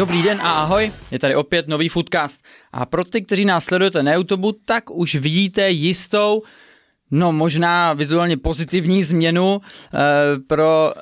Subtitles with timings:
[0.00, 2.44] Dobrý den a ahoj, je tady opět nový Foodcast.
[2.72, 6.42] A pro ty, kteří nás sledujete na YouTube, tak už vidíte jistou,
[7.10, 10.92] no možná vizuálně pozitivní změnu e, pro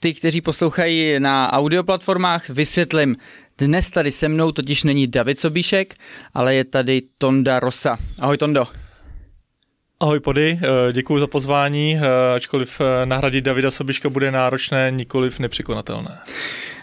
[0.00, 3.16] ty, kteří poslouchají na audioplatformách, vysvětlím.
[3.58, 5.94] Dnes tady se mnou totiž není David Sobíšek,
[6.34, 7.98] ale je tady Tonda Rosa.
[8.20, 8.66] Ahoj Tondo.
[10.00, 16.18] Ahoj Pody, eh, děkuji za pozvání, eh, ačkoliv nahradit Davida Sobiška bude náročné, nikoliv nepřekonatelné.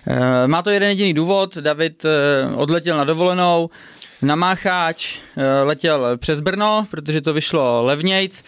[0.07, 2.09] Eh, má to jeden jediný důvod, David eh,
[2.55, 3.69] odletěl na dovolenou,
[4.21, 8.43] na Mácháč, eh, letěl přes Brno, protože to vyšlo levnějc,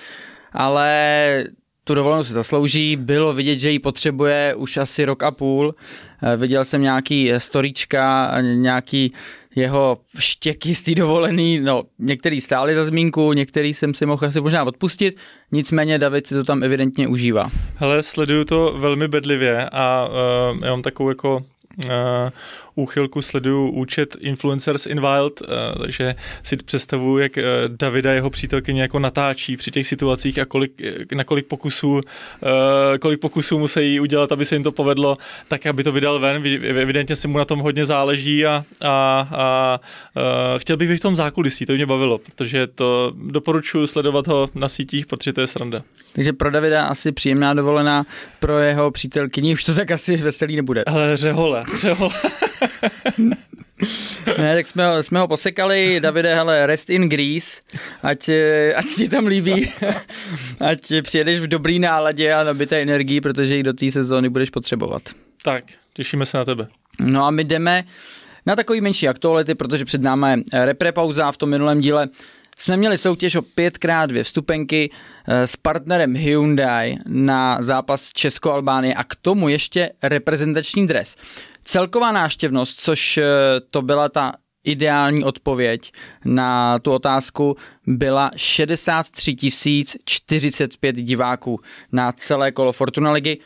[0.53, 1.43] ale
[1.83, 5.75] tu dovolenou si zaslouží, bylo vidět, že ji potřebuje už asi rok a půl.
[6.37, 9.13] Viděl jsem nějaký storíčka, nějaký
[9.55, 14.41] jeho štěky z té dovolený, no některý stáli za zmínku, některý jsem si mohl asi
[14.41, 15.17] možná odpustit,
[15.51, 17.51] nicméně David si to tam evidentně užívá.
[17.75, 21.35] Hele, sleduju to velmi bedlivě a uh, já mám takovou jako
[21.85, 21.91] uh,
[22.75, 25.47] úchylku sleduju účet Influencers in Wild, eh,
[25.79, 30.81] takže si představuju, jak eh, Davida jeho přítelkyně jako natáčí při těch situacích a kolik,
[30.81, 32.01] eh, na kolik pokusů,
[33.01, 36.43] kolik pokusů musí udělat, aby se jim to povedlo, tak aby to vydal ven.
[36.63, 39.79] Evidentně se mu na tom hodně záleží a, a, a,
[40.55, 44.69] a chtěl bych v tom zákulisí, to mě bavilo, protože to doporučuji sledovat ho na
[44.69, 45.83] sítích, protože to je sranda.
[46.13, 48.05] Takže pro Davida asi příjemná dovolená,
[48.39, 50.83] pro jeho přítelkyni už to tak asi veselý nebude.
[50.83, 52.13] Ale řehole, řehole.
[54.37, 57.61] Ne, tak jsme ho, jsme ho posekali, Davide, hele, rest in Greece,
[58.03, 58.29] ať,
[58.75, 59.71] ať ti tam líbí,
[60.59, 65.01] ať přijedeš v dobrý náladě a nabité energii, protože i do té sezóny budeš potřebovat.
[65.43, 66.67] Tak, těšíme se na tebe.
[66.99, 67.83] No a my jdeme
[68.45, 72.09] na takový menší aktuality, protože před námi je repre pauza v tom minulém díle
[72.61, 74.89] jsme měli soutěž o 5x2 vstupenky
[75.27, 81.15] eh, s partnerem Hyundai na zápas Česko-Albánie a k tomu ještě reprezentační dres.
[81.63, 83.23] Celková náštěvnost, což eh,
[83.69, 84.31] to byla ta
[84.63, 85.91] ideální odpověď
[86.25, 89.35] na tu otázku, byla 63
[90.05, 91.59] 045 diváků
[91.91, 93.37] na celé kolo Fortuna ligy.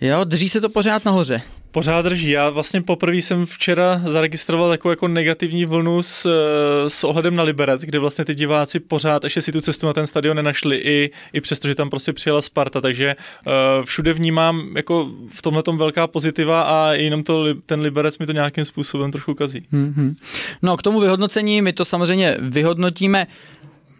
[0.00, 1.42] Jo, drží se to pořád nahoře
[1.74, 2.30] pořád drží.
[2.30, 7.42] Já vlastně poprvé jsem včera zaregistroval takovou jako negativní vlnu s, eh, s ohledem na
[7.42, 11.10] Liberec, kde vlastně ty diváci pořád ještě si tu cestu na ten stadion nenašli, i,
[11.32, 13.14] i přesto, že tam prostě přijela Sparta, takže
[13.46, 13.52] uh,
[13.84, 18.64] všude vnímám jako v tomhle velká pozitiva a jenom to, ten Liberec mi to nějakým
[18.64, 19.66] způsobem trochu kazí.
[19.72, 20.14] Mm-hmm.
[20.62, 23.26] No k tomu vyhodnocení my to samozřejmě vyhodnotíme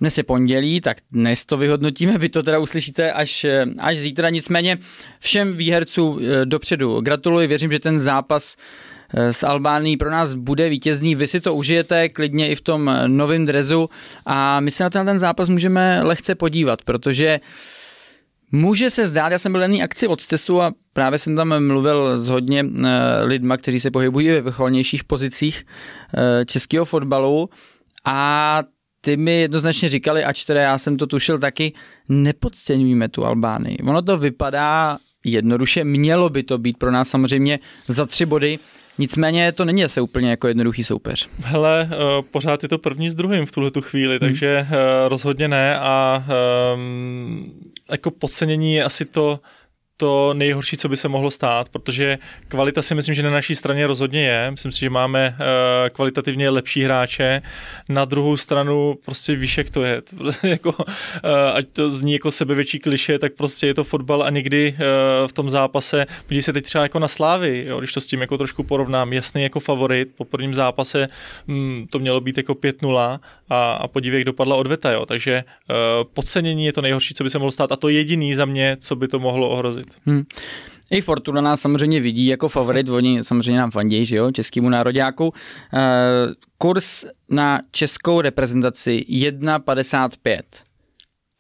[0.00, 3.46] dnes je pondělí, tak dnes to vyhodnotíme, vy to teda uslyšíte až,
[3.78, 4.30] až zítra.
[4.30, 4.78] Nicméně
[5.20, 8.56] všem výhercům eh, dopředu gratuluji, věřím, že ten zápas
[9.14, 11.14] eh, s Albánií pro nás bude vítězný.
[11.14, 13.90] Vy si to užijete klidně i v tom eh, novém drezu
[14.26, 17.40] a my se na ten, ten zápas můžeme lehce podívat, protože
[18.52, 22.18] Může se zdát, já jsem byl na akci od CESu a právě jsem tam mluvil
[22.18, 22.64] s hodně
[23.22, 25.66] lidma, kteří se pohybují ve vrcholnějších pozicích
[26.46, 27.48] českého fotbalu
[28.04, 28.62] a
[29.04, 31.72] ty mi jednoznačně říkali, ač teda já jsem to tušil taky,
[32.08, 33.78] nepodceňujeme tu Albánii.
[33.78, 38.58] Ono to vypadá jednoduše, mělo by to být pro nás samozřejmě za tři body,
[38.98, 41.28] Nicméně to není asi úplně jako jednoduchý soupeř.
[41.40, 44.18] Hele, uh, pořád je to první s druhým v tuhle tu chvíli, hmm.
[44.20, 44.76] takže uh,
[45.08, 46.24] rozhodně ne a
[46.74, 47.52] um,
[47.90, 49.40] jako podcenění je asi to
[49.96, 52.18] to nejhorší, co by se mohlo stát, protože
[52.48, 54.50] kvalita si myslím, že na naší straně rozhodně je.
[54.50, 57.42] Myslím si, že máme uh, kvalitativně lepší hráče.
[57.88, 60.02] Na druhou stranu prostě víš, jak to je.
[60.42, 60.84] jako, uh,
[61.54, 65.32] ať to zní jako sebevětší kliše, tak prostě je to fotbal a někdy uh, v
[65.32, 68.38] tom zápase, podívej se teď třeba jako na Slávy, jo, když to s tím jako
[68.38, 71.08] trošku porovnám, jasný jako favorit, po prvním zápase
[71.48, 75.06] hm, to mělo být jako 5-0 a, a podívej, jak dopadla odveta, jo.
[75.06, 75.76] takže uh,
[76.12, 78.96] podcenění je to nejhorší, co by se mohlo stát a to jediný za mě, co
[78.96, 79.86] by to mohlo ohrozit.
[80.06, 80.24] Hmm.
[80.90, 85.28] I Fortuna nás samozřejmě vidí jako favorit, oni samozřejmě nám fandějí, že jo, českýmu nároďáku.
[85.28, 85.32] Uh,
[86.58, 90.40] kurz na českou reprezentaci 1,55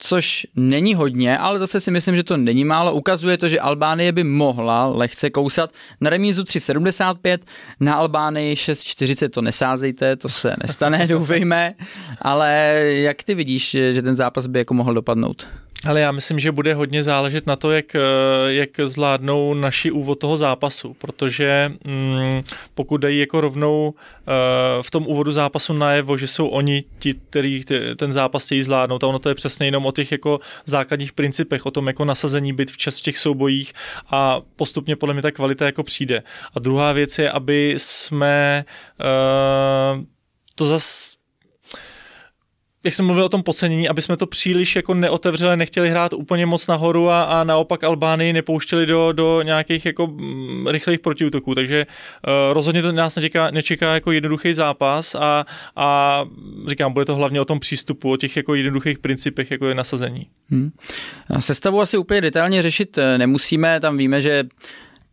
[0.06, 2.92] což není hodně, ale zase si myslím, že to není málo.
[2.92, 5.70] Ukazuje to, že Albánie by mohla lehce kousat.
[6.00, 7.38] Na remízu 3,75,
[7.80, 11.74] na Albánii 6,40 to nesázejte, to se nestane, doufejme.
[12.22, 15.48] Ale jak ty vidíš, že ten zápas by jako mohl dopadnout?
[15.86, 18.00] Ale já myslím, že bude hodně záležet na to, jak, eh,
[18.46, 22.42] jak zvládnou naši úvod toho zápasu, protože mm,
[22.74, 27.64] pokud dají jako rovnou uh, v tom úvodu zápasu najevo, že jsou oni ti, kteří
[27.96, 31.66] ten zápas chtějí zvládnout a ono to je přesně jenom o těch jako základních principech,
[31.66, 33.72] o tom jako nasazení byt v čas v těch soubojích
[34.10, 36.22] a postupně podle mě ta kvalita jako přijde.
[36.54, 38.64] A druhá věc je, aby jsme
[39.00, 40.04] uh,
[40.54, 41.23] to zase
[42.84, 46.46] jak jsem mluvil o tom podcenění, aby jsme to příliš jako neotevřeli, nechtěli hrát úplně
[46.46, 51.86] moc nahoru a, a naopak Albánii nepouštěli do, do nějakých jako mm, rychlých protiútoků, takže
[51.86, 55.46] uh, rozhodně to nás nečeká, nečeká jako jednoduchý zápas a,
[55.76, 56.24] a
[56.66, 60.26] říkám, bude to hlavně o tom přístupu, o těch jako jednoduchých principech, jako je nasazení.
[60.50, 60.70] Hmm.
[61.40, 64.44] Sestavu asi úplně detailně řešit eh, nemusíme, tam víme, že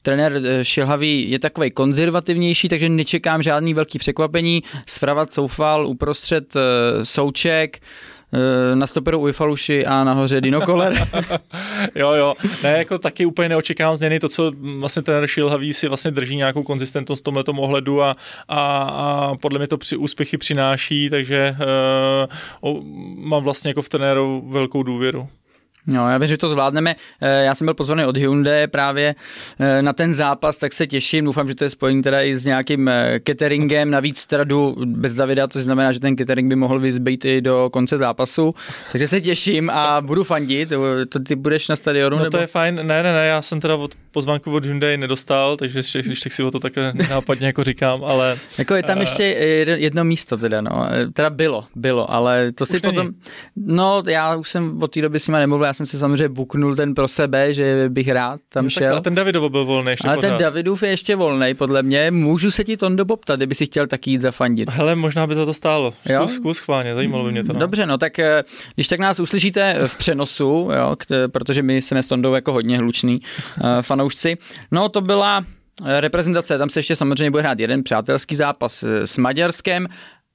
[0.02, 4.64] trenér eh, Šilhavý je takový konzervativnější, takže nečekám žádný velký překvapení.
[4.86, 7.80] Sfravat Soufal, uprostřed eh, Souček,
[8.34, 11.08] eh, na stoperu Ujfaluši a nahoře Dino Koller.
[11.96, 12.34] jo, jo.
[12.64, 14.20] Ne, jako taky úplně neočekávám změny.
[14.20, 18.16] To, co vlastně ten Šilhavý si vlastně drží nějakou konzistentnost v tomhle ohledu a,
[18.48, 21.56] a, a, podle mě to při úspěchy přináší, takže
[22.62, 22.84] uh,
[23.16, 25.28] mám vlastně jako v trenéru velkou důvěru.
[25.88, 26.96] No, já věřím, že to zvládneme.
[27.22, 29.16] Eh, já jsem byl pozvaný od Hyundai právě
[29.60, 31.26] eh, na ten zápas, tak se těším.
[31.26, 33.90] Doufám, že to je spojení teda i s nějakým eh, cateringem.
[33.90, 37.70] Navíc teda jdu bez Davida, to znamená, že ten catering by mohl vyzbýt i do
[37.74, 38.56] konce zápasu.
[38.92, 40.74] Takže se těším a budu fandit.
[41.10, 42.18] To ty budeš na stadionu?
[42.18, 42.38] No nebo?
[42.38, 42.76] to je fajn.
[42.76, 46.44] Ne, ne, ne, já jsem teda od pozvánku od Hyundai nedostal, takže když tak si
[46.44, 46.74] o to tak
[47.10, 48.38] nápadně jako říkám, ale...
[48.58, 49.24] jako je tam uh, ještě
[49.78, 50.88] jedno místo teda, no.
[51.14, 52.82] Teda bylo, bylo, ale to si není.
[52.82, 53.10] potom...
[53.56, 56.76] No, já už jsem od té doby s nima nemluvil, já jsem si samozřejmě buknul
[56.76, 58.84] ten pro sebe, že bych rád tam no, šel.
[58.84, 60.30] Tak, ale ten Davidov byl volný ještě Ale pořád.
[60.30, 62.12] ten Davidův je ještě volný, podle mě.
[62.12, 64.70] Můžu se ti Tondo poptat, kdyby si chtěl taky jít zafandit.
[64.70, 65.94] Hele, možná by to to stálo.
[66.16, 67.54] Zkus, zkus chváně, zajímalo by mě to.
[67.54, 67.60] No.
[67.60, 68.44] Dobře, no tak eh,
[68.76, 70.96] když tak nás uslyšíte v přenosu, jo,
[71.28, 73.22] protože my jsme s Tondou jako hodně hluční
[73.58, 74.38] eh, fanoušci.
[74.72, 75.46] No to byla
[75.86, 79.88] eh, reprezentace, tam se ještě samozřejmě bude hrát jeden přátelský zápas s Maďarskem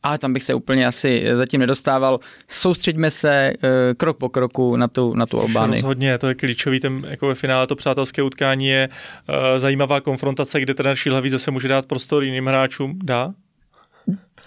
[0.07, 2.21] ale tam bych se úplně asi zatím nedostával.
[2.49, 5.77] Soustřeďme se eh, krok po kroku na tu, na tu Albány.
[5.77, 10.61] Rozhodně, to je klíčový, ten, jako ve finále to přátelské utkání je uh, zajímavá konfrontace,
[10.61, 12.99] kde ten Šilhavý zase může dát prostor jiným hráčům.
[13.05, 13.33] Dá?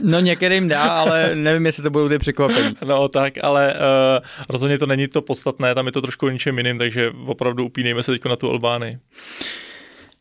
[0.02, 2.76] No některým dá, ale nevím, jestli to budou ty překvapení.
[2.86, 6.78] No tak, ale uh, rozhodně to není to podstatné, tam je to trošku ničem jiným,
[6.78, 9.00] takže opravdu upínejme se teď na tu Albány.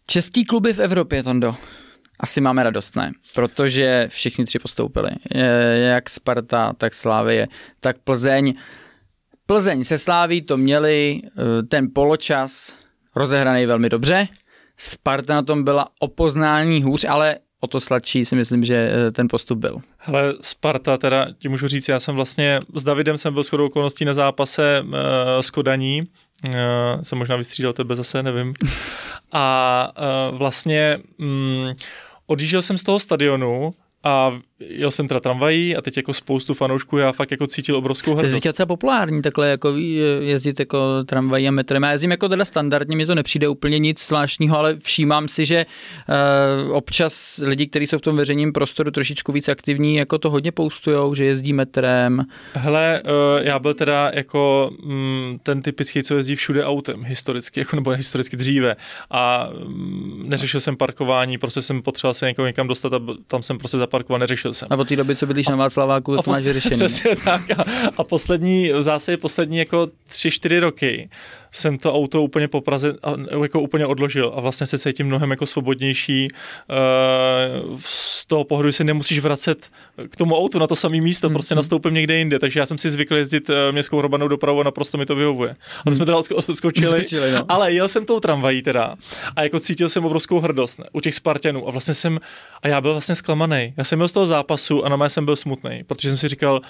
[0.06, 1.54] Český kluby v Evropě, Tondo
[2.20, 3.12] asi máme radost, ne?
[3.34, 5.10] Protože všichni tři postoupili.
[5.74, 7.48] Jak Sparta, tak Slávie,
[7.80, 8.54] tak Plzeň.
[9.46, 12.74] Plzeň se Sláví to měli eh, ten poločas
[13.16, 14.28] rozehraný velmi dobře.
[14.76, 19.10] Sparta na tom byla o poznání hůř, ale o to sladší si myslím, že eh,
[19.10, 19.80] ten postup byl.
[19.98, 24.04] Hele, Sparta, teda ti můžu říct, já jsem vlastně s Davidem jsem byl shodou okolností
[24.04, 24.92] na zápase uh,
[25.40, 26.54] s Kodaní, uh,
[27.02, 28.54] jsem možná vystřídal tebe zase, nevím.
[29.32, 29.88] A
[30.30, 31.74] uh, vlastně um,
[32.28, 36.98] odjížděl jsem z toho stadionu a jel jsem teda tramvají a teď jako spoustu fanoušků
[36.98, 38.42] já fakt jako cítil obrovskou hrdost.
[38.42, 39.74] To je docela populární takhle jako
[40.20, 41.82] jezdit jako tramvají a metrem.
[41.82, 45.66] Já jezdím jako teda standardně, mi to nepřijde úplně nic zvláštního, ale všímám si, že
[46.66, 50.52] uh, občas lidi, kteří jsou v tom veřejném prostoru trošičku víc aktivní, jako to hodně
[50.52, 52.24] poustujou, že jezdí metrem.
[52.52, 57.76] Hele, uh, já byl teda jako mm, ten typický, co jezdí všude autem, historicky, jako,
[57.76, 58.76] nebo historicky dříve
[59.10, 63.58] a mm, neřešil jsem parkování, prostě jsem potřeboval se někam, někam dostat a tam jsem
[63.58, 64.68] prostě zaparkoval, neřešil řešil jsem.
[64.70, 66.76] A od té doby, co bydlíš na Václaváku, to máš řešení.
[66.76, 67.50] Přesně tak.
[67.50, 67.64] A,
[67.96, 71.08] a poslední, v zásadě poslední jako tři, čtyři roky
[71.50, 72.94] jsem to auto úplně po Praze
[73.42, 76.28] jako úplně odložil a vlastně se cítím mnohem jako svobodnější.
[76.30, 79.70] Uh, z toho pohledu se nemusíš vracet
[80.08, 81.34] k tomu autu na to samé místo, mm.
[81.34, 84.64] prostě nastoupím někde jinde, takže já jsem si zvykl jezdit eh, městskou hromadnou dopravu a
[84.64, 85.56] naprosto mi to vyhovuje.
[85.86, 87.44] A to jsme teda odskočili, Skočili, no.
[87.48, 88.94] ale jel jsem tou tramvají teda
[89.36, 92.18] a jako cítil jsem obrovskou hrdost u těch Spartanů a vlastně jsem,
[92.62, 93.74] a já byl vlastně zklamaný.
[93.76, 96.28] Já jsem byl z toho zápasu a na mě jsem byl smutný, protože jsem si
[96.28, 96.60] říkal,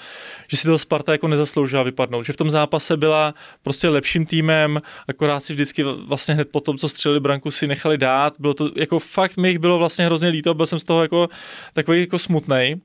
[0.47, 4.81] že si toho Sparta jako nezasloužila vypadnout, že v tom zápase byla prostě lepším týmem,
[5.07, 8.33] akorát si vždycky vlastně hned po tom, co střelili branku, si nechali dát.
[8.39, 11.27] Bylo to jako fakt, mi jich bylo vlastně hrozně líto, byl jsem z toho jako
[11.73, 12.75] takový jako smutnej.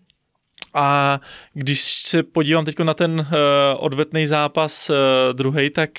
[0.74, 1.20] A
[1.54, 3.26] když se podívám teď na ten uh,
[3.76, 4.96] odvetný zápas uh,
[5.32, 5.90] druhý, tak,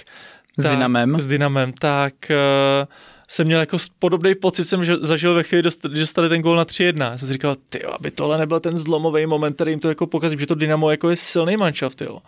[0.58, 1.20] s Dynamem.
[1.20, 2.88] S Dynamem, tak uh,
[3.28, 5.64] jsem měl jako podobný pocit, jsem zažil ve chvíli,
[5.94, 7.12] že dostali ten gól na 3-1.
[7.12, 10.38] Já jsem říkal, ty aby tohle nebyl ten zlomový moment, který jim to jako pokazí,
[10.40, 12.20] že to Dynamo jako je silný manšaft, jo.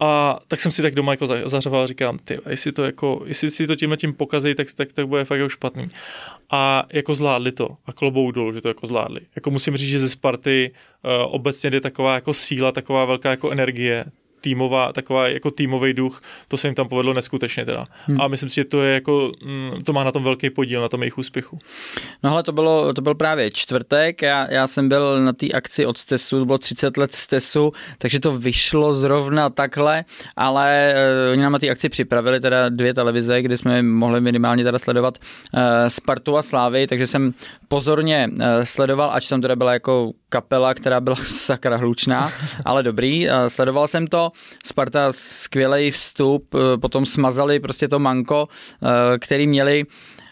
[0.00, 3.50] A tak jsem si tak doma jako zařval a říkám, ty, jestli to jako, jestli
[3.50, 5.88] si to tímhle tím pokazí, tak, tak, tak bude fakt jako špatný.
[6.50, 7.76] A jako zvládli to.
[7.86, 9.20] A klobou dolů, že to jako zvládli.
[9.36, 10.70] Jako musím říct, že ze Sparty
[11.04, 14.04] uh, obecně jde taková jako síla, taková velká jako energie.
[14.40, 17.84] Týmová, taková jako týmový duch, to se jim tam povedlo neskutečně teda.
[18.06, 18.20] Hmm.
[18.20, 20.88] A myslím si, že to je jako, mm, to má na tom velký podíl, na
[20.88, 21.58] tom jejich úspěchu.
[22.22, 25.86] No ale to bylo, to byl právě čtvrtek, já, já jsem byl na té akci
[25.86, 30.04] od Stesu, to bylo 30 let Stesu, takže to vyšlo zrovna takhle,
[30.36, 34.64] ale uh, oni nám na té akci připravili teda dvě televize, kde jsme mohli minimálně
[34.64, 37.34] teda sledovat uh, Spartu a Slávy, takže jsem
[37.68, 42.30] pozorně uh, sledoval, ač tam teda byla jako kapela, která byla sakra hlučná,
[42.64, 44.29] ale dobrý, uh, sledoval jsem to,
[44.64, 48.48] Sparta skvělý vstup, uh, potom smazali prostě to manko,
[48.82, 49.84] uh, který měli.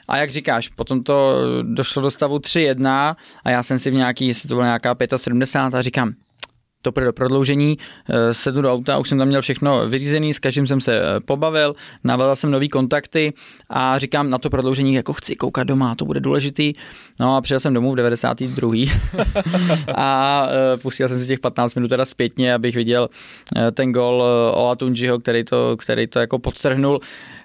[0.09, 4.29] A jak říkáš, potom to došlo do stavu 3-1 a já jsem si v nějaký,
[4.29, 6.15] jestli to byla nějaká 75 a říkám,
[6.83, 10.67] to pro prodloužení, eh, sednu do auta, už jsem tam měl všechno vyřízený, s každým
[10.67, 13.33] jsem se eh, pobavil, navázal jsem nový kontakty
[13.71, 16.73] a říkám na to prodloužení, jako chci koukat doma, to bude důležitý.
[17.21, 18.73] No a přijel jsem domů v 92.
[19.95, 23.09] a eh, pustil jsem si těch 15 minut teda zpětně, abych viděl
[23.73, 27.01] ten gol o Atunjiho, který to, který to jako podtrhnul,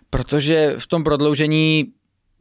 [0.09, 1.85] protože v tom prodloužení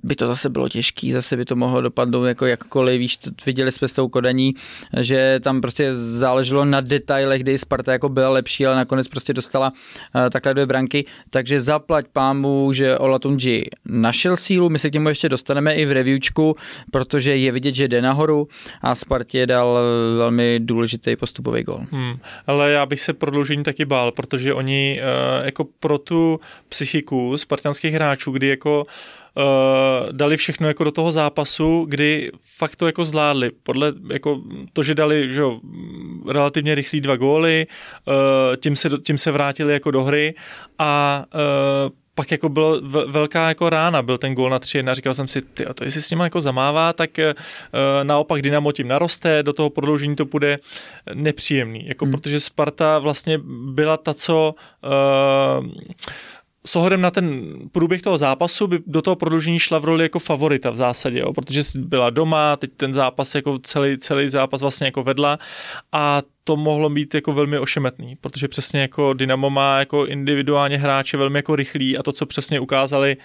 [0.02, 3.88] by to zase bylo těžký, zase by to mohlo dopadnout jako jakkoliv, víš, viděli jsme
[3.88, 4.54] s tou Kodaní,
[5.00, 9.73] že tam prostě záleželo na detailech, kdy Sparta jako byla lepší, ale nakonec prostě dostala
[10.14, 15.09] uh, takhle dvě branky, takže zaplať pámu, že Olatunji našel sílu, my se k němu
[15.09, 16.56] ještě dostaneme i v reviewčku,
[16.90, 18.49] protože je vidět, že jde nahoru
[18.82, 19.78] a Spartě dal
[20.16, 21.87] velmi důležitý postupový gol.
[21.90, 22.14] Hmm,
[22.47, 27.94] ale já bych se prodloužení taky bál, protože oni uh, jako pro tu psychiku spartanských
[27.94, 28.87] hráčů, kdy jako
[30.12, 33.50] dali všechno jako do toho zápasu, kdy fakt to jako zvládli.
[33.62, 35.60] Podle jako to, že dali že jo,
[36.28, 37.66] relativně rychlý dva góly,
[38.06, 38.14] uh,
[38.56, 40.34] tím, se, tím se vrátili jako do hry
[40.78, 45.14] a uh, pak jako bylo velká jako rána, byl ten gól na 3 a říkal
[45.14, 47.32] jsem si, ty, to jestli s ním jako zamává, tak uh,
[48.02, 50.58] naopak Dynamo tím naroste, do toho prodloužení to bude
[51.14, 52.12] nepříjemný, jako hmm.
[52.12, 55.66] protože Sparta vlastně byla ta, co uh,
[56.66, 60.19] s ohledem na ten průběh toho zápasu by do toho prodloužení šla v roli jako
[60.19, 64.85] favorita v zásadě, jo, protože byla doma, teď ten zápas jako celý, celý zápas vlastně
[64.85, 65.38] jako vedla.
[65.92, 71.16] A to mohlo být jako velmi ošemetný, protože přesně jako Dynamo má jako individuálně hráče
[71.16, 73.16] velmi jako rychlý a to, co přesně ukázali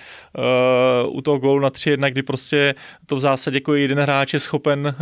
[1.04, 4.40] uh, u toho gólu na 3-1, kdy prostě to v zásadě jako jeden hráč je
[4.40, 4.94] schopen uh,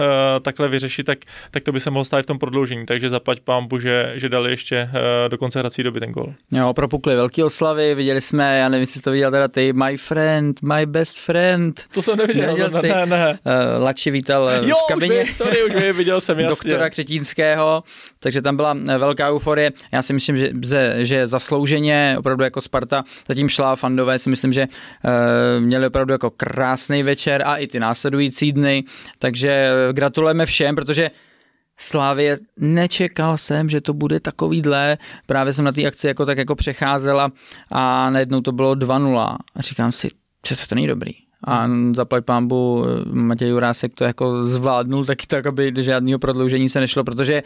[0.42, 1.20] takhle vyřešit, tak,
[1.52, 4.52] tak to by se mohlo stát v tom prodloužení, takže zaplať pámbu, že, že dali
[4.52, 6.34] ještě uh, do konce hrací doby ten gól.
[6.52, 10.62] Jo, propukly velký oslavy, viděli jsme, já nevím, jestli to viděl teda ty, my friend,
[10.62, 11.86] my best friend.
[11.94, 13.40] To jsem neviděl, neviděl ne, ne, ne.
[13.78, 15.22] Uh, Lači vítal jo, v kabině.
[15.22, 16.50] Už vím, sorry, už vím, viděl jsem, jasně.
[16.50, 17.84] Doktora Křetínského
[18.20, 19.72] takže tam byla eh, velká euforie.
[19.92, 20.52] Já si myslím, že,
[20.98, 26.30] že zaslouženě opravdu jako Sparta zatím šla, fandové si myslím, že uh, měli opravdu jako
[26.30, 28.84] krásný večer a i ty následující dny,
[29.20, 31.12] takže eh, gratulujeme všem, protože
[31.78, 34.98] Slávě nečekal jsem, že to bude takovýhle.
[35.26, 37.32] Právě jsem na té akci jako tak jako přecházela
[37.72, 39.38] a najednou to bylo 2-0.
[39.56, 40.10] A říkám si,
[40.48, 45.74] že to není dobrý a zaplať pámbu Matěj Jurásek to jako zvládnul taky tak, aby
[45.80, 47.44] žádného prodloužení se nešlo, protože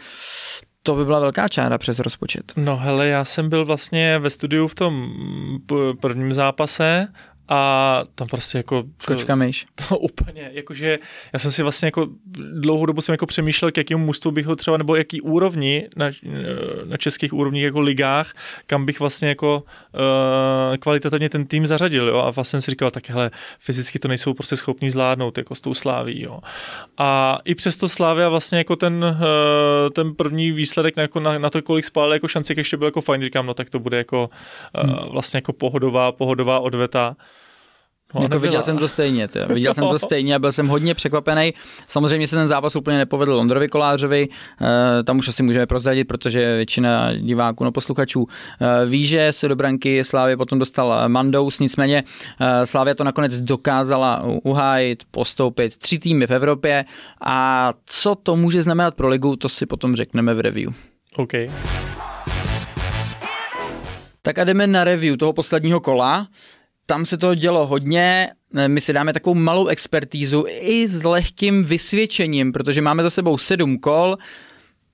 [0.82, 2.52] to by byla velká čára přes rozpočet.
[2.56, 5.08] No hele, já jsem byl vlastně ve studiu v tom
[6.00, 7.08] prvním zápase
[7.50, 8.84] a tam prostě jako...
[9.06, 9.66] Kočka myš.
[9.88, 10.98] To úplně, jakože
[11.32, 12.08] já jsem si vlastně jako
[12.52, 16.10] dlouhou dobu jsem jako přemýšlel, k jakému mužstvu bych ho třeba, nebo jaký úrovni na,
[16.84, 18.34] na českých úrovních jako ligách,
[18.66, 22.90] kam bych vlastně jako uh, kvalitativně ten tým zařadil, jo, a vlastně jsem si říkal,
[22.90, 26.40] tak hele, fyzicky to nejsou prostě schopní zvládnout, jako s tou sláví, jo.
[26.98, 31.50] A i přesto Slávia vlastně jako ten, uh, ten první výsledek na, jako na, na,
[31.50, 34.30] to, kolik spálil jako šanci, ještě byl jako fajn, říkám, no tak to bude jako
[34.84, 37.16] uh, vlastně jako pohodová, pohodová odveta.
[38.14, 39.46] No, jako viděl jsem to stejně, tě.
[39.46, 41.54] viděl jsem to stejně a byl jsem hodně překvapený.
[41.86, 44.28] Samozřejmě se ten zápas úplně nepovedl Ondrovi Kolářovi,
[45.00, 48.26] e, tam už asi můžeme prozradit, protože většina diváků, no posluchačů
[48.60, 52.04] e, ví, že se do branky Slávě potom dostal Mandous, nicméně
[52.40, 56.84] e, Slávě to nakonec dokázala uhájit, postoupit tři týmy v Evropě
[57.20, 60.72] a co to může znamenat pro ligu, to si potom řekneme v review.
[61.16, 61.32] OK.
[64.22, 66.28] Tak a jdeme na review toho posledního kola
[66.90, 68.28] tam se to dělo hodně,
[68.66, 73.78] my si dáme takovou malou expertízu i s lehkým vysvědčením, protože máme za sebou sedm
[73.78, 74.16] kol,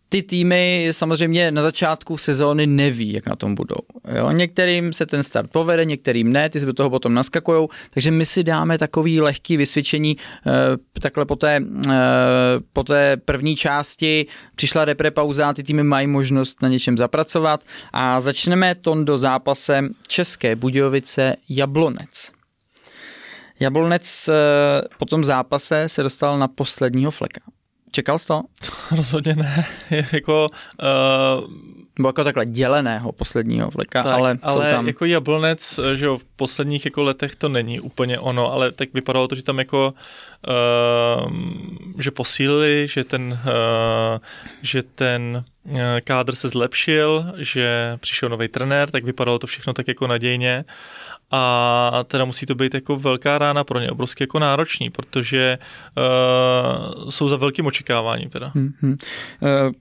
[0.09, 3.77] ty týmy samozřejmě na začátku sezóny neví, jak na tom budou.
[4.19, 4.31] Jo?
[4.31, 8.27] Některým se ten start povede, některým ne, ty se do toho potom naskakují, takže my
[8.27, 11.63] si dáme takový lehký vysvědčení e, takhle po té, e,
[12.73, 14.27] po té první části.
[14.55, 20.57] Přišla repre pauza, ty týmy mají možnost na něčem zapracovat a začneme do zápasem České
[20.57, 22.31] Budějovice Jablonec.
[23.61, 24.33] Jablonec e,
[24.99, 27.41] po tom zápase se dostal na posledního fleka.
[27.91, 28.43] Čekal jsi to?
[28.97, 29.67] Rozhodně ne.
[30.13, 30.51] jako,
[30.83, 31.51] uh,
[31.99, 34.87] nebo jako takhle děleného posledního vleka, tak, ale, ale tam...
[34.87, 39.29] jako jablonec, že jo, v posledních jako letech to není úplně ono, ale tak vypadalo
[39.29, 39.95] to, že tam jako
[40.49, 41.33] uh,
[41.99, 44.19] že posílili, že ten, uh,
[44.63, 49.89] že ten uh, kádr se zlepšil, že přišel nový trenér, tak vypadalo to všechno tak
[49.89, 50.65] jako nadějně
[51.31, 55.59] a teda musí to být jako velká rána pro ně, obrovsky jako náročný, protože
[55.97, 58.53] uh, jsou za velkým očekáváním teda.
[58.55, 58.97] Mm-hmm.
[59.41, 59.73] Uh,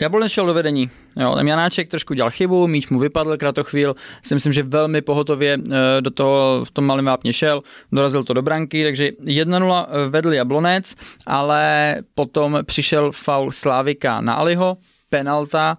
[0.00, 0.90] Jablonec šel do vedení.
[1.16, 5.58] Jo, tam Janáček trošku dělal chybu, míč mu vypadl kratochvíl, si myslím, že velmi pohotově
[5.58, 7.62] eh, do toho v tom malém vápně šel,
[7.92, 10.94] dorazil to do branky, takže 1-0 vedl Jablonec,
[11.26, 14.76] ale potom přišel faul Slávika na Aliho,
[15.10, 15.78] penalta,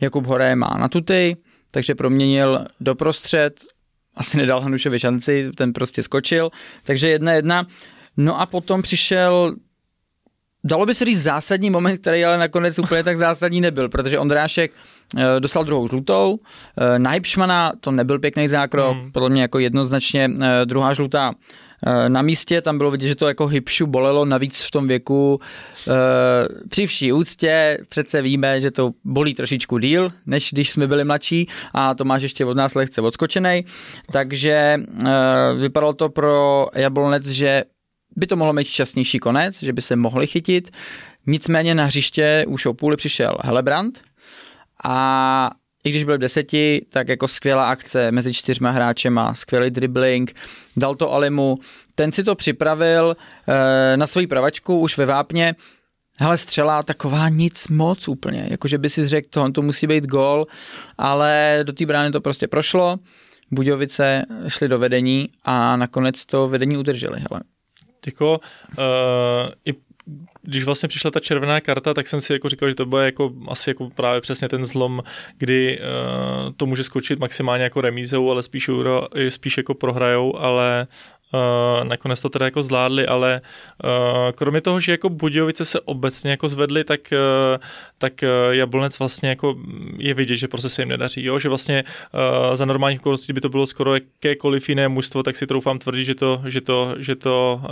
[0.00, 1.36] Jakub Horé má na tuty,
[1.70, 3.60] takže proměnil doprostřed,
[4.16, 6.50] asi nedal Hanušovi šanci, ten prostě skočil,
[6.82, 7.66] takže jedna jedna.
[8.16, 9.56] No a potom přišel
[10.64, 14.72] dalo by se říct zásadní moment, který ale nakonec úplně tak zásadní nebyl, protože Ondrášek
[15.16, 16.38] eh, dostal druhou žlutou,
[16.78, 19.12] eh, na Hipšmana to nebyl pěkný zákrok, hmm.
[19.12, 21.32] podle mě jako jednoznačně eh, druhá žlutá
[22.08, 25.40] na místě, tam bylo vidět, že to jako Hipšu bolelo, navíc v tom věku.
[26.68, 31.48] Při vší úctě přece víme, že to bolí trošičku díl, než když jsme byli mladší
[31.72, 33.64] a to máš ještě od nás lehce odskočený.
[34.12, 34.80] Takže
[35.56, 37.64] vypadalo to pro Jablonec, že
[38.16, 40.70] by to mohlo mít šťastnější konec, že by se mohli chytit.
[41.26, 44.00] Nicméně na hřiště už o půli přišel Helebrand
[44.84, 45.50] a
[45.84, 50.34] i když byl v deseti, tak jako skvělá akce mezi čtyřma hráčema, skvělý dribbling,
[50.76, 51.58] dal to Alimu,
[51.94, 53.16] ten si to připravil
[53.48, 55.54] e, na svoji pravačku už ve Vápně,
[56.20, 60.46] hele, střela taková nic moc úplně, jakože by si řekl, tohle to musí být gol,
[60.98, 62.98] ale do té brány to prostě prošlo,
[63.50, 67.40] Budějovice šli do vedení a nakonec to vedení udrželi, hele.
[68.06, 68.40] Jako
[68.78, 68.84] uh,
[69.64, 69.74] i
[70.42, 73.32] když vlastně přišla ta červená karta, tak jsem si jako říkal, že to bude jako
[73.48, 75.02] asi jako právě přesně ten zlom,
[75.38, 78.70] kdy uh, to může skočit maximálně jako remízou, ale spíš,
[79.28, 80.86] spíš jako prohrajou, ale
[81.34, 83.40] Uh, nakonec to teda jako zvládli, ale
[83.84, 83.90] uh,
[84.34, 87.62] kromě toho, že jako Budějovice se obecně jako zvedly, tak, uh,
[87.98, 88.12] tak
[88.50, 89.56] Jablonec vlastně jako
[89.98, 91.38] je vidět, že prostě se jim nedaří, jo?
[91.38, 91.84] že vlastně
[92.54, 96.14] za normálních okolností by to bylo skoro jakékoliv jiné mužstvo, tak si troufám tvrdit, že
[96.14, 97.62] to, že to, že to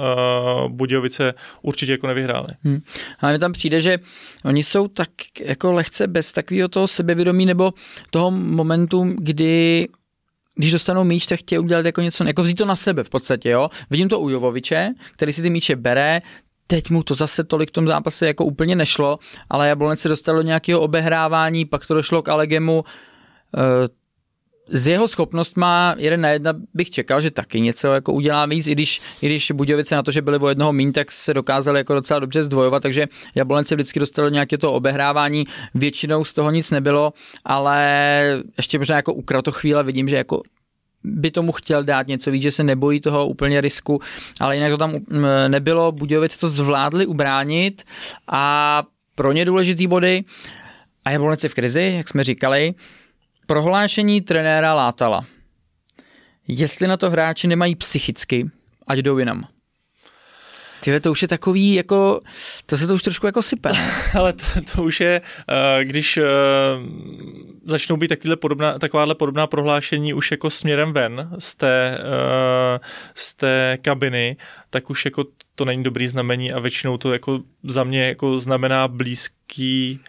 [0.68, 2.48] Budějovice určitě jako nevyhráli.
[2.62, 2.80] Hmm.
[3.20, 3.98] Ale mi tam přijde, že
[4.44, 5.08] oni jsou tak
[5.40, 7.72] jako lehce bez takového toho sebevědomí nebo
[8.10, 9.88] toho momentu, kdy
[10.60, 13.50] když dostanou míč, tak chtějí udělat jako něco, jako vzít to na sebe v podstatě,
[13.50, 13.68] jo.
[13.90, 16.22] Vidím to u Jovoviče, který si ty míče bere,
[16.66, 19.18] teď mu to zase tolik v tom zápase jako úplně nešlo,
[19.50, 22.84] ale Jablonec se dostal do nějakého obehrávání, pak to došlo k Alegemu,
[24.70, 28.72] z jeho schopnostma jeden na jedna bych čekal, že taky něco jako udělá víc, i
[28.72, 31.94] když, i když Budějovice na to, že byli o jednoho míň, tak se dokázali jako
[31.94, 37.12] docela dobře zdvojovat, takže Jablonec vždycky dostal nějaké to obehrávání, většinou z toho nic nebylo,
[37.44, 40.42] ale ještě možná jako u kratochvíle vidím, že jako
[41.04, 44.00] by tomu chtěl dát něco víc, že se nebojí toho úplně risku,
[44.40, 47.82] ale jinak to tam mm, nebylo, Budějovice to zvládli ubránit
[48.28, 48.82] a
[49.14, 50.24] pro ně důležitý body
[51.04, 52.74] a Jablonec je v krizi, jak jsme říkali,
[53.50, 55.24] Prohlášení trenéra Látala.
[56.48, 58.50] Jestli na to hráči nemají psychicky,
[58.86, 59.46] ať jdou jinam.
[60.80, 62.20] Tyhle, to už je takový, jako,
[62.66, 63.70] to se to už trošku jako sype.
[64.18, 66.24] Ale to, to už je, uh, když uh,
[67.66, 72.84] začnou být takovýhle podobná, takováhle podobná prohlášení už jako směrem ven z té, uh,
[73.14, 74.36] z té kabiny,
[74.70, 78.88] tak už jako to není dobrý znamení a většinou to jako za mě jako znamená
[78.88, 80.00] blízký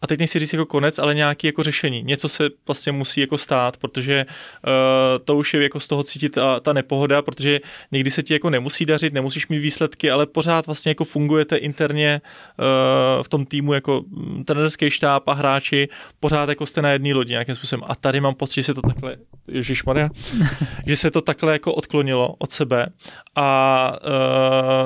[0.00, 2.02] a teď nechci říct jako konec, ale nějaký jako řešení.
[2.02, 6.28] Něco se vlastně musí jako stát, protože uh, to už je jako z toho cítit
[6.28, 7.60] ta, ta nepohoda, protože
[7.92, 12.20] někdy se ti jako nemusí dařit, nemusíš mít výsledky, ale pořád vlastně jako fungujete interně
[12.58, 15.88] uh, v tom týmu jako mm, trenerský štáb a hráči,
[16.20, 17.84] pořád jako jste na jedné lodi nějakým způsobem.
[17.88, 19.16] A tady mám pocit, že se to takhle,
[19.48, 20.08] Ježíš Maria,
[20.86, 22.86] že se to takhle jako odklonilo od sebe
[23.34, 23.92] a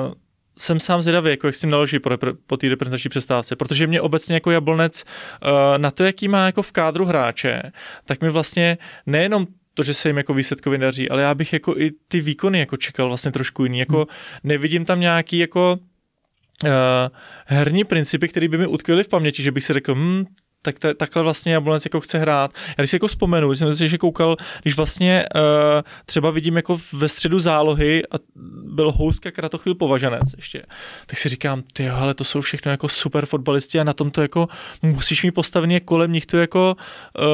[0.07, 0.13] uh,
[0.61, 2.09] jsem sám zvědavý, jako jak s tím naloží po,
[2.47, 6.61] po té reprezentační přestávce, protože mě obecně jako jablonec uh, na to, jaký má jako
[6.61, 7.61] v kádru hráče,
[8.05, 11.77] tak mi vlastně nejenom to, že se jim jako výsledkově daří, ale já bych jako
[11.77, 13.79] i ty výkony jako čekal vlastně trošku jiný.
[13.79, 14.05] Jako hmm.
[14.43, 15.77] nevidím tam nějaký jako
[16.63, 16.69] uh,
[17.45, 20.25] herní principy, které by mi utkvěly v paměti, že bych si řekl, hm,
[20.61, 22.51] tak t- takhle vlastně Jablonec jako chce hrát.
[22.67, 25.41] Já když si jako vzpomenu, jsem si že koukal, když vlastně uh,
[26.05, 28.15] třeba vidím jako ve středu zálohy a
[28.63, 30.63] byl Houska Kratochvíl považanec ještě,
[31.05, 34.21] tak si říkám, ty ale to jsou všechno jako super fotbalisti a na tom to
[34.21, 34.47] jako
[34.81, 36.75] musíš mít postavený kolem nich to jako
[37.19, 37.25] uh,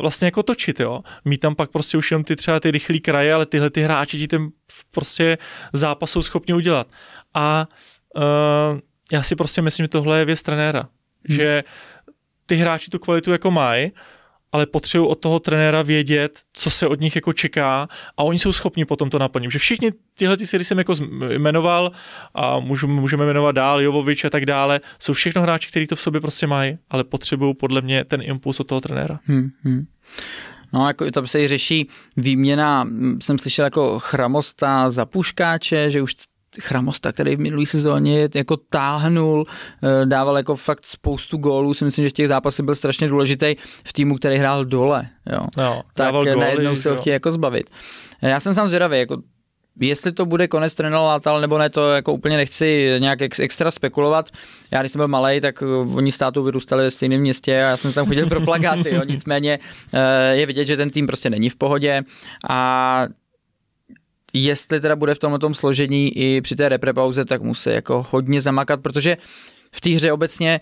[0.00, 1.00] vlastně jako točit, jo.
[1.24, 4.18] Mít tam pak prostě už jenom ty třeba ty rychlý kraje, ale tyhle ty hráči
[4.18, 4.48] ti ten
[4.90, 5.38] prostě
[5.72, 6.86] zápas jsou schopni udělat.
[7.34, 7.68] A
[8.16, 8.78] uh,
[9.12, 10.88] já si prostě myslím, že tohle je věc trenéra.
[11.28, 11.36] Hmm.
[11.36, 11.64] Že
[12.52, 13.92] ty hráči tu kvalitu jako mají,
[14.52, 18.52] ale potřebují od toho trenéra vědět, co se od nich jako čeká a oni jsou
[18.52, 19.50] schopni potom to naplnit.
[19.50, 20.94] Že všichni tyhle, ty, který jsem jako
[21.28, 21.92] jmenoval
[22.34, 26.00] a můžeme, můžeme jmenovat dál, Jovovič a tak dále, jsou všechno hráči, kteří to v
[26.00, 29.20] sobě prostě mají, ale potřebují podle mě ten impuls od toho trenéra.
[29.24, 29.86] Hmm, hmm.
[30.72, 32.88] No, jako tam se i řeší výměna,
[33.22, 36.14] jsem slyšel jako chramosta za puškáče, že už
[36.60, 39.46] Chramosta, který v minulý sezóně jako táhnul,
[39.82, 43.54] eh, dával jako fakt spoustu gólů, si myslím, že v těch zápasech byl strašně důležitý
[43.86, 45.08] v týmu, který hrál dole.
[45.32, 45.46] Jo.
[45.56, 47.70] No, tak góly, najednou se ho chtějí jako zbavit.
[48.22, 49.16] Já jsem sám zvědavý, jako
[49.80, 53.70] Jestli to bude konec trenéra Látal nebo ne, to jako úplně nechci nějak ex, extra
[53.70, 54.30] spekulovat.
[54.70, 57.76] Já když jsem byl malý, tak eh, oni státu vyrůstali ve stejném městě a já
[57.76, 58.94] jsem tam chodil pro plagáty.
[58.94, 59.02] Jo.
[59.08, 59.58] Nicméně
[59.92, 62.02] eh, je vidět, že ten tým prostě není v pohodě
[62.48, 63.06] a
[64.32, 68.80] jestli teda bude v tomhle složení i při té reprepauze, tak musí jako hodně zamakat,
[68.80, 69.16] protože
[69.72, 70.60] v té hře obecně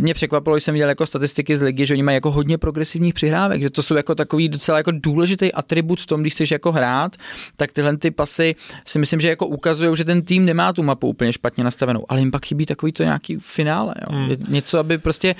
[0.00, 3.14] mě překvapilo, že jsem viděl jako statistiky z ligy, že oni mají jako hodně progresivních
[3.14, 6.72] přihrávek, že to jsou jako takový docela jako důležitý atribut v tom, když chceš jako
[6.72, 7.16] hrát,
[7.56, 8.54] tak tyhle ty pasy
[8.86, 12.20] si myslím, že jako ukazují, že ten tým nemá tu mapu úplně špatně nastavenou, ale
[12.20, 14.18] jim pak chybí takový to nějaký finále, jo.
[14.18, 14.36] Hmm.
[14.48, 15.34] něco, aby prostě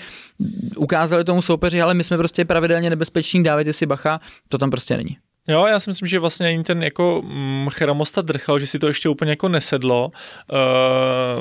[0.77, 4.97] ukázali tomu soupeři, ale my jsme prostě pravidelně nebezpeční, dávajte si bacha, to tam prostě
[4.97, 5.17] není.
[5.49, 8.87] Jo, já si myslím, že vlastně ani ten jako mm, Cheramosta drchal, že si to
[8.87, 10.11] ještě úplně jako nesedlo,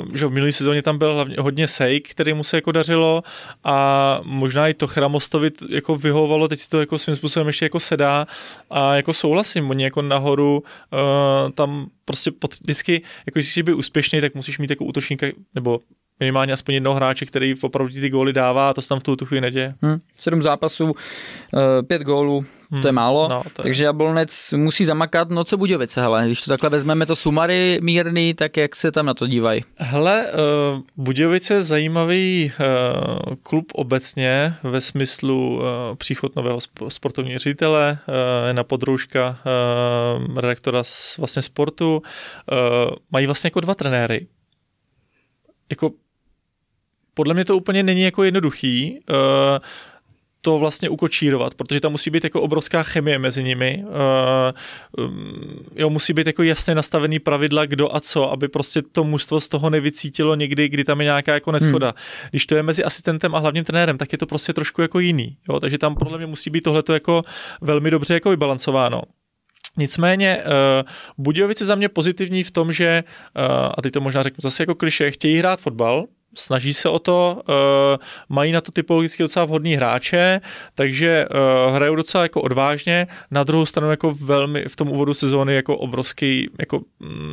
[0.02, 3.22] uh, že v minulý sezóně tam byl hlavně hodně Sejk, který mu se jako dařilo
[3.64, 7.80] a možná i to Cheramostovi jako vyhovovalo, teď si to jako svým způsobem ještě jako
[7.80, 8.26] sedá
[8.70, 13.72] a jako souhlasím, oni jako nahoru uh, tam prostě pod, vždycky, jako když jsi být
[13.72, 15.80] úspěšný, tak musíš mít jako útočníka, nebo
[16.20, 19.16] minimálně aspoň jednoho hráče, který opravdu ty góly dává a to se tam v tu,
[19.16, 19.74] tu chvíli neděje.
[19.82, 19.98] Hmm.
[20.18, 20.94] Sedm zápasů,
[21.54, 22.82] eh, pět gólů, hmm.
[22.82, 23.62] to je málo, no, to je.
[23.62, 28.34] takže Jablonec musí zamakat, no co Budějovice, hele, když to takhle vezmeme to sumary mírný,
[28.34, 29.64] tak jak se tam na to dívají?
[29.76, 35.62] Hele, uh, Budějovice je zajímavý uh, klub obecně ve smyslu uh,
[35.96, 39.38] příchod nového sportovního ředitele, uh, na podroužka
[40.28, 44.26] uh, redaktora z vlastně sportu, uh, mají vlastně jako dva trenéry,
[45.70, 45.90] jako
[47.16, 49.16] podle mě to úplně není jako jednoduchý uh,
[50.40, 53.84] to vlastně ukočírovat, protože tam musí být jako obrovská chemie mezi nimi.
[53.84, 59.04] Uh, um, jo, musí být jako jasně nastavený pravidla, kdo a co, aby prostě to
[59.04, 61.86] mužstvo z toho nevycítilo někdy, kdy tam je nějaká jako neschoda.
[61.86, 62.30] Hmm.
[62.30, 65.36] Když to je mezi asistentem a hlavním trenérem, tak je to prostě trošku jako jiný.
[65.48, 65.60] Jo?
[65.60, 67.22] Takže tam podle mě musí být tohleto jako
[67.60, 69.02] velmi dobře jako vybalancováno.
[69.76, 73.04] Nicméně uh, Budějovice za mě pozitivní v tom, že,
[73.36, 76.98] uh, a teď to možná řeknu zase jako kliše, chtějí hrát fotbal, snaží se o
[76.98, 77.54] to, uh,
[78.28, 80.40] mají na to typologicky docela vhodný hráče,
[80.74, 85.54] takže uh, hrajou docela jako odvážně, na druhou stranu jako velmi v tom úvodu sezóny
[85.54, 86.80] jako obrovský jako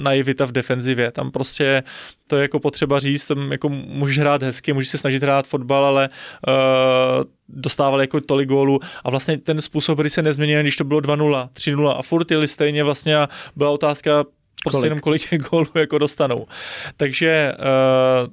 [0.01, 1.83] naivita v defenzivě, tam prostě
[2.27, 5.85] to je jako potřeba říct, tam jako můžeš hrát hezky, můžeš se snažit hrát fotbal,
[5.85, 6.09] ale
[6.47, 6.53] uh,
[7.49, 11.49] dostával jako tolik gólů a vlastně ten způsob kdy se nezměnil, když to bylo 2-0,
[11.53, 14.23] 3-0 a furt jeli stejně vlastně a byla otázka
[14.63, 14.89] prostě kolik?
[14.89, 16.47] jenom kolik těch gólů jako dostanou.
[16.97, 18.27] Takže uh,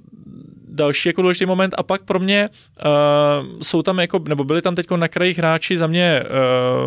[0.73, 2.49] další jako důležitý moment a pak pro mě
[2.85, 6.23] uh, jsou tam jako, nebo byli tam teď na krajích hráči za mě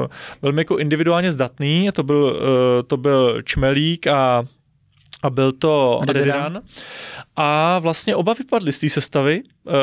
[0.02, 0.08] uh,
[0.42, 4.44] velmi jako individuálně zdatný, to byl, uh, to byl Čmelík a
[5.24, 6.62] a byl to Adediran.
[7.36, 9.74] A vlastně oba vypadli z té sestavy uh,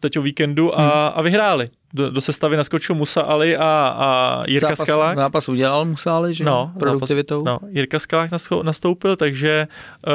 [0.00, 1.12] teď o víkendu a, hmm.
[1.14, 1.70] a vyhráli.
[1.94, 5.16] Do, do sestavy naskočil Musa Ali a, a Jirka zápas, Skalák.
[5.16, 6.44] Zápas udělal Musa Ali, že?
[6.44, 7.44] No, produktivitou.
[7.44, 8.30] Zápas, no, Jirka Skalák
[8.62, 9.68] nastoupil, takže
[10.06, 10.12] uh,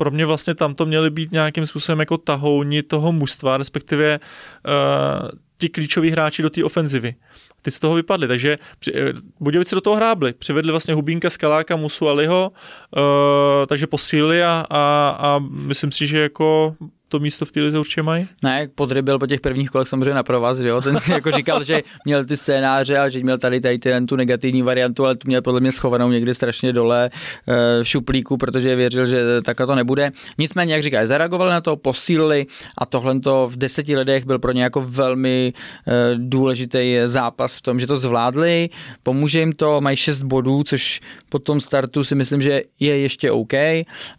[0.00, 5.28] pro mě vlastně tam to měly být nějakým způsobem jako tahouni toho mužstva, respektive uh,
[5.58, 7.14] ti klíčoví hráči do té ofenzivy.
[7.62, 8.56] Ty z toho vypadly, takže
[8.88, 10.32] eh, Budějovice do toho hrábli.
[10.32, 16.18] Přivedli vlastně Hubínka, Skaláka, Musu, Aliho, uh, takže posílili a, a, a myslím si, že
[16.18, 16.76] jako
[17.10, 18.28] to místo v té určitě mají?
[18.42, 20.80] Ne, Podry byl po těch prvních kolech samozřejmě na provaz, že jo?
[20.80, 24.16] Ten si jako říkal, že měl ty scénáře a že měl tady, tady ten, tu
[24.16, 28.76] negativní variantu, ale tu měl podle mě schovanou někdy strašně dole eh, v šuplíku, protože
[28.76, 30.12] věřil, že takhle to nebude.
[30.38, 32.46] Nicméně, jak říkáš, zareagovali na to, posílili
[32.78, 37.62] a tohle to v deseti lidech byl pro ně jako velmi eh, důležitý zápas v
[37.62, 38.68] tom, že to zvládli,
[39.02, 43.30] pomůže jim to, mají šest bodů, což po tom startu si myslím, že je ještě
[43.30, 43.52] OK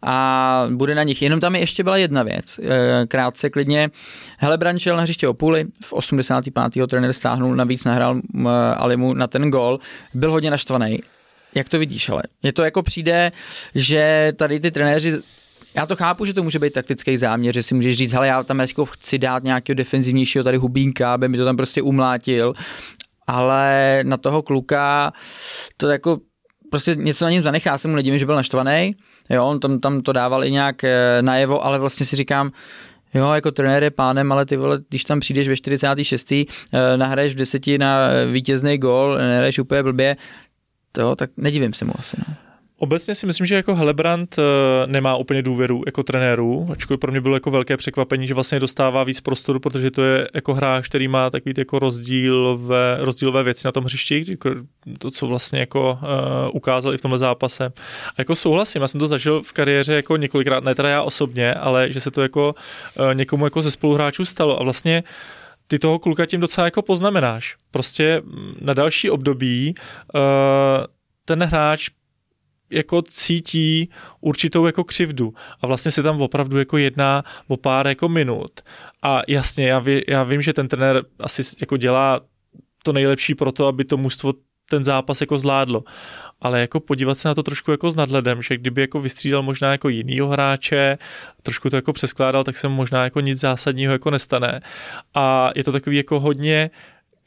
[0.04, 1.22] a bude na nich.
[1.22, 3.90] Jenom tam je ještě byla jedna věc eh, krátce klidně.
[4.38, 6.88] Hele Brančel na hřiště o půli, v 85.
[6.88, 8.22] trenér stáhnul, navíc nahrál
[8.78, 9.80] Alimu na ten gol,
[10.14, 11.00] byl hodně naštvaný.
[11.56, 13.32] Jak to vidíš, ale je to jako přijde,
[13.76, 15.14] že tady ty trenéři
[15.76, 18.44] já to chápu, že to může být taktický záměr, že si můžeš říct, hele, já
[18.44, 22.54] tam jako chci dát nějakého defenzivnějšího tady hubínka, aby mi to tam prostě umlátil,
[23.28, 25.14] ale na toho kluka
[25.78, 26.18] to jako
[26.72, 28.96] prostě něco na něm zanechá, se mu nedivím, že byl naštvaný.
[29.34, 32.52] Jo, on tam, tam to dával i nějak eh, najevo, ale vlastně si říkám,
[33.14, 36.32] Jo, jako trenér je pánem, ale ty vole, když tam přijdeš ve 46.
[36.32, 36.46] Eh,
[36.96, 40.18] nahraješ v deseti na vítězný gol, nehraješ úplně blbě,
[40.92, 42.18] to, tak nedivím se mu asi.
[42.28, 42.51] No.
[42.84, 44.44] Obecně si myslím, že jako Helebrant uh,
[44.92, 49.04] nemá úplně důvěru jako trenéru, ačkoliv pro mě bylo jako velké překvapení, že vlastně dostává
[49.04, 53.72] víc prostoru, protože to je jako hráč, který má takový jako rozdílové, rozdílové věci na
[53.72, 54.50] tom hřišti, jako
[55.00, 56.08] to, co vlastně jako uh,
[56.54, 57.66] ukázal i v tomhle zápase.
[58.08, 61.54] A jako souhlasím, já jsem to zažil v kariéře jako několikrát, ne teda já osobně,
[61.54, 62.56] ale že se to jako
[63.00, 65.04] uh, někomu jako ze spoluhráčů stalo a vlastně
[65.68, 67.56] ty toho kluka tím docela jako poznamenáš.
[67.72, 68.22] Prostě
[68.62, 69.76] na další období
[71.26, 71.90] ten hráč
[72.72, 73.90] jako cítí
[74.22, 78.52] určitou jako křivdu a vlastně se tam opravdu jako jedná o pár jako minut
[79.02, 82.22] a jasně, já, ví, já vím, že ten trenér asi jako dělá
[82.84, 84.34] to nejlepší pro to, aby to mužstvo
[84.70, 85.84] ten zápas jako zvládlo.
[86.42, 89.72] Ale jako podívat se na to trošku jako s nadhledem, že kdyby jako vystřídal možná
[89.72, 90.98] jako jinýho hráče,
[91.44, 94.62] trošku to jako přeskládal, tak se možná jako nic zásadního jako nestane.
[95.14, 96.70] A je to takový jako hodně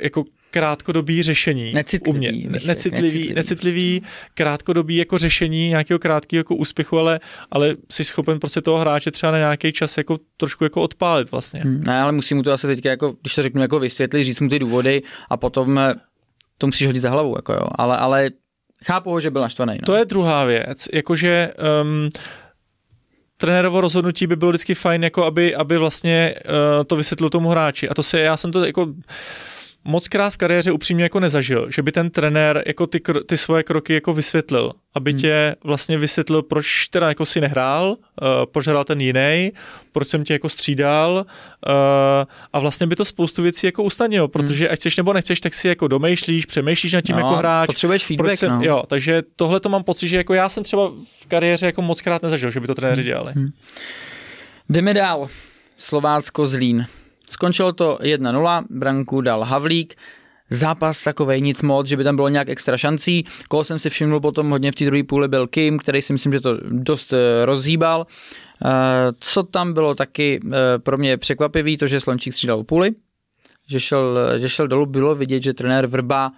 [0.02, 1.72] jako krátkodobý řešení.
[1.72, 2.16] Necitlivý.
[2.16, 2.32] U mě.
[2.32, 4.02] Necitlivý, necitlivý, necitlivý,
[4.34, 9.32] krátkodobý jako řešení nějakého krátkého jako úspěchu, ale, ale jsi schopen prostě toho hráče třeba
[9.32, 11.60] na nějaký čas jako trošku jako odpálit vlastně.
[11.60, 14.40] Hmm, ne, ale musím mu to asi teďka jako, když to řeknu, jako vysvětlit, říct
[14.40, 15.94] mu ty důvody a potom eh,
[16.58, 17.66] to musíš hodit za hlavu, jako jo.
[17.74, 18.30] Ale, ale
[18.84, 19.74] chápu ho, že byl naštvaný.
[19.74, 19.86] No.
[19.86, 22.08] To je druhá věc, jakože um,
[23.36, 27.88] trenérovo rozhodnutí by bylo vždycky fajn, jako aby, aby vlastně uh, to vysvětlil tomu hráči.
[27.88, 28.86] A to se, já jsem to jako
[29.85, 33.62] moc krát v kariéře upřímně jako nezažil, že by ten trenér jako ty, ty svoje
[33.62, 35.20] kroky jako vysvětlil, aby hmm.
[35.20, 39.53] tě vlastně vysvětlil, proč teda jako si nehrál, uh, proč hrál ten jiný,
[39.92, 41.27] proč jsem tě jako střídal
[41.66, 41.73] uh,
[42.53, 44.73] a vlastně by to spoustu věcí jako usnadnilo, protože hmm.
[44.73, 47.66] ať chceš nebo nechceš, tak si jako domýšlíš, přemýšlíš nad tím no, jako hráč.
[47.66, 48.62] Potřebuješ feedback, jsem, no.
[48.62, 52.03] Jo, takže tohle to mám pocit, že jako já jsem třeba v kariéře jako moc
[52.03, 53.09] krát nezažil, že by to trenéři hmm.
[53.09, 53.33] dělali.
[53.33, 53.49] Hmm.
[54.68, 55.29] Jdeme dál.
[55.77, 56.87] Slovácko Zlín.
[57.30, 59.94] Skončilo to 1-0, branku dal Havlík,
[60.50, 63.24] zápas takovej nic moc, že by tam bylo nějak extra šancí.
[63.48, 66.32] Koho jsem si všiml potom hodně v té druhé půli byl Kim, který si myslím,
[66.32, 68.06] že to dost eh, rozhýbal.
[68.64, 68.68] Eh,
[69.20, 72.90] co tam bylo taky eh, pro mě překvapivý, to, že Slončík střídal půli,
[73.68, 76.32] že šel, že šel dolů, bylo vidět, že trenér Vrba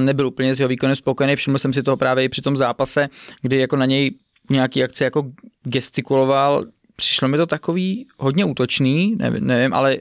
[0.00, 1.36] nebyl úplně s jeho výkonem spokojený.
[1.36, 3.08] Všiml jsem si toho právě i při tom zápase,
[3.42, 4.14] kdy jako na něj
[4.50, 6.64] nějaký akce jako gestikuloval,
[6.96, 9.96] přišlo mi to takový hodně útočný, nevím, nevím ale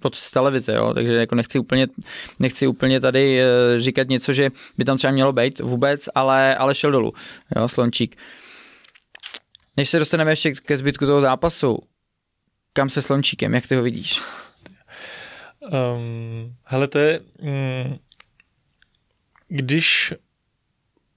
[0.00, 1.86] pod televize, jo, takže jako nechci úplně,
[2.38, 3.46] nechci úplně tady eh,
[3.80, 7.12] říkat něco, že by tam třeba mělo být vůbec, ale, ale šel dolů,
[7.56, 8.16] jo, Slončík.
[9.76, 11.78] Než se dostaneme ještě ke zbytku toho zápasu,
[12.72, 14.22] kam se Slončíkem, jak ty ho vidíš?
[15.60, 17.96] Um, hele, to je, mm,
[19.48, 20.14] když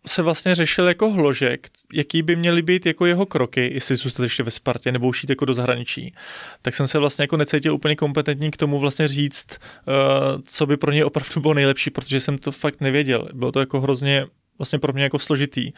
[0.07, 4.43] se vlastně řešil jako hložek, jaký by měly být jako jeho kroky, jestli zůstat ještě
[4.43, 6.13] ve Spartě nebo už jít jako do zahraničí,
[6.61, 9.47] tak jsem se vlastně jako necítil úplně kompetentní k tomu vlastně říct,
[9.87, 13.27] uh, co by pro něj opravdu bylo nejlepší, protože jsem to fakt nevěděl.
[13.33, 14.25] Bylo to jako hrozně
[14.57, 15.71] vlastně pro mě jako složitý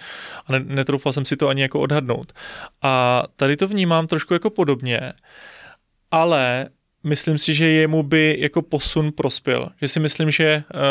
[0.47, 2.33] a netroufal jsem si to ani jako odhadnout.
[2.81, 5.13] A tady to vnímám trošku jako podobně,
[6.11, 6.69] ale
[7.03, 9.69] myslím si, že jemu by jako posun prospěl.
[9.81, 10.81] Že si myslím, že uh,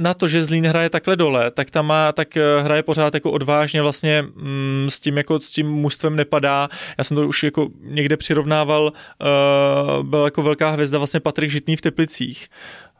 [0.00, 3.30] na to, že Zlín hraje takhle dole, tak tam má, tak eh, hraje pořád jako
[3.30, 6.68] odvážně vlastně mm, s tím jako s tím mužstvem nepadá.
[6.98, 11.76] Já jsem to už jako někde přirovnával, uh, byl jako velká hvězda vlastně Patrik Žitný
[11.76, 12.48] v Teplicích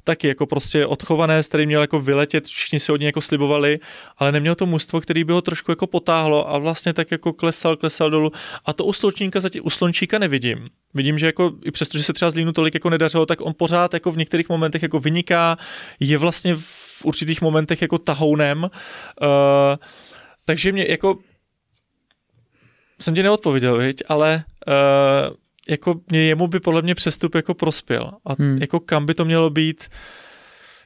[0.05, 3.79] taky jako prostě odchované, s kterým měl jako vyletět, všichni si od něj jako slibovali,
[4.19, 7.77] ale neměl to mužstvo, který by ho trošku jako potáhlo a vlastně tak jako klesal,
[7.77, 8.33] klesal dolů.
[8.67, 10.69] A to u Slončíka, zatím, u Slončíka nevidím.
[10.95, 13.55] Vidím, že jako i přesto, že se třeba z Línu tolik jako nedařilo, tak on
[13.57, 15.57] pořád jako v některých momentech jako vyniká,
[16.01, 16.57] je vlastně
[17.05, 18.63] určitých momentech jako tahounem.
[18.63, 18.69] Uh,
[20.45, 21.19] takže mě jako
[23.01, 24.03] jsem ti neodpověděl, viď?
[24.09, 25.37] ale uh,
[25.69, 28.11] jako mě, jemu by podle mě přestup jako prospěl.
[28.25, 28.59] A hmm.
[28.61, 29.89] jako kam by to mělo být,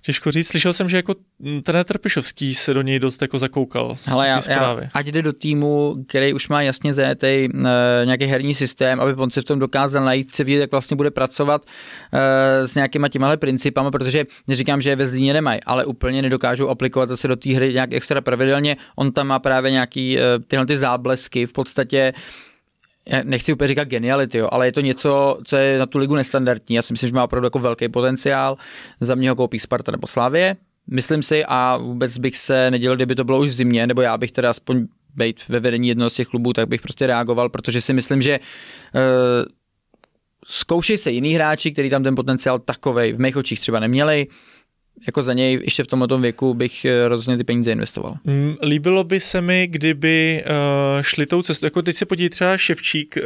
[0.06, 1.14] Těžko říct, slyšel jsem, že jako
[1.62, 3.96] trenér Trpišovský se do něj dost jako zakoukal.
[4.06, 7.60] Hele, já, já, ať jde do týmu, který už má jasně zajetý uh,
[8.04, 11.10] nějaký herní systém, aby on se v tom dokázal najít, se vidět, jak vlastně bude
[11.10, 16.22] pracovat uh, s nějakýma těmahle principama, protože neříkám, že je ve Zlíně nemají, ale úplně
[16.22, 18.76] nedokážou aplikovat zase do té hry nějak extra pravidelně.
[18.96, 22.12] On tam má právě nějaký uh, tyhle ty záblesky, v podstatě
[23.22, 26.76] nechci úplně říkat geniality, jo, ale je to něco, co je na tu ligu nestandardní.
[26.76, 28.56] Já si myslím, že má opravdu jako velký potenciál.
[29.00, 30.56] Za mě ho koupí Sparta nebo Slavě.
[30.90, 34.18] Myslím si a vůbec bych se nedělal, kdyby to bylo už v zimě, nebo já
[34.18, 34.86] bych teda aspoň
[35.16, 38.40] být ve vedení jednoho z těch klubů, tak bych prostě reagoval, protože si myslím, že
[38.94, 39.00] uh,
[40.46, 44.26] zkoušej se jiný hráči, kteří tam ten potenciál takovej v mých očích třeba neměli.
[45.06, 48.16] Jako za něj ještě v tomto věku bych eh, rozhodně ty peníze investoval.
[48.24, 52.58] Mm, líbilo by se mi, kdyby uh, šli tou cestou, jako teď se podívej třeba
[52.58, 53.24] Ševčík, uh,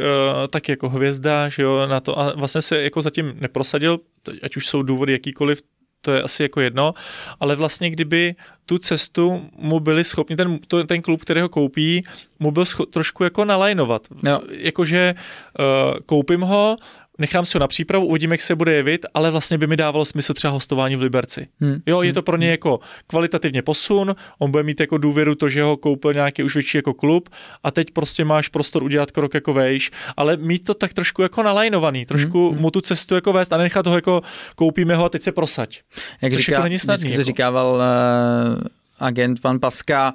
[0.49, 3.99] tak jako hvězda, že jo, na to a vlastně se jako zatím neprosadil,
[4.43, 5.61] ať už jsou důvody jakýkoliv,
[6.01, 6.93] to je asi jako jedno,
[7.39, 12.03] ale vlastně kdyby tu cestu mu byli schopni, ten, ten klub, který ho koupí,
[12.39, 14.07] mu byl scho- trošku jako nalajnovat.
[14.23, 14.41] Jo.
[14.49, 15.15] Jakože
[15.59, 16.77] uh, koupím ho,
[17.19, 20.05] nechám si ho na přípravu, uvidím, jak se bude jevit, ale vlastně by mi dávalo
[20.05, 21.47] smysl třeba hostování v Liberci.
[21.59, 21.81] Hmm.
[21.85, 25.63] Jo, je to pro ně jako kvalitativně posun, on bude mít jako důvěru to, že
[25.63, 27.29] ho koupil nějaký už větší jako klub
[27.63, 31.43] a teď prostě máš prostor udělat krok jako vejš, ale mít to tak trošku jako
[31.43, 32.61] nalajnovaný, trošku hmm.
[32.61, 34.21] mu tu cestu jako vést a nenechat toho jako
[34.55, 35.79] koupíme ho a teď se prosaď.
[36.21, 37.09] Jak Což říká, jako není snadný.
[37.09, 37.23] to Jako.
[37.23, 38.67] říkával uh,
[38.99, 40.13] agent pan Paska,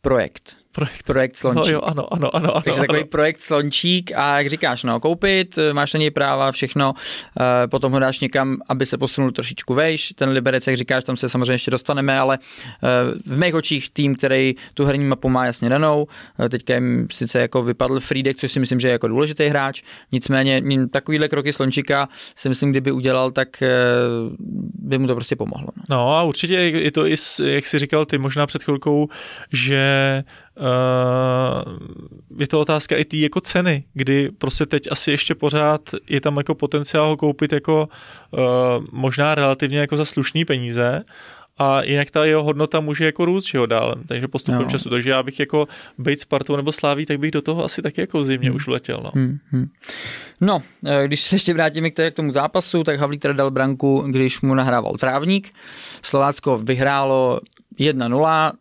[0.00, 0.56] projekt.
[0.76, 1.02] Projekt.
[1.02, 1.66] Projekt Slončík.
[1.66, 2.50] No jo, ano, ano, ano.
[2.52, 3.08] ano Takže takový ano.
[3.08, 6.94] projekt Slončík a jak říkáš, no, koupit, máš na něj práva, všechno,
[7.40, 10.12] eh, potom ho dáš někam, aby se posunul trošičku vejš.
[10.16, 12.88] Ten Liberec, jak říkáš, tam se samozřejmě ještě dostaneme, ale eh,
[13.26, 16.06] v mých očích tým, který tu herní mapu má jasně danou,
[16.40, 19.82] eh, teďka jim sice jako vypadl Friedek, což si myslím, že je jako důležitý hráč,
[20.12, 23.48] nicméně ním takovýhle kroky Slončíka si myslím, kdyby udělal, tak
[24.74, 25.68] by mu to prostě pomohlo.
[25.76, 25.96] No.
[25.96, 29.08] No a určitě je to i, jak jsi říkal ty možná před chvilkou,
[29.52, 30.24] že
[30.56, 31.72] uh,
[32.38, 36.36] je to otázka i té jako ceny, kdy prostě teď asi ještě pořád je tam
[36.36, 37.88] jako potenciál ho koupit jako
[38.30, 38.40] uh,
[38.92, 41.04] možná relativně jako za slušný peníze,
[41.58, 44.68] a jinak ta jeho hodnota může jako růst, že jo, dál, takže postupem Jo.
[44.68, 44.90] času.
[44.90, 48.20] Takže já bych jako být Spartou nebo Sláví, tak bych do toho asi taky jako
[48.20, 49.00] v zimě už vletěl.
[49.04, 49.10] No.
[49.14, 49.66] Hmm, hmm.
[50.40, 54.40] No, eh, když se ještě vrátíme k tomu zápasu, tak Havlík teda dal branku, když
[54.40, 55.52] mu nahrával trávník.
[56.02, 57.40] Slovácko vyhrálo
[57.80, 58.52] 1-0,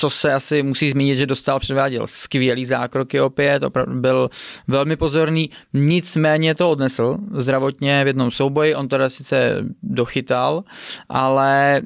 [0.00, 4.30] co se asi musí zmínit, že dostal, předváděl skvělý zákroky opět, opravdu byl
[4.68, 10.64] velmi pozorný, nicméně to odnesl zdravotně v jednom souboji, on teda sice dochytal,
[11.08, 11.82] ale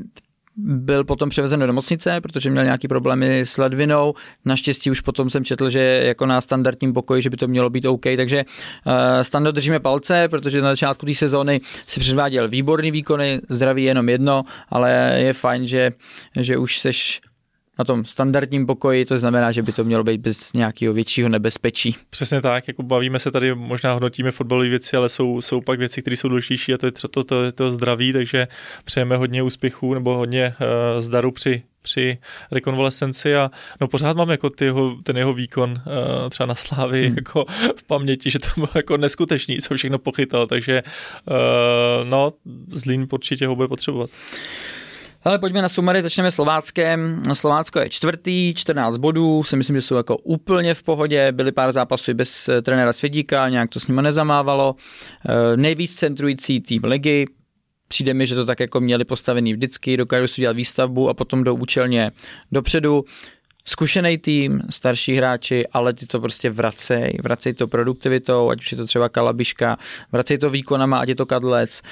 [0.57, 4.15] byl potom převezen do nemocnice, protože měl nějaký problémy s ledvinou.
[4.45, 7.87] Naštěstí už potom jsem četl, že jako na standardním pokoji, že by to mělo být
[7.87, 8.45] OK, takže
[8.87, 13.91] uh, standard držíme palce, protože na začátku té sezóny si předváděl výborný výkony, zdraví je
[13.91, 15.91] jenom jedno, ale je fajn, že,
[16.41, 17.21] že už seš
[17.79, 21.97] na tom standardním pokoji, to znamená, že by to mělo být bez nějakého většího nebezpečí.
[22.11, 26.03] Přesně tak, jako bavíme se tady, možná hodnotíme fotbalové věci, ale jsou, jsou pak věci,
[26.03, 28.49] které jsou důležitější a to je to, to, to, to zdraví, takže
[28.85, 32.19] přejeme hodně úspěchů nebo hodně uh, zdaru při při
[32.51, 37.07] rekonvalescenci a no pořád mám jako ty jeho, ten jeho výkon uh, třeba na Slávy
[37.07, 37.17] hmm.
[37.17, 37.45] jako
[37.77, 40.83] v paměti, že to bylo jako neskutečný, co všechno pochytal, takže
[41.31, 42.33] uh, no
[42.69, 44.11] Zlín určitě ho bude potřebovat.
[45.25, 47.23] Ale pojďme na sumary, začneme Slováckem.
[47.33, 51.33] Slovácko je čtvrtý, 14 bodů, si myslím, že jsou jako úplně v pohodě.
[51.33, 54.77] Byly pár zápasů i bez eh, trenéra Svědíka, nějak to s nimi nezamávalo.
[55.29, 57.27] Eh, Nejvíc centrující tým ligy,
[57.89, 61.45] přijde mi, že to tak jako měli postavený vždycky, dokážou si dělat výstavbu a potom
[61.45, 62.11] jdou účelně
[62.53, 63.05] dopředu.
[63.67, 68.77] Zkušený tým, starší hráči, ale ty to prostě vracej, vracej to produktivitou, ať už je
[68.77, 69.79] to třeba Kalabiška,
[70.13, 71.83] vracej to výkonama, ať je to Kadlec.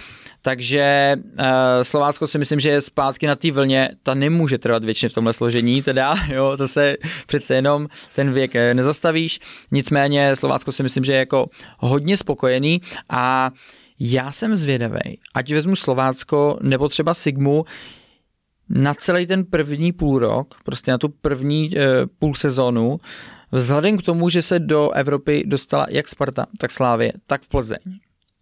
[0.42, 1.44] Takže uh,
[1.82, 5.32] Slovácko si myslím, že je zpátky na té vlně, ta nemůže trvat věčně v tomhle
[5.32, 9.40] složení, teda, jo, to se přece jenom ten věk eh, nezastavíš.
[9.70, 11.46] Nicméně Slovácko si myslím, že je jako
[11.78, 13.50] hodně spokojený a
[14.00, 17.64] já jsem zvědavý, ať vezmu Slovácko nebo třeba Sigmu,
[18.68, 23.00] na celý ten první půl rok, prostě na tu první e, půl sezónu,
[23.52, 27.78] vzhledem k tomu, že se do Evropy dostala jak Sparta, tak Slávě, tak v Plzeň.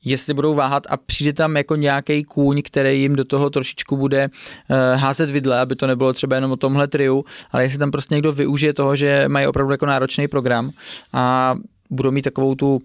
[0.05, 4.23] Jestli budou váhat a přijde tam jako nějaký kůň, který jim do toho trošičku bude
[4.23, 8.15] e, házet vidle, aby to nebylo třeba jenom o tomhle triu, ale jestli tam prostě
[8.15, 10.71] někdo využije toho, že mají opravdu jako náročný program
[11.13, 11.55] a
[11.91, 12.81] budou mít takovou tu uh,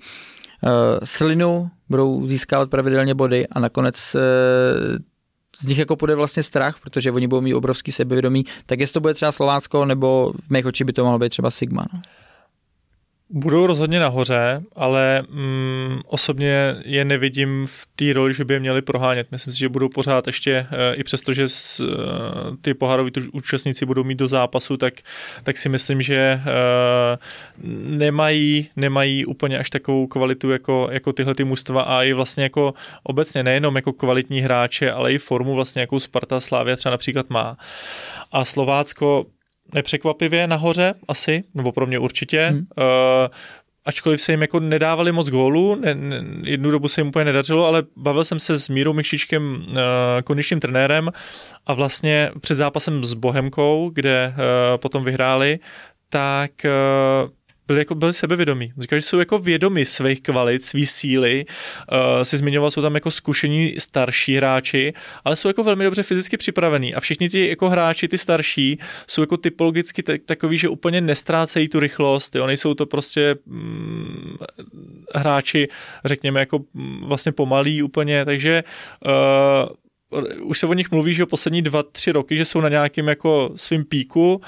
[1.03, 4.21] slinu, budou získávat pravidelně body a nakonec uh,
[5.61, 8.99] z nich jako půjde vlastně strach, protože oni budou mít obrovský sebevědomí, tak jestli to
[8.99, 11.85] bude třeba Slovácko, nebo v mých očích by to mohlo být třeba Sigma.
[11.93, 12.01] No.
[13.37, 18.81] Budou rozhodně nahoře, ale mm, osobně je nevidím v té roli, že by je měli
[18.81, 19.27] prohánět.
[19.31, 21.85] Myslím si, že budou pořád ještě, e, i přesto, že s, e,
[22.61, 24.93] ty pohároví účastníci budou mít do zápasu, tak,
[25.43, 26.41] tak si myslím, že e,
[27.97, 32.73] nemají, nemají úplně až takovou kvalitu jako, jako tyhle ty mužstva a i vlastně jako
[33.03, 37.57] obecně nejenom jako kvalitní hráče, ale i formu vlastně, jakou Sparta Slávia třeba například má.
[38.31, 39.25] A Slovácko
[39.73, 42.47] nepřekvapivě nahoře asi, nebo pro mě určitě.
[42.47, 42.59] Hmm.
[42.59, 42.85] Uh,
[43.85, 47.65] ačkoliv se jim jako nedávali moc gólů, ne, ne, jednu dobu se jim úplně nedařilo,
[47.65, 49.75] ale bavil jsem se s Mírou Mikšičkem, uh,
[50.23, 51.11] kondičním trenérem
[51.65, 55.59] a vlastně před zápasem s Bohemkou, kde uh, potom vyhráli,
[56.09, 57.29] tak uh,
[57.67, 58.73] byli, jako, byli sebevědomí.
[58.77, 61.45] Říkali, že jsou jako vědomi svých kvalit, svý síly.
[61.91, 66.37] Uh, si zmiňoval, jsou tam jako zkušení starší hráči, ale jsou jako velmi dobře fyzicky
[66.37, 66.95] připravení.
[66.95, 71.67] A všichni ti jako hráči, ty starší, jsou jako typologicky t- takový, že úplně nestrácejí
[71.69, 72.35] tu rychlost.
[72.35, 72.47] Jo?
[72.47, 74.37] Nejsou to prostě mm,
[75.15, 75.67] hráči,
[76.05, 78.25] řekněme, jako mm, vlastně pomalí úplně.
[78.25, 78.63] Takže
[79.05, 79.75] uh,
[80.43, 83.51] už se o nich mluví, že poslední dva, tři roky, že jsou na nějakém jako
[83.55, 84.41] svým píku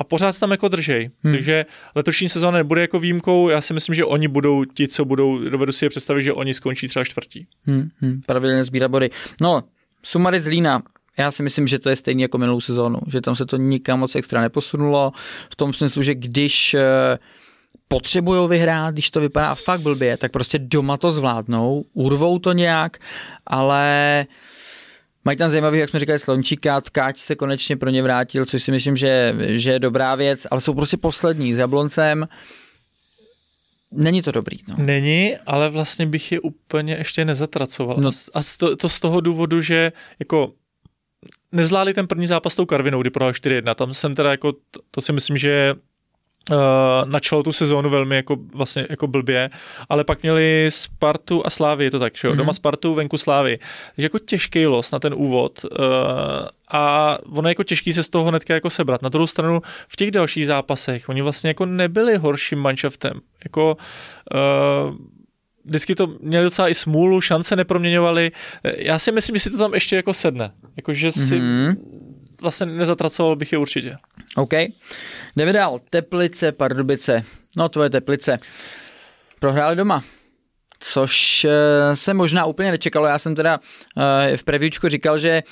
[0.00, 1.10] a pořád se tam jako držej.
[1.22, 1.32] Hmm.
[1.32, 5.38] Takže letošní sezóna nebude jako výjimkou, já si myslím, že oni budou ti, co budou,
[5.38, 7.46] dovedu si je představit, že oni skončí třeba čtvrtí.
[7.66, 9.10] Hmm, hmm, pravidelně sbírat body.
[9.40, 9.62] No,
[10.02, 10.82] Sumary z Lína,
[11.18, 14.00] já si myslím, že to je stejně jako minulou sezónu, že tam se to nikam
[14.00, 15.12] moc extra neposunulo,
[15.50, 16.80] v tom smyslu, že když uh,
[17.88, 22.98] potřebují vyhrát, když to vypadá fakt blbě, tak prostě doma to zvládnou, urvou to nějak,
[23.46, 24.34] ale uh,
[25.30, 28.72] Mají tam zajímavý, jak jsme říkali, Slončíka, Tkáč se konečně pro ně vrátil, což si
[28.72, 32.28] myslím, že, že je dobrá věc, ale jsou prostě poslední s Jabloncem.
[33.92, 34.58] Není to dobrý.
[34.68, 34.74] No.
[34.78, 37.96] Není, ale vlastně bych je úplně ještě nezatracoval.
[38.00, 38.10] No.
[38.34, 40.52] A to, to z toho důvodu, že jako
[41.52, 43.74] nezvládli ten první zápas s tou Karvinou, kdy prohrál 4-1.
[43.74, 45.74] Tam jsem teda jako, to, to si myslím, že
[46.50, 46.56] uh,
[47.04, 49.50] načalo tu sezónu velmi jako, vlastně jako blbě,
[49.88, 52.34] ale pak měli Spartu a Slávy, je to tak, že jo?
[52.34, 52.36] Mm-hmm.
[52.36, 53.58] Doma Spartu, venku Slávy.
[53.96, 55.78] Takže jako těžký los na ten úvod uh,
[56.68, 59.02] a ono je jako těžký se z toho hnedka jako sebrat.
[59.02, 63.20] Na druhou stranu v těch dalších zápasech oni vlastně jako nebyli horším manšaftem.
[63.44, 63.76] Jako
[64.34, 64.96] uh,
[65.64, 68.30] vždycky to měli docela i smůlu, šance neproměňovali.
[68.76, 70.52] Já si myslím, že si to tam ještě jako sedne.
[70.76, 71.76] Jako, že si mm-hmm.
[72.40, 73.96] vlastně nezatracoval bych je určitě.
[74.36, 74.52] OK.
[75.36, 75.80] Jdeme dál.
[75.90, 77.24] Teplice, Pardubice.
[77.56, 78.38] No, tvoje Teplice.
[79.40, 80.02] Prohráli doma.
[80.80, 83.06] Což uh, se možná úplně nečekalo.
[83.06, 85.42] Já jsem teda uh, v previewčku říkal, že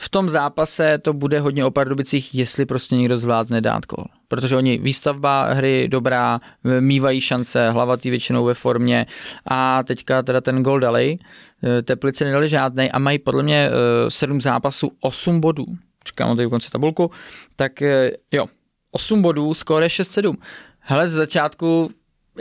[0.00, 4.04] v tom zápase to bude hodně o Pardubicích, jestli prostě někdo zvládne dát kol.
[4.28, 6.40] Protože oni výstavba hry dobrá,
[6.80, 9.06] mývají šance, hlavatý většinou ve formě
[9.46, 11.18] a teďka teda ten gol dali,
[11.64, 13.70] eh, Teplice nedali žádnej a mají podle mě
[14.08, 15.66] sedm zápasů, osm bodů
[16.04, 17.10] čekám tady u konce tabulku,
[17.56, 18.46] tak eh, jo,
[18.90, 20.36] 8 bodů, skóre 6-7.
[20.78, 21.90] Hele, z začátku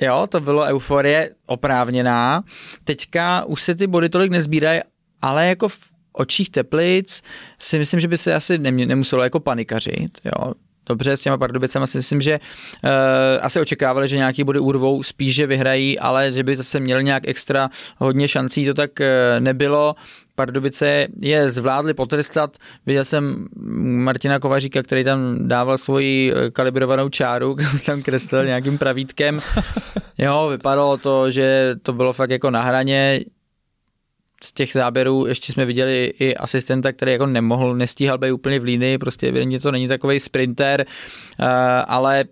[0.01, 2.43] jo, to bylo euforie oprávněná.
[2.83, 4.81] Teďka už se ty body tolik nezbírají,
[5.21, 5.79] ale jako v
[6.13, 7.21] očích Teplic
[7.59, 10.53] si myslím, že by se asi nemuselo jako panikařit, jo.
[10.85, 12.89] Dobře, s těma Pardubicama si myslím, že uh,
[13.41, 17.27] asi očekávali, že nějaký body urvou, spíš, že vyhrají, ale že by zase měli nějak
[17.27, 19.05] extra hodně šancí, to tak uh,
[19.39, 19.95] nebylo.
[20.35, 22.57] Pardubice je zvládli potrestat.
[22.85, 23.47] Viděl jsem
[24.03, 29.39] Martina Kovaříka, který tam dával svoji eh, kalibrovanou čáru, kterou tam kreslil nějakým pravítkem.
[30.17, 33.19] Jo, vypadalo to, že to bylo fakt jako na hraně.
[34.43, 38.63] Z těch záběrů ještě jsme viděli i asistenta, který jako nemohl, nestíhal být úplně v
[38.63, 40.85] línii, prostě evidentně to není takový sprinter,
[41.39, 41.45] eh,
[41.87, 42.25] ale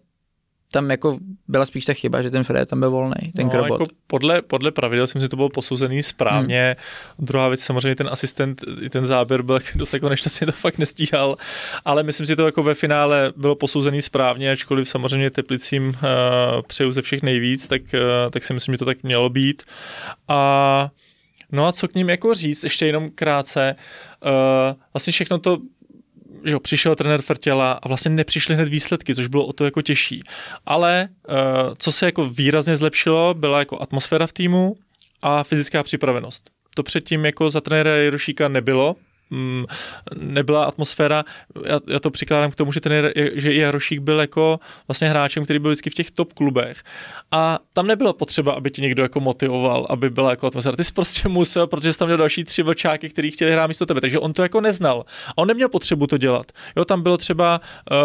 [0.72, 1.18] tam jako
[1.48, 4.72] byla spíš ta chyba, že ten Fred tam byl volný, ten no, Jako podle, podle
[4.72, 6.76] pravidel jsem si to byl posouzený správně.
[7.18, 7.26] Hmm.
[7.26, 11.38] Druhá věc, samozřejmě ten asistent, i ten záběr byl dost jako nešťastně, to fakt nestíhal,
[11.86, 15.94] ale myslím si to jako ve finále bylo posouzený správně, ačkoliv samozřejmě Teplicím uh,
[16.68, 19.64] přeju ze všech nejvíc, tak, uh, tak si myslím, že to tak mělo být.
[20.28, 20.90] A
[21.52, 23.76] No a co k ním jako říct, ještě jenom krátce,
[24.26, 24.32] uh,
[24.94, 25.58] vlastně všechno to
[26.46, 29.82] že jo, přišel trenér Frtěla a vlastně nepřišly hned výsledky, což bylo o to jako
[29.82, 30.22] těžší.
[30.66, 31.36] Ale uh,
[31.78, 34.78] co se jako výrazně zlepšilo, byla jako atmosféra v týmu
[35.22, 36.50] a fyzická připravenost.
[36.76, 38.96] To předtím jako za trenéra Jirošíka nebylo,
[39.32, 39.66] Mm,
[40.16, 41.24] nebyla atmosféra.
[41.66, 45.60] Já, já to přikládám k tomu, že, ten, že Jarošík byl jako vlastně hráčem, který
[45.60, 46.84] byl vždycky v těch top klubech
[47.32, 50.76] a tam nebylo potřeba, aby ti někdo jako motivoval, aby byla jako atmosféra.
[50.76, 53.86] Ty jsi prostě musel, protože jsi tam měl další tři vlčáky, kteří chtěli hrát místo
[53.86, 55.06] tebe, takže on to jako neznal.
[55.28, 56.52] A on neměl potřebu to dělat.
[56.76, 57.62] Jo, tam bylo třeba
[57.92, 57.98] uh,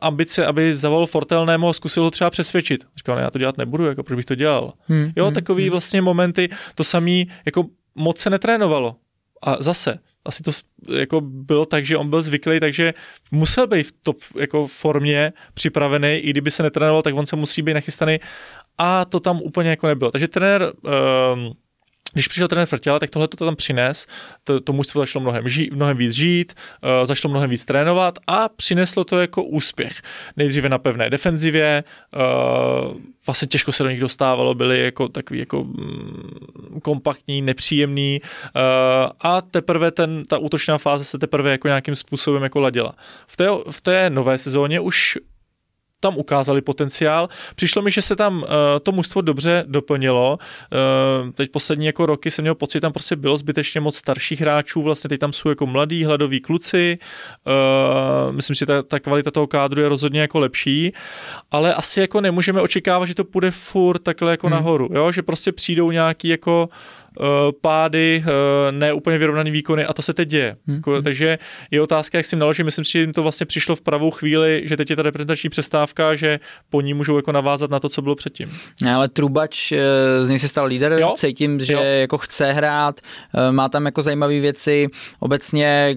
[0.00, 2.86] ambice, aby zavolal Fortelnému a zkusil ho třeba přesvědčit.
[2.96, 4.72] Říkal, já to dělat nebudu, jako proč bych to dělal.
[4.86, 5.70] Hmm, jo, hmm, takový hmm.
[5.70, 7.64] vlastně momenty, to samý jako
[7.94, 8.96] moc se netrénovalo.
[9.42, 10.50] A zase, asi to
[10.94, 12.94] jako bylo tak, že on byl zvyklý, takže
[13.30, 17.62] musel být v top jako formě připravený, i kdyby se netrénoval, tak on se musí
[17.62, 18.20] být nachystaný
[18.78, 20.10] a to tam úplně jako nebylo.
[20.10, 21.52] Takže trenér um,
[22.14, 24.06] když přišel trenér Frtěla, tak tohle to tam přines,
[24.44, 28.48] to, to mužstvo začalo mnohem, žít, mnohem víc žít, uh, začalo mnohem víc trénovat a
[28.48, 30.02] přineslo to jako úspěch.
[30.36, 31.84] Nejdříve na pevné defenzivě,
[32.16, 32.96] uh,
[33.26, 38.60] vlastně těžko se do nich dostávalo, byli jako takový jako mm, kompaktní, nepříjemný uh,
[39.20, 42.94] a teprve ten, ta útočná fáze se teprve jako nějakým způsobem jako ladila.
[43.26, 45.18] V té, v té nové sezóně už
[46.04, 47.28] tam ukázali potenciál.
[47.54, 48.48] Přišlo mi, že se tam uh,
[48.82, 50.38] to mužstvo dobře doplnilo.
[50.38, 54.82] Uh, teď poslední jako roky jsem měl pocit, tam prostě bylo zbytečně moc starších hráčů,
[54.82, 56.98] vlastně teď tam jsou jako mladí, hladoví kluci.
[57.46, 60.92] Uh, myslím si, že ta, ta kvalita toho kádru je rozhodně jako lepší,
[61.50, 64.56] ale asi jako nemůžeme očekávat, že to půjde furt takhle jako hmm.
[64.56, 65.12] nahoru, jo?
[65.12, 66.74] že prostě přijdou nějaký jako uh,
[67.60, 68.32] pády, uh,
[68.70, 70.56] ne úplně vyrovnaný výkony a to se teď děje.
[70.66, 70.76] Hmm.
[70.76, 71.38] Jako, takže
[71.70, 72.62] je otázka, jak si naloží.
[72.62, 75.50] Myslím si, že jim to vlastně přišlo v pravou chvíli, že teď je ta reprezentační
[75.50, 76.40] přestávka, že
[76.70, 78.52] po ní můžou jako navázat na to, co bylo předtím.
[78.82, 79.78] Ne, ale Trubač, eh,
[80.26, 81.14] z něj se stal líder, jo?
[81.16, 81.80] cítím, že jo.
[81.82, 83.00] jako chce hrát,
[83.50, 84.88] má tam jako zajímavé věci,
[85.20, 85.96] obecně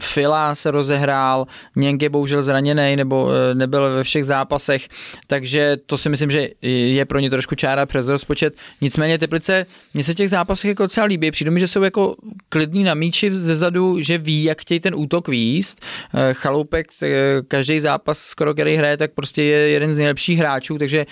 [0.00, 1.46] Fila se rozehrál,
[1.76, 4.88] Něnk je bohužel zraněný nebo eh, nebyl ve všech zápasech,
[5.26, 8.54] takže to si myslím, že je pro ně trošku čára přes rozpočet.
[8.80, 12.16] Nicméně Teplice, mně se těch zápasech jako docela líbí, přijde mi, že jsou jako
[12.48, 15.80] klidní na míči ze zadu, že ví, jak chtějí ten útok výst.
[16.14, 17.08] Eh, Chaloupek, eh,
[17.48, 21.06] každý zápas skoro, který hraje, tak prostě je jeden z nejlepších hráčů, takže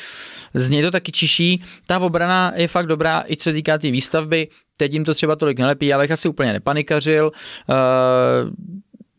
[0.55, 1.63] z něj to taky čiší.
[1.87, 4.49] Ta obrana je fakt dobrá, i co týká té tý výstavby.
[4.79, 7.33] Teď jim to třeba tolik nelepí, já bych asi úplně nepanikařil.
[7.69, 7.75] Uh,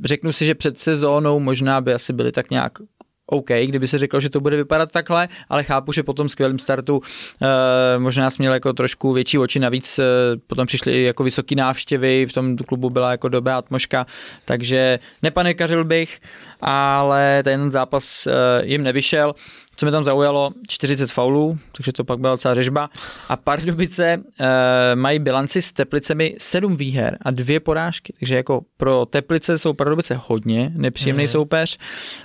[0.04, 2.80] řeknu si, že před sezónou možná by asi byli tak nějak
[3.30, 6.60] OK, kdyby se řeklo, že to bude vypadat takhle, ale chápu, že po tom skvělém
[6.60, 7.02] startu
[7.96, 10.04] e, možná směl jako trošku větší oči, navíc e,
[10.48, 14.06] potom přišly jako vysoké návštěvy, v tom klubu byla jako dobrá atmosféra,
[14.46, 16.20] takže nepanikařil bych,
[16.60, 18.32] ale ten zápas e,
[18.64, 19.36] jim nevyšel.
[19.76, 22.90] Co mi tam zaujalo, 40 faulů, takže to pak byla celá řežba.
[23.30, 24.04] A Pardubice
[24.40, 29.74] e, mají bilanci s Teplicemi 7 výher a dvě porážky, takže jako pro Teplice jsou
[29.74, 31.28] Pardubice hodně nepříjemný mm.
[31.28, 31.78] soupeř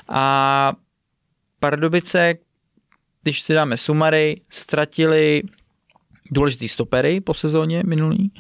[0.08, 0.72] a
[1.60, 2.34] Pardubice,
[3.22, 5.42] když si dáme sumary, ztratili
[6.30, 8.32] důležitý stopery po sezóně minulý.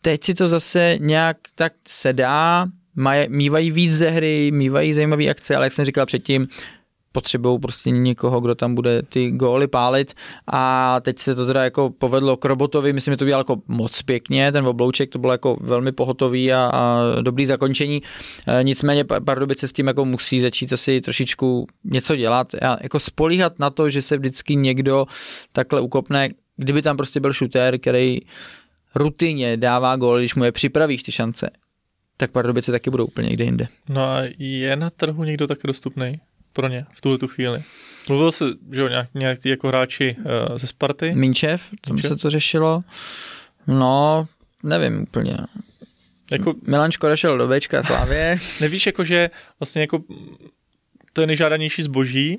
[0.00, 2.66] Teď si to zase nějak tak se dá,
[2.96, 6.48] maj, mývají víc ze hry, mývají zajímavé akce, ale jak jsem říkal předtím,
[7.14, 10.14] potřebují prostě někoho, kdo tam bude ty góly pálit.
[10.52, 14.02] A teď se to teda jako povedlo k robotovi, myslím, že to bylo jako moc
[14.02, 18.02] pěkně, ten oblouček to bylo jako velmi pohotový a, a dobrý zakončení,
[18.46, 23.58] e, nicméně Pardubice s tím jako musí začít asi trošičku něco dělat a jako spolíhat
[23.58, 25.06] na to, že se vždycky někdo
[25.52, 28.20] takhle ukopne, kdyby tam prostě byl šutér, který
[28.94, 31.50] rutině dává gól, když mu je připravíš ty šance,
[32.16, 33.68] tak Pardubice taky budou úplně někde jinde.
[33.88, 36.20] No a je na trhu někdo tak dostupný?
[36.54, 37.62] pro ně v tuhle tu chvíli.
[38.08, 41.14] Mluvil se, že jo, nějak, nějak ty jako hráči uh, ze Sparty.
[41.14, 42.08] Minčev, tam Minčev.
[42.08, 42.84] se to řešilo.
[43.66, 44.28] No,
[44.62, 45.36] nevím úplně.
[46.32, 48.38] Jako, Milan Škoda šel do Bčka Slávě.
[48.60, 50.04] nevíš, jako, že vlastně jako
[51.12, 52.38] to je nejžádanější zboží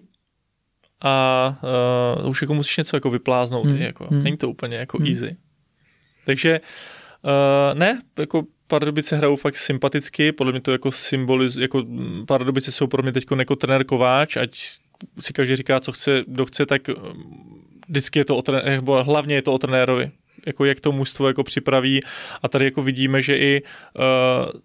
[1.02, 1.56] a
[2.24, 3.68] uh, už jako musíš něco jako vypláznout.
[3.68, 3.82] Hmm.
[3.82, 4.08] Jako.
[4.12, 4.24] Hmm.
[4.24, 5.08] Není to úplně jako hmm.
[5.08, 5.38] easy.
[6.26, 6.62] Takže
[7.24, 12.72] uh, ne, jako Pardubice hrajou fakt sympaticky, podle mě to jako symboliz, jako mm, Pardubice
[12.72, 14.62] jsou pro mě teď jako trenér Kováč, ať
[15.20, 19.36] si každý říká, co chce, kdo chce, tak mm, vždycky je to o trenér, hlavně
[19.36, 20.12] je to o trenérovi,
[20.46, 22.00] jako jak to mužstvo jako připraví.
[22.42, 24.62] A tady jako vidíme, že i uh,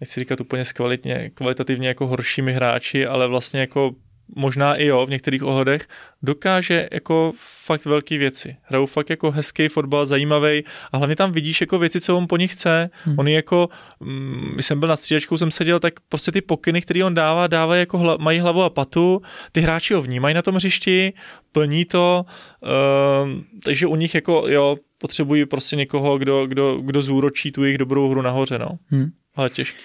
[0.00, 3.94] nechci říkat úplně skvalitně, kvalitativně jako horšími hráči, ale vlastně jako
[4.36, 5.88] možná i jo, v některých ohledech,
[6.22, 8.56] dokáže jako fakt velké věci.
[8.62, 12.36] Hrajou fakt jako hezký fotbal, zajímavý a hlavně tam vidíš jako věci, co on po
[12.36, 12.90] nich chce.
[13.04, 13.18] Hmm.
[13.18, 13.68] On jako,
[14.00, 17.46] mm, když jsem byl na střídačku, jsem seděl, tak prostě ty pokyny, které on dává,
[17.46, 19.22] dává jako hla, mají hlavu a patu,
[19.52, 21.12] ty hráči ho vnímají na tom hřišti,
[21.52, 22.24] plní to,
[22.62, 23.30] uh,
[23.64, 28.10] takže u nich jako, jo, potřebují prostě někoho, kdo, kdo, kdo zúročí tu jejich dobrou
[28.10, 28.78] hru nahoře, no.
[28.86, 29.10] Hmm.
[29.34, 29.78] Ale těžké.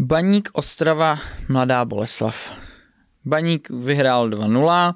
[0.00, 2.67] Baník Ostrava, Mladá Boleslav.
[3.28, 4.94] Baník vyhrál 2-0.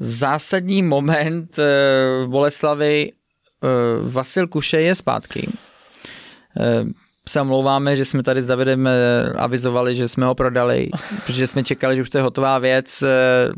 [0.00, 1.62] Zásadní moment eh,
[2.24, 3.68] v Boleslavi eh,
[4.10, 5.48] Vasil Kuše je zpátky.
[7.26, 8.88] Eh, se omlouváme, že jsme tady s Davidem
[9.36, 10.88] avizovali, že jsme ho prodali,
[11.26, 13.04] protože jsme čekali, že už to je hotová věc,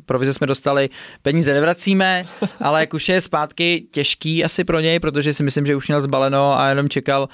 [0.07, 0.89] provize jsme dostali,
[1.23, 2.25] peníze nevracíme,
[2.61, 6.59] ale už je zpátky těžký asi pro něj, protože si myslím, že už měl zbaleno
[6.59, 7.29] a jenom čekal,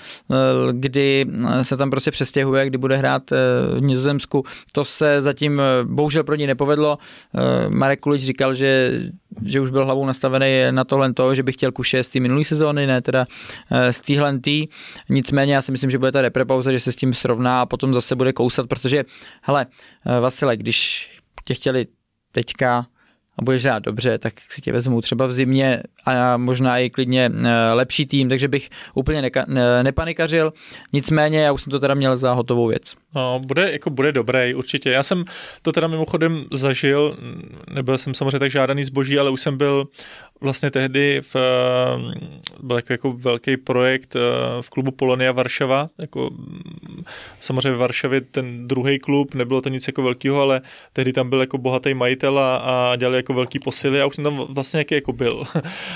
[0.72, 1.26] kdy
[1.62, 3.30] se tam prostě přestěhuje, kdy bude hrát
[3.76, 4.44] v Nizozemsku.
[4.72, 6.98] To se zatím bohužel pro něj nepovedlo.
[7.68, 9.00] Marek Kulič říkal, že
[9.44, 12.44] že už byl hlavou nastavený na tohle to, že by chtěl kuše z té minulé
[12.44, 13.26] sezóny, ne teda
[13.90, 14.38] z téhle.
[15.08, 17.94] Nicméně já si myslím, že bude ta reprepauza, že se s tím srovná a potom
[17.94, 19.04] zase bude kousat, protože
[19.42, 19.66] hele,
[20.20, 21.08] Vasile, když
[21.44, 21.86] tě chtěli
[22.32, 22.86] teďka
[23.38, 27.30] a budeš hrát dobře, tak si tě vezmu třeba v zimě a možná i klidně
[27.44, 30.52] eh, lepší tým, takže bych úplně neka, ne, nepanikařil.
[30.92, 32.94] Nicméně já už jsem to teda měl za hotovou věc.
[33.14, 34.90] No, bude, jako bude dobrý, určitě.
[34.90, 35.24] Já jsem
[35.62, 37.16] to teda mimochodem zažil,
[37.70, 39.88] nebyl jsem samozřejmě tak žádaný zboží, ale už jsem byl
[40.40, 41.36] vlastně tehdy v,
[42.62, 44.16] byl jako, jako velký projekt
[44.60, 46.30] v klubu Polonia Varšava, jako
[47.40, 50.60] samozřejmě v Varšavě ten druhý klub, nebylo to nic jako velkého, ale
[50.92, 54.24] tehdy tam byl jako bohatý majitel a, a dělali jako velký posily a už jsem
[54.24, 55.44] tam vlastně jaký jako byl.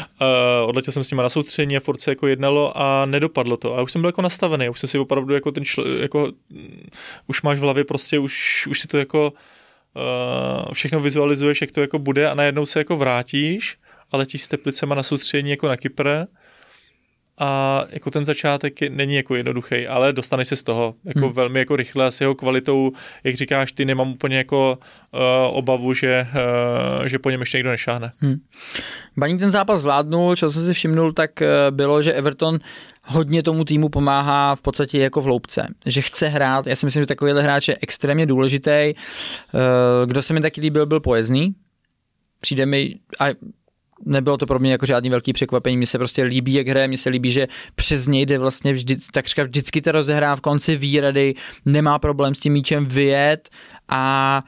[0.67, 3.79] Odletěl jsem s nimi na soustředění a furt se jako jednalo a nedopadlo to.
[3.79, 6.33] A už jsem byl jako nastavený, už jsem si opravdu jako ten čl, jako
[7.27, 11.81] už máš v hlavě prostě, už, už si to jako uh, všechno vizualizuješ, jak to
[11.81, 13.79] jako bude a najednou se jako vrátíš
[14.15, 16.09] a letíš s teplicema na soustředění jako na Kypr
[17.39, 21.33] a jako ten začátek je, není jako jednoduchý, ale dostaneš se z toho jako hmm.
[21.33, 22.93] velmi jako rychle a s jeho kvalitou,
[23.25, 24.79] jak říkáš, ty nemám úplně jako
[25.13, 25.21] uh,
[25.59, 26.27] obavu, že,
[27.01, 28.13] uh, že po něm ještě někdo nešáhne.
[28.19, 28.37] Hmm.
[29.17, 32.59] Baník ten zápas zvládnul, co jsem si všimnul, tak uh, bylo, že Everton
[33.03, 36.67] hodně tomu týmu pomáhá v podstatě jako v loupce, že chce hrát.
[36.67, 38.95] Já si myslím, že takovýhle hráč je extrémně důležitý.
[40.07, 41.55] Kdo se mi taky líbil, byl pojezný.
[42.41, 43.25] Přijde mi, a
[44.07, 46.99] nebylo to pro mě jako žádný velký překvapení, mně se prostě líbí, jak hraje, mně
[46.99, 51.35] se líbí, že přes něj jde vlastně vždy, takřka vždycky to rozehrá v konci výrady,
[51.65, 53.49] nemá problém s tím míčem vyjet
[53.89, 54.43] a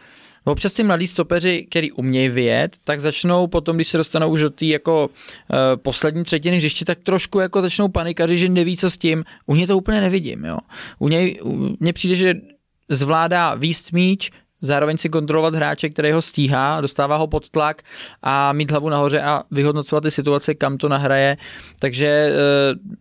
[0.48, 4.50] Občas ty mladí stopeři, který umějí vyjet, tak začnou potom, když se dostanou už do
[4.50, 8.98] té jako uh, poslední třetiny hřiště, tak trošku jako začnou panikaři, že neví, co s
[8.98, 9.24] tím.
[9.46, 10.58] U něj to úplně nevidím, jo.
[10.98, 11.40] U něj,
[11.80, 12.34] mně přijde, že
[12.88, 14.30] zvládá výst míč,
[14.60, 17.82] zároveň si kontrolovat hráče, který ho stíhá, dostává ho pod tlak
[18.22, 21.36] a mít hlavu nahoře a vyhodnocovat ty situace, kam to nahraje.
[21.78, 22.96] Takže eh,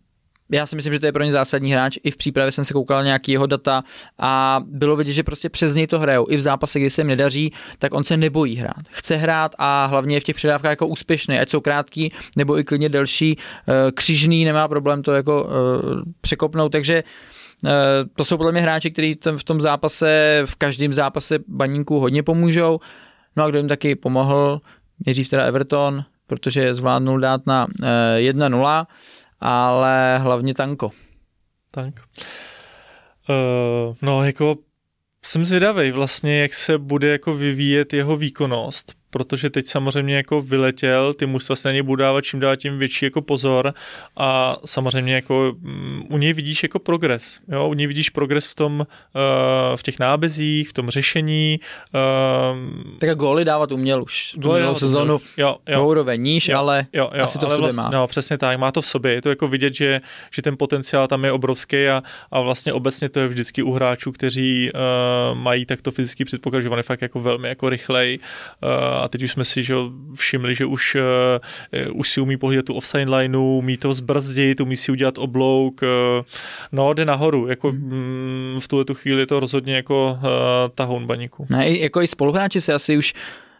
[0.52, 1.98] já si myslím, že to je pro ně zásadní hráč.
[2.04, 3.84] I v přípravě jsem se koukal nějaký jeho data
[4.20, 6.26] a bylo vidět, že prostě přes něj to hrajou.
[6.30, 8.82] I v zápase, kdy se jim nedaří, tak on se nebojí hrát.
[8.90, 12.64] Chce hrát a hlavně je v těch předávkách jako úspěšný, ať jsou krátký nebo i
[12.64, 13.38] klidně delší.
[13.38, 17.04] Eh, křižný nemá problém to jako eh, překopnout, takže
[18.16, 22.80] to jsou podle mě hráči, kteří v tom zápase, v každém zápase baníku hodně pomůžou.
[23.36, 24.62] No a kdo jim taky pomohl,
[25.06, 27.68] nejdřív teda Everton, protože zvládnul dát na
[28.18, 28.94] 1-0, eh,
[29.40, 30.92] ale hlavně Tanko.
[31.72, 32.02] Tank.
[33.30, 34.56] Uh, no jako
[35.26, 41.14] jsem zvědavý vlastně, jak se bude jako vyvíjet jeho výkonnost, protože teď samozřejmě jako vyletěl,
[41.14, 43.74] ty mužstva se na něj budou dávat čím dál tím větší jako pozor
[44.18, 48.56] a samozřejmě jako um, u něj vidíš jako progres, jo, u něj vidíš progres v
[48.56, 48.86] tom, uh,
[49.76, 51.60] v těch nábezích, v tom řešení.
[51.94, 56.86] Uh, tak góly dávat uměl už tu minulou sezónu jo, jo, úroveň níž, jo, ale
[56.94, 57.90] jo, jo, asi to ale vlastně, má.
[57.90, 60.02] No, přesně tak, má to v sobě, je to jako vidět, že,
[60.32, 64.12] že ten potenciál tam je obrovský a, a vlastně obecně to je vždycky u hráčů,
[64.12, 68.20] kteří uh, mají takto fyzický předpoklad, že on je fakt jako velmi jako rychlej
[68.64, 69.76] uh, a teď už jsme si že
[70.16, 74.78] všimli, že už, uh, už si umí pohlídat tu offside lineu, umí to zbrzdit, umí
[74.78, 76.26] si udělat oblouk, uh,
[76.72, 80.28] no jde nahoru, jako mm, v tuhle tu chvíli je to rozhodně jako uh,
[80.76, 81.48] tahoun baníku.
[81.50, 83.14] No, jako i spoluhráči se asi už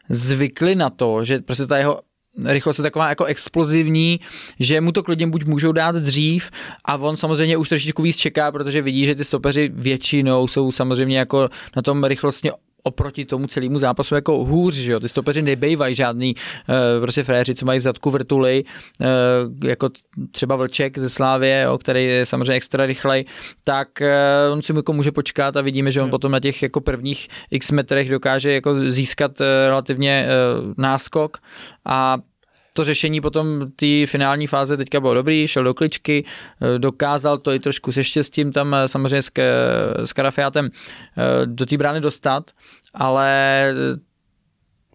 [0.10, 2.00] zvykli na to, že prostě ta jeho
[2.46, 4.20] rychlost je taková jako explozivní,
[4.60, 6.52] že mu to klidně buď můžou dát dřív
[6.86, 11.20] a on samozřejmě už trošičku víc čeká, protože vidí, že ty stopeři většinou jsou samozřejmě
[11.20, 12.52] jako na tom rychlostně
[12.86, 17.56] oproti tomu celému zápasu jako hůř, že jo, ty stopeři nebejvají žádný uh, prostě fréři,
[17.56, 18.64] co mají v zadku vrtuly,
[19.00, 19.08] uh,
[19.64, 19.90] jako
[20.32, 23.26] třeba Vlček ze Slávě, jo, který je samozřejmě extra rychlej,
[23.64, 26.12] tak uh, on si jako může počkat a vidíme, že on hmm.
[26.12, 31.38] potom na těch jako prvních x metrech dokáže jako získat uh, relativně uh, náskok
[31.86, 32.18] a
[32.76, 37.52] to řešení potom té finální fáze teďka bylo dobrý, šel do kličky, eh, dokázal to
[37.52, 39.32] i trošku se štěstím tam eh, samozřejmě s,
[40.06, 42.52] s Karafiátem eh, do té brány dostat,
[42.94, 43.74] ale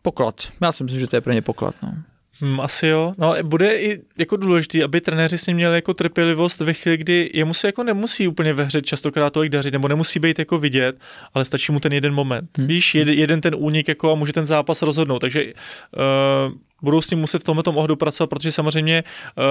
[0.02, 0.48] poklad.
[0.60, 1.74] Já si myslím, že to je pro ně poklad.
[1.82, 1.92] No.
[2.40, 3.14] Hmm, asi jo.
[3.18, 7.30] No, bude i jako důležité, aby trenéři s ním měli jako trpělivost ve chvíli, kdy
[7.34, 10.98] jemu se jako nemusí úplně ve hře častokrát tolik dařit, nebo nemusí být jako vidět,
[11.34, 12.58] ale stačí mu ten jeden moment.
[12.58, 12.66] Hmm.
[12.66, 15.18] Víš, jeden, jeden ten únik jako a může ten zápas rozhodnout.
[15.18, 16.52] Takže uh,
[16.82, 19.04] budou s ním muset v tomto ohledu pracovat, protože samozřejmě
[19.38, 19.44] uh,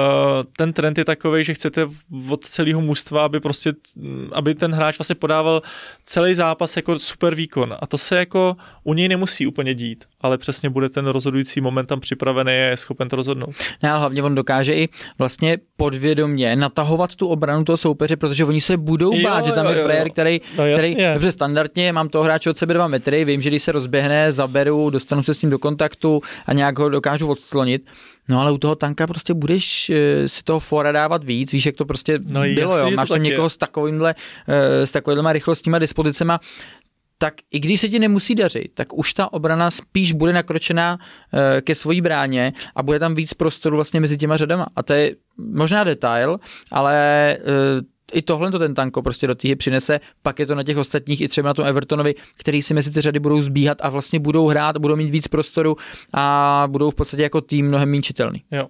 [0.57, 1.88] ten trend je takový, že chcete
[2.30, 3.73] od celého mužstva, aby prostě,
[4.32, 5.61] aby ten hráč vlastně podával
[6.03, 7.75] celý zápas jako super výkon.
[7.80, 11.86] A to se jako u něj nemusí úplně dít, ale přesně bude ten rozhodující moment
[11.86, 13.55] tam připravený a je schopen to rozhodnout.
[13.84, 18.61] No, ale hlavně on dokáže i vlastně podvědomě natahovat tu obranu toho soupeře, protože oni
[18.61, 21.93] se budou jo, bát, jo, že tam jo, je frajer, který, no, který dobře standardně,
[21.93, 25.34] mám toho hráče od sebe dva metry, vím, že když se rozběhne, zaberu, dostanu se
[25.34, 27.89] s ním do kontaktu a nějak ho dokážu dokážu odslonit.
[28.30, 29.95] No ale u toho tanka prostě budeš uh,
[30.28, 32.95] si toho fora dávat víc, víš, jak to prostě no, bylo, jasný, jo.
[32.95, 33.49] Máš to někoho je.
[33.49, 34.15] s takovýmhle,
[34.47, 36.39] uh, s takovýmhle rychlostníma dispozicema,
[37.17, 41.39] tak i když se ti nemusí dařit, tak už ta obrana spíš bude nakročená uh,
[41.61, 44.67] ke svojí bráně a bude tam víc prostoru vlastně mezi těma řadama.
[44.76, 46.39] A to je možná detail,
[46.72, 47.38] ale
[48.14, 51.22] i tohle to ten tanko prostě do týhy přinese, pak je to na těch ostatních
[51.22, 54.47] i třeba na tom Evertonovi, který si mezi ty řady budou zbíhat a vlastně budou
[54.47, 55.78] hrát, budou mít víc prostoru
[56.14, 58.43] a budou v podstatě jako tým mnohem méně čitelný.
[58.51, 58.68] Jo.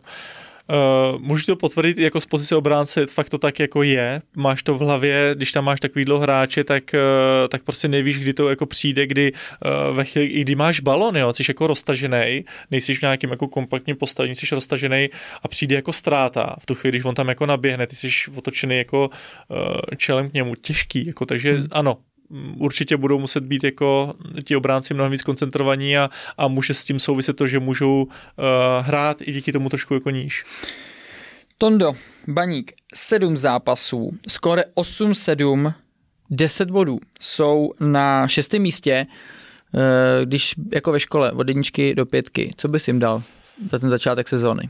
[0.69, 4.21] Uh, můžu to potvrdit jako z pozice obránce, fakt to tak jako je.
[4.35, 8.33] Máš to v hlavě, když tam máš takový hráče, tak, uh, tak prostě nevíš, kdy
[8.33, 12.45] to jako přijde, kdy uh, ve chvíli, i kdy máš balon, jo, jsi jako roztažený,
[12.71, 15.09] nejsi v nějakém jako kompaktním postavení, jsi roztažený
[15.43, 16.55] a přijde jako ztráta.
[16.59, 19.09] V tu chvíli, když on tam jako naběhne, ty jsi otočený jako
[19.47, 19.57] uh,
[19.97, 21.67] čelem k němu, těžký, jako, takže hmm.
[21.71, 21.97] ano,
[22.57, 24.13] určitě budou muset být jako
[24.43, 28.09] ti obránci mnohem víc koncentrovaní a, a může s tím souviset to, že můžou uh,
[28.81, 30.45] hrát i díky tomu trošku jako níž.
[31.57, 31.93] Tondo,
[32.27, 35.73] Baník, sedm zápasů, skore 8-7,
[36.29, 36.99] 10 bodů.
[37.19, 39.07] Jsou na šestém místě,
[39.73, 39.81] uh,
[40.25, 42.53] když jako ve škole od jedničky do pětky.
[42.57, 43.23] Co bys jim dal
[43.71, 44.69] za ten začátek sezóny?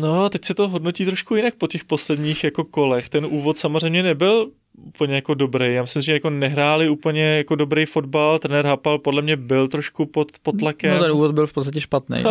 [0.00, 3.08] No, teď se to hodnotí trošku jinak po těch posledních jako kolech.
[3.08, 5.74] Ten úvod samozřejmě nebyl úplně jako dobrý.
[5.74, 8.38] Já myslím, že jako nehráli úplně jako dobrý fotbal.
[8.38, 10.94] Trenér Hapal podle mě byl trošku pod, pod tlakem.
[10.94, 12.22] No ten úvod byl v podstatě špatný.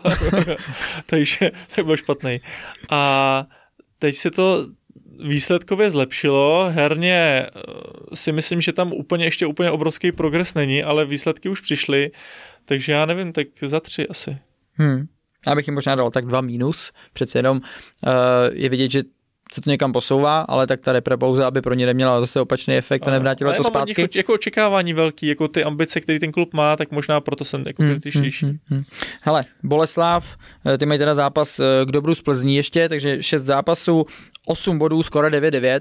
[1.06, 2.40] Takže tak byl špatný.
[2.90, 3.46] A
[3.98, 4.66] teď se to
[5.24, 6.70] výsledkově zlepšilo.
[6.70, 11.60] Herně eh, si myslím, že tam úplně ještě úplně obrovský progres není, ale výsledky už
[11.60, 12.10] přišly,
[12.64, 14.38] takže já nevím, tak za tři asi.
[14.72, 15.06] Hmm.
[15.46, 18.12] Já bych jim možná dal tak dva mínus, přece jenom uh,
[18.52, 19.02] je vidět, že
[19.54, 23.08] se to někam posouvá, ale tak ta repre aby pro ně neměla zase opačný efekt
[23.08, 24.02] a nevrátila to zpátky.
[24.02, 27.64] Nich, jako očekávání velký, jako ty ambice, které ten klub má, tak možná proto jsem
[27.66, 28.46] jako kritičtější.
[28.46, 28.84] Hmm, hmm, hmm.
[29.20, 30.36] Hele, Boleslav,
[30.66, 34.06] eh, ty mají teda zápas eh, k dobru z Plzní ještě, takže 6 zápasů,
[34.46, 35.80] 8 bodů, skoro 9-9,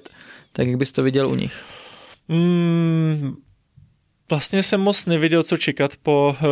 [0.53, 1.53] tak jak bys to viděl u nich?
[2.29, 3.35] Hmm,
[4.29, 6.45] Vlastně jsem moc nevěděl, co čekat po uh,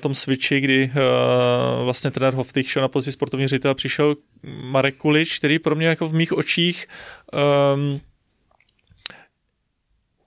[0.00, 4.16] tom switchi, kdy uh, vlastně trenér Hoftych šel na pozici sportovní ředitel a přišel
[4.62, 6.86] Marek Kulič, který pro mě jako v mých očích
[7.74, 8.00] um,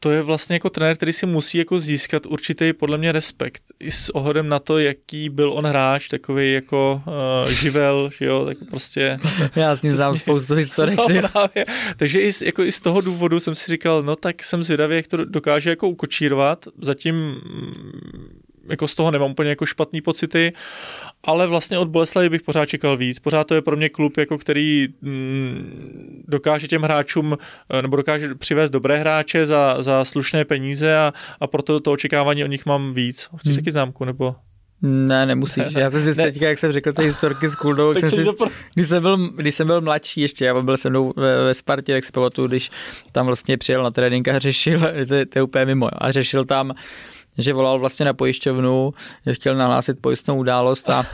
[0.04, 3.64] to je vlastně jako trenér, který si musí jako získat určitý podle mě respekt.
[3.80, 8.46] I s ohledem na to, jaký byl on hráč, takový jako uh, živel, že jo,
[8.46, 9.20] tak prostě...
[9.56, 11.00] Já s ním znám spoustu historik.
[11.36, 11.48] No,
[11.98, 15.08] Takže i, jako i z toho důvodu jsem si říkal, no tak jsem zvědavý, jak
[15.08, 16.66] to dokáže jako ukočírovat.
[16.82, 17.36] Zatím
[18.70, 20.54] jako z toho nemám úplně jako špatný pocity,
[21.24, 23.20] ale vlastně od Boleslavy bych pořád čekal víc.
[23.20, 27.38] Pořád to je pro mě klub, jako který mm, dokáže těm hráčům,
[27.70, 32.44] eh, nebo dokáže přivést dobré hráče za, za slušné peníze a, a proto to očekávání
[32.44, 33.30] o nich mám víc.
[33.38, 33.56] Chceš hmm.
[33.56, 34.36] taky známku, nebo...
[34.86, 35.64] Ne, nemusíš.
[35.78, 36.32] Já jsem si ne.
[36.32, 38.26] teďka, jak jsem řekl, ty historky s Kuldou, jsem si,
[38.76, 41.94] když, jsem byl, když jsem byl mladší ještě, já byl se mnou ve, ve Spartě,
[41.94, 42.72] tak si pamatuju, když
[43.12, 46.74] tam vlastně přijel na trénink a řešil, to, to je úplně mimo, a řešil tam
[47.38, 48.94] že volal vlastně na pojišťovnu,
[49.26, 51.06] že chtěl nahlásit pojistnou událost a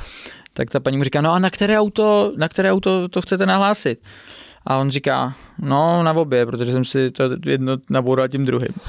[0.53, 3.45] tak ta paní mu říká, no a na které auto, na které auto to chcete
[3.45, 4.01] nahlásit?
[4.65, 8.73] A on říká, no na obě, protože jsem si to jedno naboural tím druhým.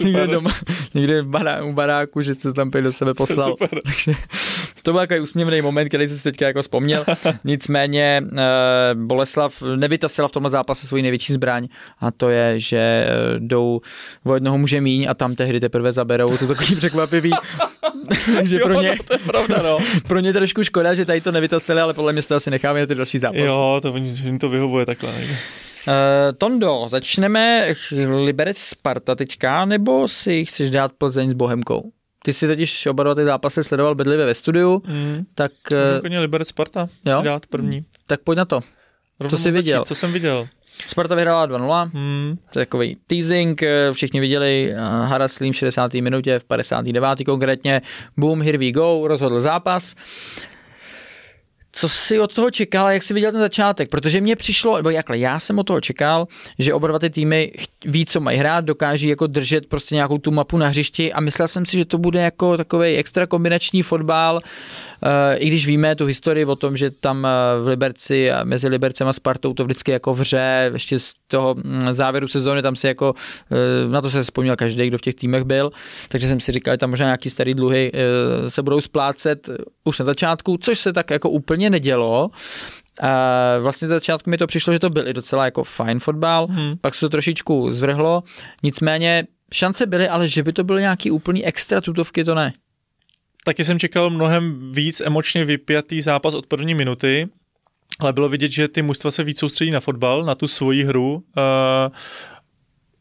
[0.00, 0.50] někde doma,
[0.94, 3.56] někde v bará, u baráku, že se tam do sebe poslal.
[3.56, 4.14] To Takže
[4.86, 7.04] to byl takový úsměvný moment, který jsem si teďka jako vzpomněl.
[7.44, 8.38] Nicméně uh,
[8.94, 11.68] Boleslav nevytasila v tomhle zápase svoji největší zbraň
[12.00, 13.80] a to je, že uh, jdou
[14.24, 16.36] o jednoho muže míň a tam tehdy teprve zaberou.
[16.36, 17.30] To takový překvapivý.
[18.42, 19.78] že pro ně, jo, no, to je pravda, no.
[20.08, 22.86] pro ně trošku škoda, že tady to nevytasili, ale podle mě to asi necháme na
[22.86, 23.44] ty další zápasy.
[23.44, 25.12] Jo, to jim to vyhovuje takhle.
[25.12, 25.24] Uh,
[26.38, 27.74] Tondo, začneme
[28.24, 31.95] Liberec Sparta teďka, nebo si chceš dát Plzeň s Bohemkou?
[32.26, 35.26] Ty si totiž oba dva ty zápasy sledoval bedlivě ve studiu, mm.
[35.34, 35.52] tak...
[36.04, 37.22] Uh, Liberec Sparta, jo?
[37.22, 37.84] dát první.
[38.06, 38.60] Tak pojď na to.
[39.20, 39.84] Rovnou co jsi viděl?
[39.84, 40.48] Co jsem viděl?
[40.88, 42.38] Sparta vyhrála 2-0, hmm.
[42.50, 45.94] to je takový teasing, eh, všichni viděli, Haraslím v 60.
[45.94, 47.24] minutě, v 59.
[47.24, 47.82] konkrétně,
[48.16, 49.94] boom, here we go, rozhodl zápas.
[51.78, 53.90] Co jsi od toho čekal, jak jsi viděl ten začátek?
[53.90, 56.26] Protože mně přišlo, nebo jakhle, já jsem od toho čekal,
[56.58, 57.52] že oba dva ty týmy
[57.84, 61.48] ví, co mají hrát, dokáží jako držet prostě nějakou tu mapu na hřišti a myslel
[61.48, 64.40] jsem si, že to bude jako takový extra kombinační fotbal,
[65.36, 67.30] I když víme tu historii o tom, že tam eh,
[67.62, 71.92] v Liberci a mezi Libercem a Spartou to vždycky jako vře, ještě z toho mm,
[71.92, 73.14] závěru sezóny tam si jako,
[73.52, 75.70] eh, na to se vzpomněl každý, kdo v těch týmech byl,
[76.08, 77.92] takže jsem si říkal, že tam možná nějaký starý dluhy
[78.48, 79.50] se budou splácet
[79.84, 82.30] už na začátku, což se tak jako úplně nedělo.
[83.00, 86.46] A vlastně na začátku mi to přišlo, že to byl i docela jako fajn fotbal,
[86.46, 86.74] hmm.
[86.80, 88.22] pak se to trošičku zvrhlo,
[88.62, 92.52] nicméně šance byly, ale že by to byl nějaký úplný extra tutovky, to ne
[93.46, 97.28] taky jsem čekal mnohem víc emočně vypjatý zápas od první minuty,
[97.98, 101.14] ale bylo vidět, že ty mužstva se víc soustředí na fotbal, na tu svoji hru.
[101.14, 101.22] Uh,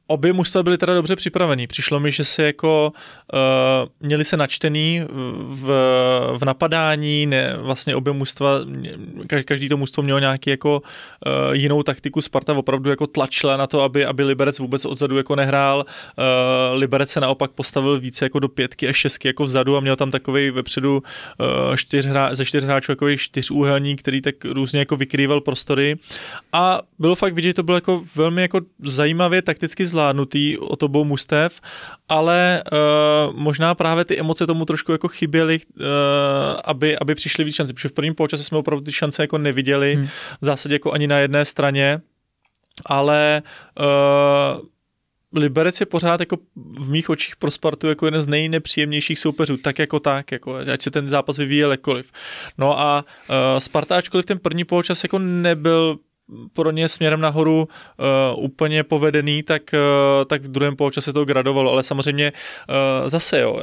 [0.08, 1.68] obě mužstva byly teda dobře připravení.
[1.68, 2.94] Přišlo mi, že se jako
[3.34, 5.02] uh, měli se načtený
[5.38, 5.68] v,
[6.38, 8.52] v napadání, ne, vlastně obě mužstva,
[9.46, 12.22] každý to mužstvo mělo nějaký jako uh, jinou taktiku.
[12.22, 15.86] Sparta opravdu jako tlačila na to, aby, aby Liberec vůbec odzadu jako nehrál.
[15.88, 19.96] Uh, Liberec se naopak postavil více jako do pětky a šestky jako vzadu a měl
[19.96, 21.04] tam takový vepředu
[21.40, 25.96] uh, čtyř hra, ze čtyř hráčů jako čtyřúhelník, který tak různě jako vykrýval prostory.
[26.54, 31.04] A bylo fakt vidět, že to bylo jako velmi jako zajímavě takticky zvládnutý od obou
[31.04, 31.62] mustev,
[32.10, 35.86] ale uh, možná právě ty emoce tomu trošku jako chyběly, uh,
[36.64, 39.96] aby, aby přišly víc šance, protože v prvním poločase jsme opravdu ty šance jako neviděli,
[39.96, 40.08] hmm.
[40.42, 42.02] v zásadě jako ani na jedné straně,
[42.86, 43.42] ale
[43.80, 44.66] uh,
[45.34, 49.80] Liberec je pořád jako v mých očích pro Spartu jako jeden z nejnepříjemnějších soupeřů, tak
[49.80, 52.12] jako tak, jako, ať se ten zápas vyvíjel jakkoliv.
[52.58, 55.98] No a uh, Sparta, ačkoliv ten první poločas jako nebyl
[56.54, 57.68] pro ně směrem nahoru
[58.38, 63.40] uh, úplně povedený, tak, uh, tak v druhém poločase to gradovalo, ale samozřejmě uh, zase
[63.40, 63.60] jo,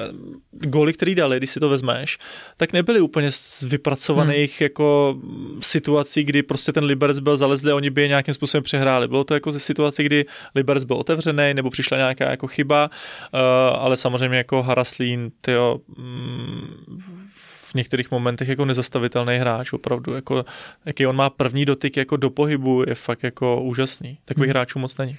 [0.50, 2.18] góly, který dali, když si to vezmeš,
[2.56, 4.64] tak nebyly úplně z vypracovaných hmm.
[4.64, 5.16] jako
[5.60, 9.08] situací, kdy prostě ten Liberec byl zalezlý a oni by je nějakým způsobem přehráli.
[9.08, 12.90] Bylo to jako ze situace, kdy Liberec byl otevřený nebo přišla nějaká jako chyba,
[13.34, 13.40] uh,
[13.78, 17.31] ale samozřejmě jako Haraslín, tyjo, mm,
[17.72, 20.44] v některých momentech jako nezastavitelný hráč, opravdu, jako,
[20.86, 24.18] jaký on má první dotyk jako do pohybu, je fakt jako úžasný.
[24.24, 24.52] Takových hmm.
[24.52, 25.16] hráčů moc není.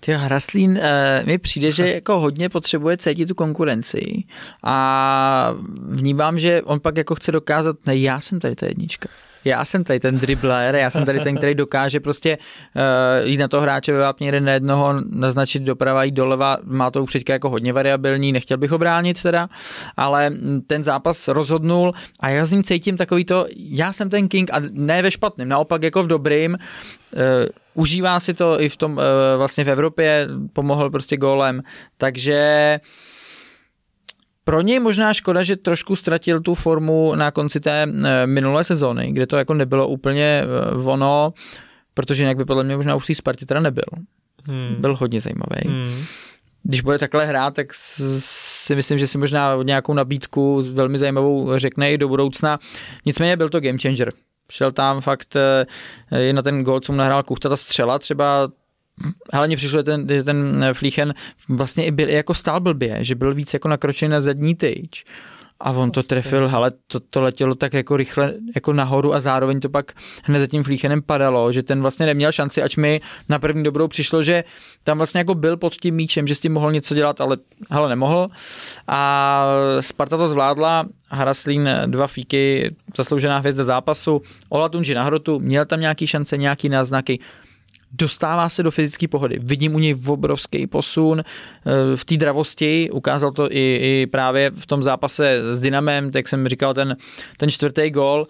[0.00, 4.24] Ty Hraslín uh, mi přijde, že jako hodně potřebuje cítit tu konkurenci
[4.62, 5.54] a
[5.88, 9.08] vnímám, že on pak jako chce dokázat, ne, já jsem tady ta jednička
[9.44, 13.48] já jsem tady ten dribler, já jsem tady ten, který dokáže prostě uh, jít na
[13.48, 17.50] to hráče ve vápně jeden na jednoho, naznačit doprava, jít doleva, má to předka jako
[17.50, 19.48] hodně variabilní, nechtěl bych ho bránit teda,
[19.96, 20.32] ale
[20.66, 24.60] ten zápas rozhodnul a já z ním cítím takový to, já jsem ten king a
[24.70, 27.20] ne ve špatném, naopak jako v dobrým, uh,
[27.74, 29.02] užívá si to i v tom uh,
[29.36, 31.62] vlastně v Evropě, pomohl prostě gólem,
[31.96, 32.88] takže uh,
[34.48, 39.12] pro něj možná škoda, že trošku ztratil tu formu na konci té eh, minulé sezóny,
[39.12, 41.32] kde to jako nebylo úplně eh, ono,
[41.94, 43.84] protože jinak by podle mě možná už v té Spartě teda nebyl.
[44.44, 44.76] Hmm.
[44.78, 45.60] Byl hodně zajímavý.
[45.66, 46.04] Hmm.
[46.62, 51.92] Když bude takhle hrát, tak si myslím, že si možná nějakou nabídku velmi zajímavou řekne
[51.92, 52.58] i do budoucna.
[53.06, 54.12] Nicméně byl to game changer.
[54.52, 55.36] Šel tam fakt
[56.12, 58.48] i eh, na ten gol, co mu nahrál Kuchta, ta střela třeba
[59.32, 61.14] hlavně přišlo ten, ten Flíchen
[61.48, 65.04] vlastně i byl jako stál blbě, že byl víc jako nakročený na zadní tyč.
[65.60, 69.60] A on to trefil, ale to, to letělo tak jako rychle jako nahoru a zároveň
[69.60, 69.92] to pak
[70.24, 73.88] hned za tím flíchenem padalo, že ten vlastně neměl šanci, ač mi na první dobrou
[73.88, 74.44] přišlo, že
[74.84, 77.36] tam vlastně jako byl pod tím míčem, že s tím mohl něco dělat, ale
[77.70, 78.28] hele nemohl.
[78.88, 79.44] A
[79.80, 85.80] Sparta to zvládla, Haraslín dva fíky, zasloužená hvězda zápasu, Ola Tunži na hrotu, měl tam
[85.80, 87.18] nějaký šance, nějaký náznaky,
[87.92, 89.38] dostává se do fyzické pohody.
[89.42, 94.66] Vidím u něj obrovský posun eh, v té dravosti, ukázal to i, i právě v
[94.66, 96.96] tom zápase s Dynamem, tak jsem říkal, ten,
[97.36, 98.26] ten čtvrtý gól.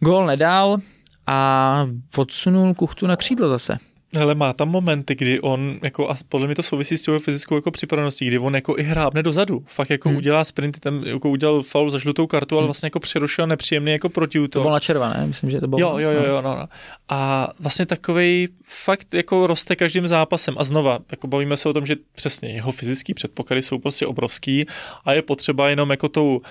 [0.00, 0.78] Gól nedal
[1.26, 3.78] a odsunul kuchtu na křídlo zase.
[4.16, 7.54] Ale má tam momenty, kdy on, jako, a podle mě to souvisí s tou fyzickou
[7.54, 9.64] jako připraveností, kdy on jako i hrábne dozadu.
[9.66, 10.18] Fakt jako hmm.
[10.18, 12.66] udělá sprint, tam jako udělal faul za žlutou kartu, ale hmm.
[12.66, 14.52] vlastně jako přerušil nepříjemný jako protiútok.
[14.52, 15.80] To bylo na červené, myslím, že to bylo.
[15.80, 16.68] Jo, jo, jo, jo no, no.
[17.08, 20.54] A vlastně takový fakt jako roste každým zápasem.
[20.58, 24.66] A znova, jako bavíme se o tom, že přesně jeho fyzický předpoklady jsou prostě obrovský
[25.04, 26.42] a je potřeba jenom jako tou, uh,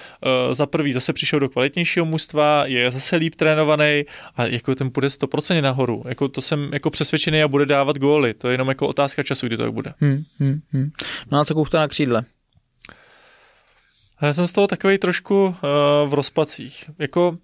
[0.54, 4.04] za prvý zase přišel do kvalitnějšího mužstva, je zase líp trénovaný
[4.36, 6.04] a jako ten půjde 100% nahoru.
[6.08, 8.34] Jako to jsem jako přesvědčený a bude dávat góly.
[8.34, 9.94] To je jenom jako otázka času, kdy to tak bude.
[10.00, 10.92] Hmm, hmm, hmm.
[11.32, 12.24] No a co Kuchta na křídle?
[14.22, 15.54] Já jsem z toho takový trošku uh,
[16.10, 16.90] v rozpacích.
[17.00, 17.38] Jako uh,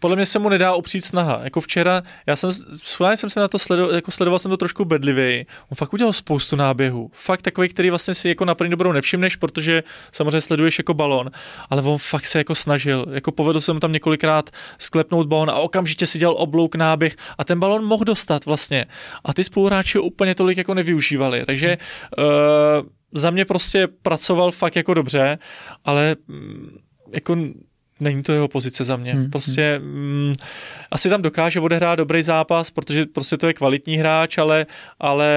[0.00, 1.40] podle mě se mu nedá opřít snaha.
[1.42, 2.50] Jako včera, já jsem,
[3.14, 5.46] jsem se na to sledoval, jako sledoval jsem to trošku bedlivěji.
[5.68, 7.10] On fakt udělal spoustu náběhů.
[7.14, 9.82] Fakt takový, který vlastně si jako na první dobrou nevšimneš, protože
[10.12, 11.30] samozřejmě sleduješ jako balon,
[11.70, 13.06] ale on fakt se jako snažil.
[13.12, 17.44] Jako povedl se mu tam několikrát sklepnout balon a okamžitě si dělal oblouk náběh a
[17.44, 18.86] ten balon mohl dostat vlastně.
[19.24, 21.44] A ty spoluhráči úplně tolik jako nevyužívali.
[21.46, 21.78] Takže
[22.18, 22.24] uh,
[23.12, 25.38] za mě prostě pracoval fakt jako dobře,
[25.84, 26.78] ale mm,
[27.12, 27.36] jako
[28.00, 29.12] není to jeho pozice za mě.
[29.12, 29.30] Hmm.
[29.30, 30.34] Prostě mm,
[30.90, 34.66] asi tam dokáže odehrát dobrý zápas, protože prostě to je kvalitní hráč, ale,
[35.00, 35.28] ale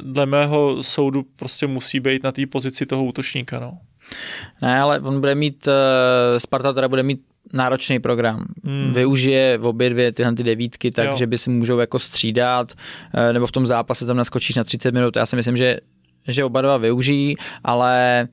[0.00, 3.60] dle mého soudu prostě musí být na té pozici toho útočníka.
[3.60, 3.78] No.
[4.62, 7.20] Ne, ale on bude mít, uh, Sparta teda bude mít
[7.52, 8.46] náročný program.
[8.64, 8.92] Hmm.
[8.94, 13.46] Využije v obě dvě tyhle ty devítky, takže by si můžou jako střídat, uh, nebo
[13.46, 15.16] v tom zápase tam naskočíš na 30 minut.
[15.16, 15.78] Já si myslím, že,
[16.28, 18.28] že oba dva využijí, ale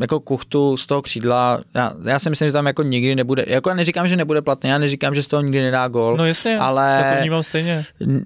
[0.00, 3.68] jako kuchtu z toho křídla, já, já si myslím, že tam jako nikdy nebude, jako
[3.68, 6.16] já neříkám, že nebude platný, já neříkám, že z toho nikdy nedá gol.
[6.16, 7.84] No jasně, ale já to vnímám stejně.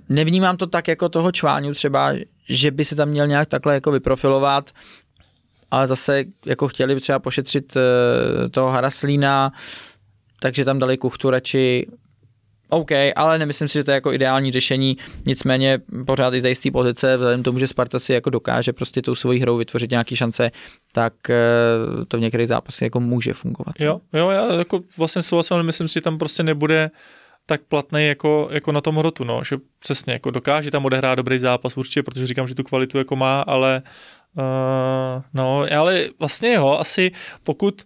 [0.09, 2.13] Nevnímám to tak jako toho čváňu třeba,
[2.49, 4.71] že by se tam měl nějak takhle jako vyprofilovat,
[5.71, 7.83] ale zase jako chtěli třeba pošetřit uh,
[8.51, 9.53] toho Haraslína,
[10.41, 11.87] takže tam dali kuchtu radši
[12.73, 14.97] OK, ale nemyslím si, že to je jako ideální řešení,
[15.27, 19.03] nicméně pořád i z té pozice, vzhledem k tomu, že Sparta si jako dokáže prostě
[19.03, 20.51] tou svojí hrou vytvořit nějaké šance,
[20.93, 21.37] tak eh,
[22.09, 23.75] to v některých zápasech jako může fungovat.
[23.79, 26.91] Jo, jo, já jako vlastně souhlasím, ale myslím si, že tam prostě nebude
[27.47, 31.39] tak platný jako, jako na tom hrotu, no, že přesně jako dokáže tam odehrát dobrý
[31.39, 33.83] zápas určitě, protože říkám, že tu kvalitu jako má, ale
[34.37, 37.11] uh, no, ale vlastně jo, asi
[37.43, 37.83] pokud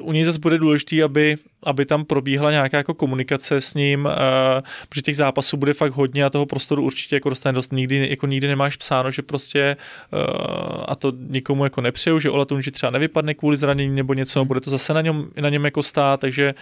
[0.00, 4.12] u něj zase bude důležité, aby, aby tam probíhala nějaká jako komunikace s ním, uh,
[4.88, 7.72] protože těch zápasů bude fakt hodně a toho prostoru určitě jako dostane dost.
[7.72, 9.76] Nikdy, jako nikdy nemáš psáno, že prostě
[10.12, 14.44] uh, a to nikomu jako nepřeju, že Ola Tunži třeba nevypadne kvůli zranění nebo něco,
[14.44, 16.54] bude to zase na něm, na něm jako stát, takže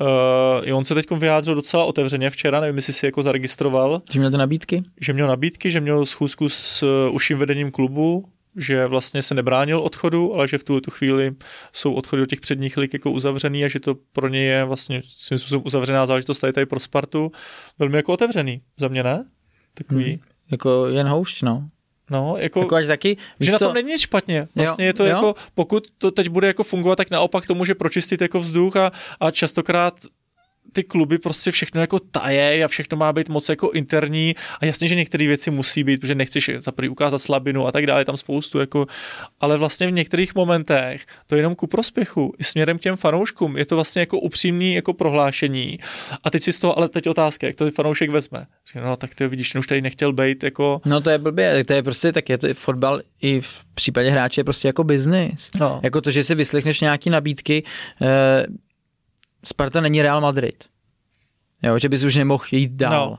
[0.00, 4.02] uh, i on se teď vyjádřil docela otevřeně včera, nevím, jestli si jako zaregistroval.
[4.12, 4.82] Že měl ty nabídky?
[5.00, 8.24] Že měl nabídky, že měl schůzku s uh, užším vedením klubu,
[8.56, 11.32] že vlastně se nebránil odchodu, ale že v tuhle tu chvíli
[11.72, 15.02] jsou odchody do těch předních lig jako uzavřený a že to pro ně je vlastně
[15.04, 17.32] svým způsobem uzavřená záležitost tady, tady pro Spartu
[17.78, 18.62] velmi jako otevřený.
[18.80, 19.24] Za mě ne?
[19.74, 20.04] Takový.
[20.04, 21.68] Hmm, jako jen houšť, no.
[22.10, 23.74] No, jako, jako ať taky, že na tom co?
[23.74, 24.48] není nic špatně.
[24.56, 25.10] Vlastně jo, je to jo?
[25.10, 28.92] jako, pokud to teď bude jako fungovat, tak naopak to může pročistit jako vzduch a,
[29.20, 30.00] a častokrát
[30.74, 34.88] ty kluby prostě všechno jako taje a všechno má být moc jako interní a jasně,
[34.88, 38.16] že některé věci musí být, protože nechceš za prvý ukázat slabinu a tak dále, tam
[38.16, 38.86] spoustu jako,
[39.40, 43.56] ale vlastně v některých momentech to je jenom ku prospěchu i směrem k těm fanouškům,
[43.56, 45.78] je to vlastně jako upřímný jako prohlášení
[46.24, 48.46] a teď si z toho, ale teď otázka, jak to fanoušek vezme.
[48.84, 50.80] No tak ty vidíš, ten už tady nechtěl být jako...
[50.84, 54.40] No to je blbě, to je prostě tak, je to fotbal i v případě hráče
[54.40, 55.50] je prostě jako biznis.
[55.60, 55.80] No.
[55.82, 57.62] Jako to, že si vyslechneš nějaký nabídky,
[58.02, 58.46] eh,
[59.44, 60.64] Sparta není Real Madrid.
[61.62, 63.10] Jo, že bys už nemohl jít dál.
[63.10, 63.18] No.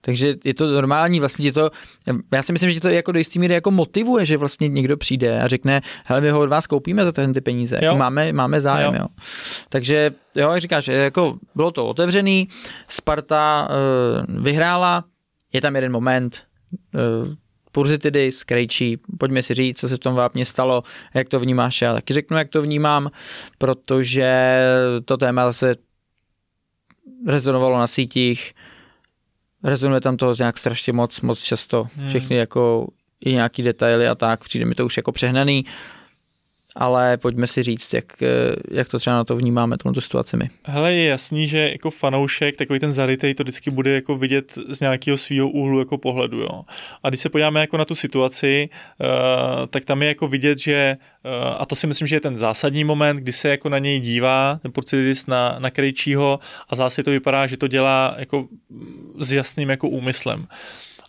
[0.00, 1.70] Takže je to normální, vlastně je to,
[2.34, 5.40] já si myslím, že to jako do jistý míry jako motivuje, že vlastně někdo přijde
[5.40, 7.96] a řekne, hele, my ho od vás koupíme za ty peníze, jo.
[7.96, 9.00] máme, máme zájem, jo.
[9.00, 9.06] jo.
[9.68, 12.48] Takže, jo, jak říkáš, jako bylo to otevřený,
[12.88, 15.04] Sparta uh, vyhrála,
[15.52, 16.42] je tam jeden moment,
[16.94, 17.34] uh,
[17.76, 20.82] Purzitidis, Krejčí, pojďme si říct, co se v tom vápně stalo,
[21.14, 23.10] jak to vnímáš, já taky řeknu, jak to vnímám,
[23.58, 24.60] protože
[25.04, 25.74] to téma zase
[27.26, 28.54] rezonovalo na sítích,
[29.62, 32.08] rezonuje tam to nějak strašně moc, moc často, hmm.
[32.08, 32.88] všechny jako
[33.24, 35.64] i nějaký detaily a tak, přijde mi to už jako přehnaný
[36.76, 38.26] ale pojďme si říct, jak, eh,
[38.70, 40.50] jak to třeba na to vnímáme, tu situaci my.
[40.64, 44.80] Hele, je jasný, že jako fanoušek, takový ten zarytej, to vždycky bude jako vidět z
[44.80, 46.62] nějakého svého úhlu jako pohledu, jo.
[47.02, 48.68] A když se podíváme jako na tu situaci,
[49.00, 52.36] uh, tak tam je jako vidět, že uh, a to si myslím, že je ten
[52.36, 57.02] zásadní moment, kdy se jako na něj dívá ten Porcidis na, na Krejčího a zase
[57.02, 58.48] to vypadá, že to dělá jako
[59.18, 60.46] s jasným jako úmyslem.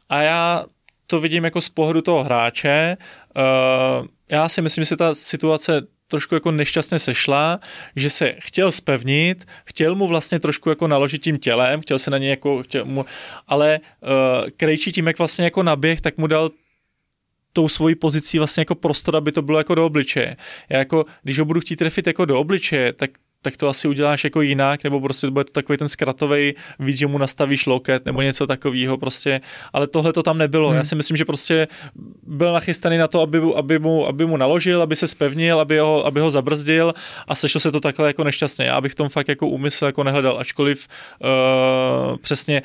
[0.09, 0.65] A já
[1.07, 2.97] to vidím jako z pohledu toho hráče,
[3.37, 7.59] uh, já si myslím, že se ta situace trošku jako nešťastně sešla,
[7.95, 12.17] že se chtěl spevnit, chtěl mu vlastně trošku jako naložit tím tělem, chtěl se na
[12.17, 13.05] něj jako, chtěl mu,
[13.47, 16.49] ale uh, Krejčí tím, jak vlastně jako naběh, tak mu dal
[17.53, 20.37] tou svojí pozicí vlastně jako prostor, aby to bylo jako do obličeje.
[20.69, 23.11] Já jako, když ho budu chtít trefit jako do obličeje, tak
[23.47, 27.07] tak to asi uděláš jako jinak, nebo prostě bude to takový ten zkratový, víc, že
[27.07, 29.41] mu nastavíš loket nebo něco takového prostě,
[29.73, 30.69] ale tohle to tam nebylo.
[30.69, 30.77] Hmm.
[30.77, 31.67] Já si myslím, že prostě
[32.23, 36.05] byl nachystaný na to, aby, aby, mu, aby mu naložil, aby se spevnil, aby ho,
[36.05, 36.93] aby ho zabrzdil
[37.27, 38.65] a sešlo se to takhle jako nešťastně.
[38.65, 40.87] Já bych v tom fakt jako úmysl jako nehledal, ačkoliv
[41.23, 42.61] uh, přesně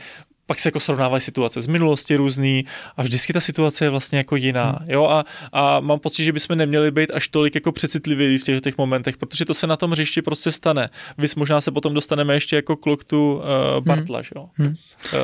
[0.46, 2.64] pak se jako srovnávají situace z minulosti různý
[2.96, 4.64] a vždycky ta situace je vlastně jako jiná.
[4.64, 4.86] Hmm.
[4.90, 5.06] Jo?
[5.06, 8.78] A, a mám pocit, že bychom neměli být až tolik jako přecitliví v těch, těch
[8.78, 10.90] momentech, protože to se na tom hřišti prostě stane.
[11.18, 14.24] Vy možná se potom dostaneme ještě jako kluk tu uh, Bartla, hmm.
[14.36, 14.48] jo?
[14.54, 14.74] Hmm.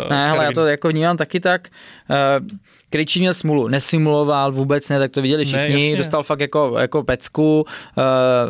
[0.05, 1.69] Uh, ne, ale já to jako vnímám taky tak.
[2.41, 2.47] Uh,
[2.91, 7.05] Krejčí měl smůlu, nesimuloval vůbec ne, tak to viděli všichni, ne, dostal fakt jako, jako
[7.05, 8.05] pecku, uh,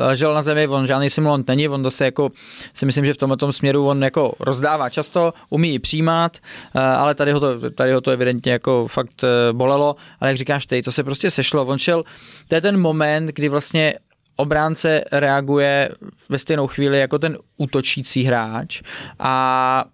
[0.06, 2.30] ležel na zemi, on žádný simulant není, on zase jako
[2.74, 6.36] si myslím, že v tomto směru on jako rozdává často, umí i přijímat,
[6.74, 10.36] uh, ale tady ho, to, tady ho to evidentně jako fakt uh, bolelo, ale jak
[10.36, 12.04] říkáš ty, to se prostě sešlo, on šel,
[12.48, 13.94] to je ten moment, kdy vlastně
[14.36, 15.90] obránce reaguje
[16.28, 18.82] ve stejnou chvíli jako ten útočící hráč
[19.18, 19.84] a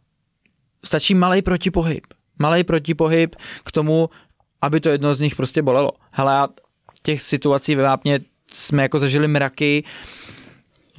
[0.84, 2.04] stačí malý protipohyb.
[2.38, 4.10] Malý protipohyb k tomu,
[4.64, 5.90] aby to jedno z nich prostě bolelo.
[6.10, 6.48] Hele,
[7.02, 8.20] těch situací ve Vápně
[8.52, 9.84] jsme jako zažili mraky,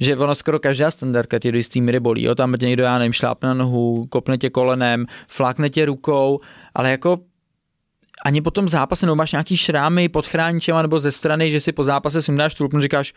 [0.00, 2.22] že ono skoro každá standardka tě do jistý míry bolí.
[2.22, 2.34] Jo?
[2.34, 6.40] Tam tě někdo, já nevím, šlápne na nohu, kopne tě kolenem, flákne tě rukou,
[6.74, 7.18] ale jako
[8.24, 11.72] ani po tom zápase, nebo máš nějaký šrámy pod chráničem nebo ze strany, že si
[11.72, 13.14] po zápase si dáš tulpnu, říkáš,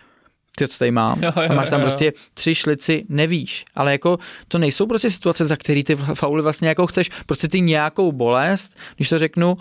[0.56, 1.24] ty, co tady mám.
[1.24, 1.90] Jo, jo, a máš tam jo, jo.
[1.90, 3.66] prostě tři šlici, nevíš.
[3.76, 7.10] Ale jako to nejsou prostě situace, za který ty fauly vlastně jako chceš.
[7.26, 9.58] Prostě ty nějakou bolest, když to řeknu,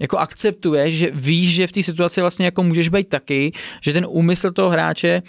[0.00, 4.06] jako akceptuješ, že víš, že v té situaci vlastně jako můžeš být taky, že ten
[4.08, 5.22] úmysl toho hráče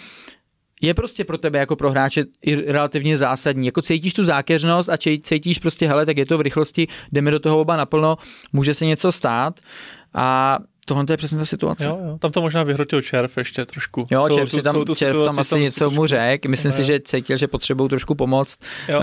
[0.82, 3.66] je prostě pro tebe jako pro hráče i relativně zásadní.
[3.66, 7.40] Jako cítíš tu zákeřnost a cítíš prostě, hele, tak je to v rychlosti, jdeme do
[7.40, 8.16] toho oba naplno,
[8.52, 9.60] může se něco stát
[10.14, 11.86] a tohle je přesně ta situace.
[11.86, 12.18] Jo, jo.
[12.18, 14.06] Tam to možná vyhrotil červ ještě trošku.
[14.10, 16.72] Jo, Celou červ, tu- si tam, tu červ tam asi něco trošku- mu řek, myslím
[16.72, 16.86] si, Jo.
[16.86, 18.58] že cítil, že potřebují trošku pomoct,
[18.88, 19.00] Jo.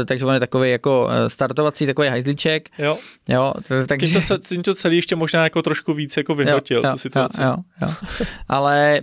[0.00, 2.98] e, takže on je takový jako eh, startovací, takový hajzlíček, Jo.
[3.28, 4.06] jo, t- takže...
[4.06, 6.98] Tím to, ce- tím to celý ještě možná jako trošku víc jako vyhrotil jo, tu
[6.98, 7.42] situaci.
[7.42, 8.26] Jo, jo, jo.
[8.48, 9.00] Ale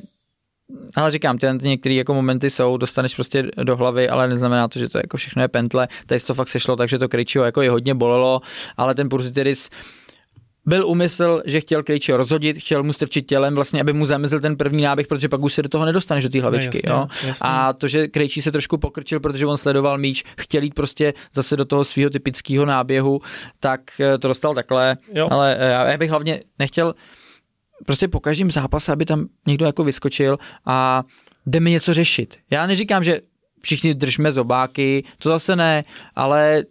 [0.95, 4.89] ale říkám, ty, některé jako momenty jsou, dostaneš prostě do hlavy, ale neznamená to, že
[4.89, 5.87] to jako všechno je pentle.
[6.05, 8.41] Tady to fakt sešlo, takže to Krejčího jako je hodně bolelo,
[8.77, 9.69] ale ten Pursitiris
[10.65, 14.57] byl úmysl, že chtěl Krejčího rozhodit, chtěl mu strčit tělem, vlastně, aby mu zamezl ten
[14.57, 16.81] první náběh, protože pak už se do toho nedostaneš do té hlavičky.
[16.87, 17.07] No, jo?
[17.09, 17.49] jasně, jasně.
[17.49, 21.57] A to, že Krejčí se trošku pokrčil, protože on sledoval míč, chtěl jít prostě zase
[21.57, 23.21] do toho svého typického náběhu,
[23.59, 24.97] tak eh, to dostal takhle.
[25.15, 25.27] Jo.
[25.31, 26.95] Ale eh, já bych hlavně nechtěl
[27.85, 31.03] prostě po každém zápase, aby tam někdo jako vyskočil a
[31.45, 32.37] jdeme něco řešit.
[32.51, 33.21] Já neříkám, že
[33.61, 35.83] všichni držme zobáky, to zase ne,
[36.15, 36.63] ale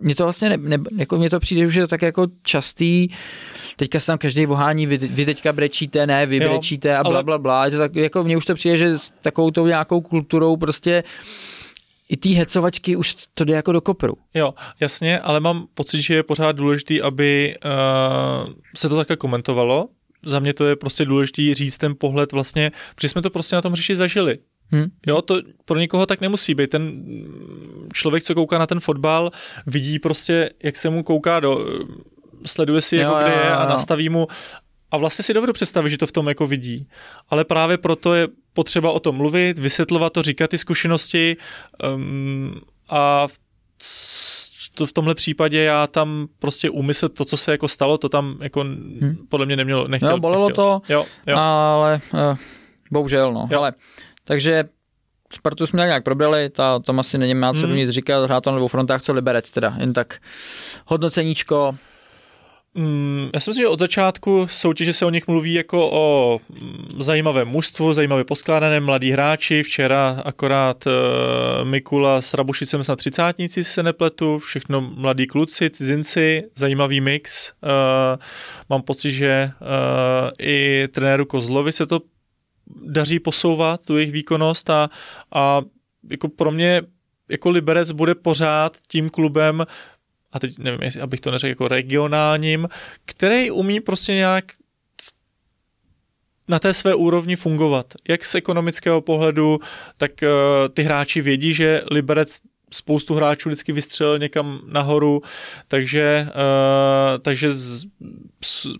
[0.00, 3.08] mně to vlastně ne, ne, jako mně to přijde, že je to tak jako častý,
[3.76, 7.14] teďka se tam každý vohání, vy, vy teďka brečíte, ne, vy Jo, brečíte a bla,
[7.14, 7.70] ale- bla, bla.
[7.70, 11.04] To tak, jako mně už to přijde, že s takovou tou nějakou kulturou prostě
[12.08, 14.14] i té hecovačky už to jde jako do kopru.
[14.34, 19.88] Jo, jasně, ale mám pocit, že je pořád důležitý, aby uh, se to takhle komentovalo.
[20.26, 23.62] Za mě to je prostě důležitý říct ten pohled vlastně, protože jsme to prostě na
[23.62, 24.38] tom hřišti zažili.
[24.72, 24.86] Hm?
[25.06, 26.70] Jo, to pro někoho tak nemusí být.
[26.70, 27.04] Ten
[27.92, 29.30] člověk, co kouká na ten fotbal,
[29.66, 31.66] vidí prostě, jak se mu kouká do,
[32.46, 33.68] sleduje si, jako Jo, kde jo, je a jo.
[33.68, 34.28] nastaví mu
[34.90, 36.88] a vlastně si dovedu představit, že to v tom jako vidí.
[37.28, 41.36] Ale právě proto je potřeba o tom mluvit, vysvětlovat to, říkat ty zkušenosti
[41.94, 43.38] um, a v,
[44.74, 48.38] to v tomhle případě já tam prostě úmysl, to, co se jako stalo, to tam
[48.40, 49.16] jako hmm.
[49.28, 50.10] podle mě nemělo, nechtěl.
[50.10, 50.64] Jo, bolelo nechtěl.
[50.64, 51.36] to, Jo, jo.
[51.36, 52.38] ale uh,
[52.90, 53.40] bohužel, no.
[53.40, 53.48] Jo.
[53.50, 53.72] Hele,
[54.28, 54.64] takže
[55.32, 57.68] Spartu jsme nějak probrali, ta, tam asi není má co Hmm.
[57.68, 57.76] hmm.
[57.76, 60.16] nic říkat, hrát to na dvou frontách, co Liberec teda, jen tak
[60.86, 61.74] hodnoceníčko,
[62.74, 67.02] Mm, já si myslím, že od začátku soutěže se o nich mluví jako o mm,
[67.02, 69.62] zajímavém mužstvu, zajímavě poskládaném mladí hráči.
[69.62, 70.92] Včera akorát uh,
[71.68, 77.52] Mikula s Rabušicem na třicátnici se nepletu, všechno mladí kluci, cizinci, zajímavý mix.
[77.62, 77.68] Uh,
[78.68, 82.00] mám pocit, že uh, i trenéru Kozlovi se to
[82.86, 84.90] daří posouvat, tu jejich výkonnost a,
[85.34, 85.62] a
[86.10, 86.82] jako pro mě
[87.28, 89.66] jako Liberec bude pořád tím klubem,
[90.32, 92.68] a teď nevím, jestli, abych to neřekl jako regionálním,
[93.04, 94.44] který umí prostě nějak
[96.48, 97.94] na té své úrovni fungovat.
[98.08, 99.58] Jak z ekonomického pohledu,
[99.96, 100.28] tak uh,
[100.74, 102.40] ty hráči vědí, že Liberec
[102.72, 105.22] spoustu hráčů vždycky vystřelil někam nahoru,
[105.68, 107.86] takže, uh, takže z,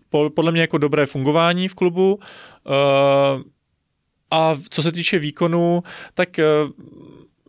[0.08, 2.14] po, podle mě jako dobré fungování v klubu.
[2.14, 3.42] Uh,
[4.30, 5.82] a co se týče výkonu,
[6.14, 6.70] tak uh,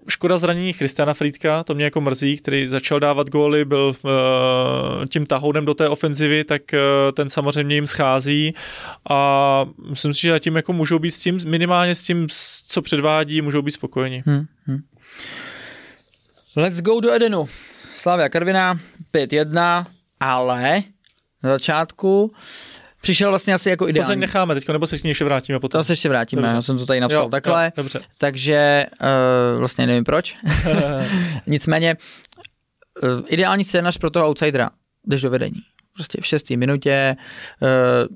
[0.09, 5.25] škoda zranění Christiana Friedka, to mě jako mrzí, který začal dávat góly, byl uh, tím
[5.25, 6.79] tahounem do té ofenzivy, tak uh,
[7.13, 8.53] ten samozřejmě jim schází
[9.09, 12.27] a myslím si, že zatím jako můžou být s tím, minimálně s tím,
[12.67, 14.23] co předvádí, můžou být spokojeni.
[14.25, 14.79] Hmm, hmm.
[16.55, 17.49] Let's go do Edenu.
[17.95, 18.79] Slavia Karviná
[19.13, 19.85] 5-1,
[20.19, 20.83] ale
[21.43, 22.33] na začátku
[23.01, 24.21] přišel vlastně asi jako Plzeň ideální.
[24.21, 25.79] necháme teď, nebo se k ní ještě vrátíme potom.
[25.79, 26.55] To se ještě vrátíme, Dobře.
[26.55, 27.65] já jsem to tady napsal Jo, takhle.
[27.65, 27.99] Jo, dobře.
[28.17, 30.37] Takže uh, vlastně nevím proč.
[31.47, 31.97] Nicméně
[33.03, 34.69] uh, ideální scénář pro toho outsidera.
[35.07, 35.59] Jdeš do vedení.
[35.93, 37.15] Prostě v šestý minutě
[37.61, 38.15] uh,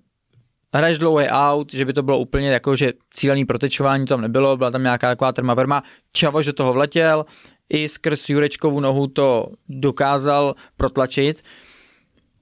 [0.76, 4.72] hraješ dlouhý out, že by to bylo úplně jako, že cílený protečování tam nebylo, byla
[4.72, 5.84] tam nějaká taková trma verma.
[6.14, 7.26] Čavoš do toho vletěl,
[7.70, 11.44] i skrz Jurečkovu nohu to dokázal protlačit.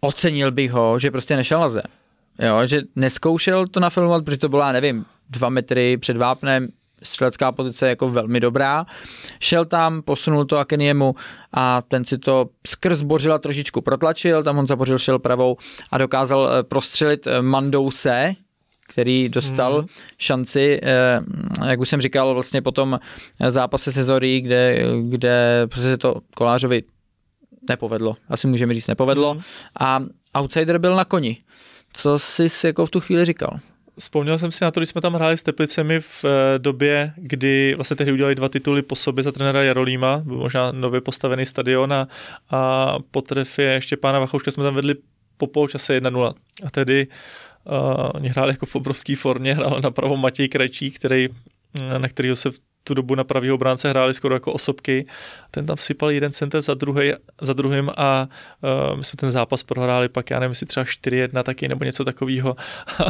[0.01, 1.83] Ocenil bych ho, že prostě nešel na zem.
[2.39, 6.67] Jo, že neskoušel to nafilmovat, protože to byla, nevím, dva metry před vápnem,
[7.03, 8.85] střelecká pozice jako velmi dobrá.
[9.39, 11.15] Šel tam, posunul to Akeniemu
[11.53, 15.57] a ten si to skrz Bořila trošičku protlačil, tam on zabořil šel pravou
[15.91, 18.33] a dokázal eh, prostřelit eh, Mandouse,
[18.87, 19.81] který dostal Mhm.
[19.81, 19.87] mm.
[20.17, 21.21] šanci, eh,
[21.69, 22.99] jak už jsem říkal, vlastně po tom
[23.47, 26.83] zápase se Zorí, kde, kde prostě se to Kolářovi
[27.69, 29.43] nepovedlo, asi můžeme říct nepovedlo Mhm.
[29.79, 29.99] a
[30.39, 31.37] outsider byl na koni.
[31.93, 33.59] Co jsi jako v tu chvíli říkal?
[33.99, 37.73] Vzpomněl jsem si na to, když jsme tam hráli s Teplicemi v eh, době, kdy
[37.75, 41.93] vlastně tehdy udělali dva tituly po sobě za trenéra Jarolíma, byl možná nově postavený stadion
[41.93, 42.07] a,
[42.49, 44.95] a po trefě Štěpána Vachouška jsme tam vedli
[45.37, 46.33] po poločase 1-0.
[46.65, 47.07] A tehdy
[47.63, 51.29] uh, oni hráli jako v obrovské formě, hrál napravo Matěj Krajčí, který
[51.97, 55.05] na kterého se v tu dobu na pravýho obránce hráli skoro jako osobky.
[55.51, 58.27] Ten tam sypal jeden center za, druhý, za druhým a
[58.61, 62.05] uh, my jsme ten zápas prohráli pak, já nevím, jestli třeba 4-1 taky nebo něco
[62.05, 62.55] takového.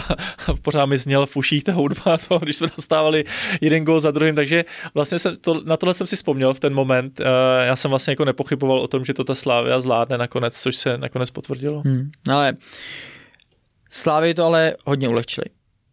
[0.62, 3.24] Pořád mi zněl v uších ta hudba, to, když jsme dostávali
[3.62, 6.74] jeden gol za druhým, takže vlastně jsem to, na tohle jsem si vzpomněl v ten
[6.74, 7.20] moment.
[7.20, 7.26] Uh,
[7.66, 10.98] já jsem vlastně jako nepochyboval o tom, že to ta Slávia zvládne nakonec, což se
[10.98, 11.82] nakonec potvrdilo.
[11.86, 12.54] Hmm, ale
[13.90, 15.46] Slávy to ale hodně ulehčili.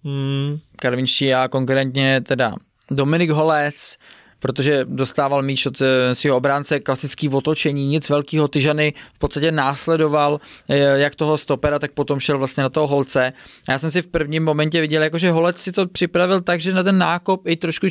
[0.05, 0.59] Hmm.
[0.76, 2.55] Karvinští a konkrétně teda
[2.90, 3.97] Dominik Holec,
[4.39, 10.40] protože dostával míč od eh, svého obránce, klasický otočení, nic velkého, Tyžany v podstatě následoval
[10.69, 13.32] eh, jak toho stopera, tak potom šel vlastně na toho Holce.
[13.69, 16.60] A já jsem si v prvním momentě viděl, jako že Holec si to připravil tak,
[16.60, 17.86] že na ten nákop i trošku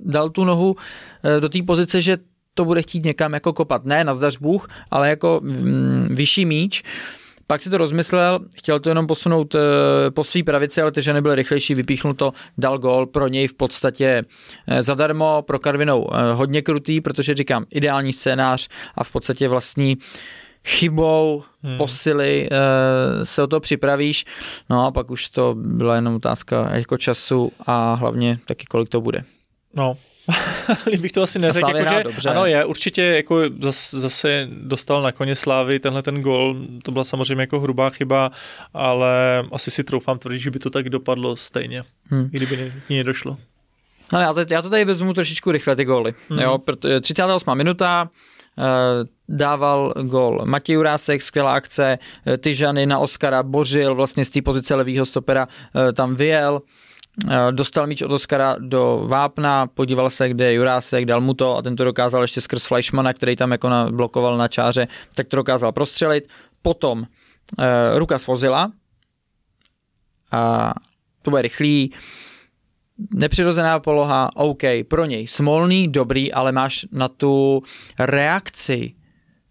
[0.00, 0.76] dal tu nohu
[1.24, 2.16] eh, do té pozice, že
[2.54, 3.84] to bude chtít někam jako kopat.
[3.84, 6.82] Ne na zdař Bůh, ale jako mm, vyšší míč.
[7.46, 9.58] Pak si to rozmyslel, chtěl to jenom posunout eh,
[10.10, 14.22] po svý pravici, ale že nebyl rychlejší, vypíchnul to, dal gol, pro něj v podstatě
[14.68, 19.98] eh, zadarmo, pro Karvinou eh, hodně krutý, protože říkám, ideální scénář a v podstatě vlastní
[20.64, 21.78] chybou, hmm.
[21.78, 22.48] posily
[23.24, 24.24] se o to připravíš,
[24.70, 29.00] no a pak už to byla jenom otázka jako času a hlavně taky kolik to
[29.00, 29.24] bude.
[29.74, 29.96] No,
[31.00, 31.76] bych to asi neřekl.
[31.76, 32.28] Jako, že, dobře.
[32.28, 37.04] Ano, je, určitě jako zase, zase dostal na koně Slávy tenhle ten gol, to byla
[37.04, 38.30] samozřejmě jako hrubá chyba,
[38.74, 42.28] ale asi si troufám tvrdit, že by to tak dopadlo stejně, hmm.
[42.30, 43.36] kdyby ní nedošlo.
[44.12, 46.14] No, já, to, já to tady vezmu trošičku rychle, ty góly.
[46.28, 46.38] Hmm.
[46.38, 46.58] Jo,
[47.00, 47.54] 38.
[47.54, 48.10] minuta,
[48.58, 48.62] eh,
[49.28, 54.74] dával gol Matěj Jurásek, skvělá akce, eh, Tyžany na Oskara, bořil vlastně z té pozice
[54.74, 55.48] levýho stopera,
[55.88, 56.62] eh, tam vyjel,
[57.50, 61.62] dostal míč od Oskara do Vápna, podíval se, kde je Jurásek, dal mu to a
[61.62, 65.36] ten to dokázal ještě skrz Fleischmana, který tam jako na, blokoval na čáře, tak to
[65.36, 66.28] dokázal prostřelit.
[66.62, 67.06] Potom
[67.58, 68.72] eh, ruka svozila
[70.32, 70.72] a
[71.22, 71.92] to bude rychlý,
[73.14, 77.62] nepřirozená poloha, OK, pro něj smolný, dobrý, ale máš na tu
[77.98, 78.94] reakci,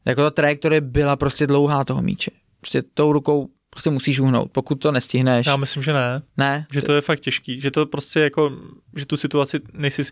[0.05, 2.31] jako ta trajektorie byla prostě dlouhá toho míče.
[2.59, 5.47] Prostě tou rukou prostě musíš uhnout, pokud to nestihneš.
[5.47, 6.21] Já myslím, že ne.
[6.37, 6.65] Ne?
[6.71, 8.51] Že to je fakt těžký, že to prostě jako,
[8.95, 10.03] že tu situaci nejsi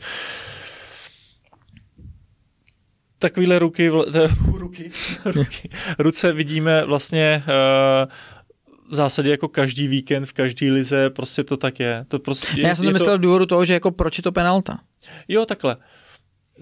[3.19, 3.90] takovýhle ruky,
[4.45, 4.91] ruky,
[5.26, 5.69] ruky,
[5.99, 8.11] ruce vidíme vlastně uh,
[8.90, 12.06] v zásadě jako každý víkend v každý lize, prostě to tak je.
[12.07, 13.22] To prostě, ne, já jsem to myslel to...
[13.22, 14.80] důvodu toho, že jako proč je to penalta.
[15.27, 15.77] Jo, takhle.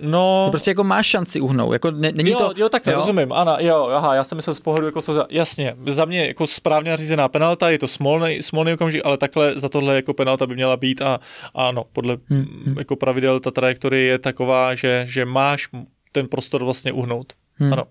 [0.02, 0.46] No.
[0.46, 1.74] Ty prostě jako máš šanci uhnout.
[1.74, 2.94] Jako ne, není jo, to, jo, tak jo?
[2.96, 3.34] rozumím.
[3.34, 5.76] Ano, jo, aha, já jsem myslel z pohledu jako jasně.
[5.88, 9.96] Za mě jako správně řízená penalta, je to smolný, smolný okamžik, ale takhle za tohle
[9.96, 11.20] jako penalta by měla být a
[11.56, 12.76] ano, podle hmm.
[12.78, 15.70] jako pravidel ta trajektorie je taková, že, že máš
[16.12, 17.34] ten prostor vlastně uhnout.
[17.54, 17.74] Hmm.
[17.74, 17.84] Ano.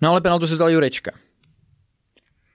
[0.00, 1.10] No ale penaltu si vzal Jurečka.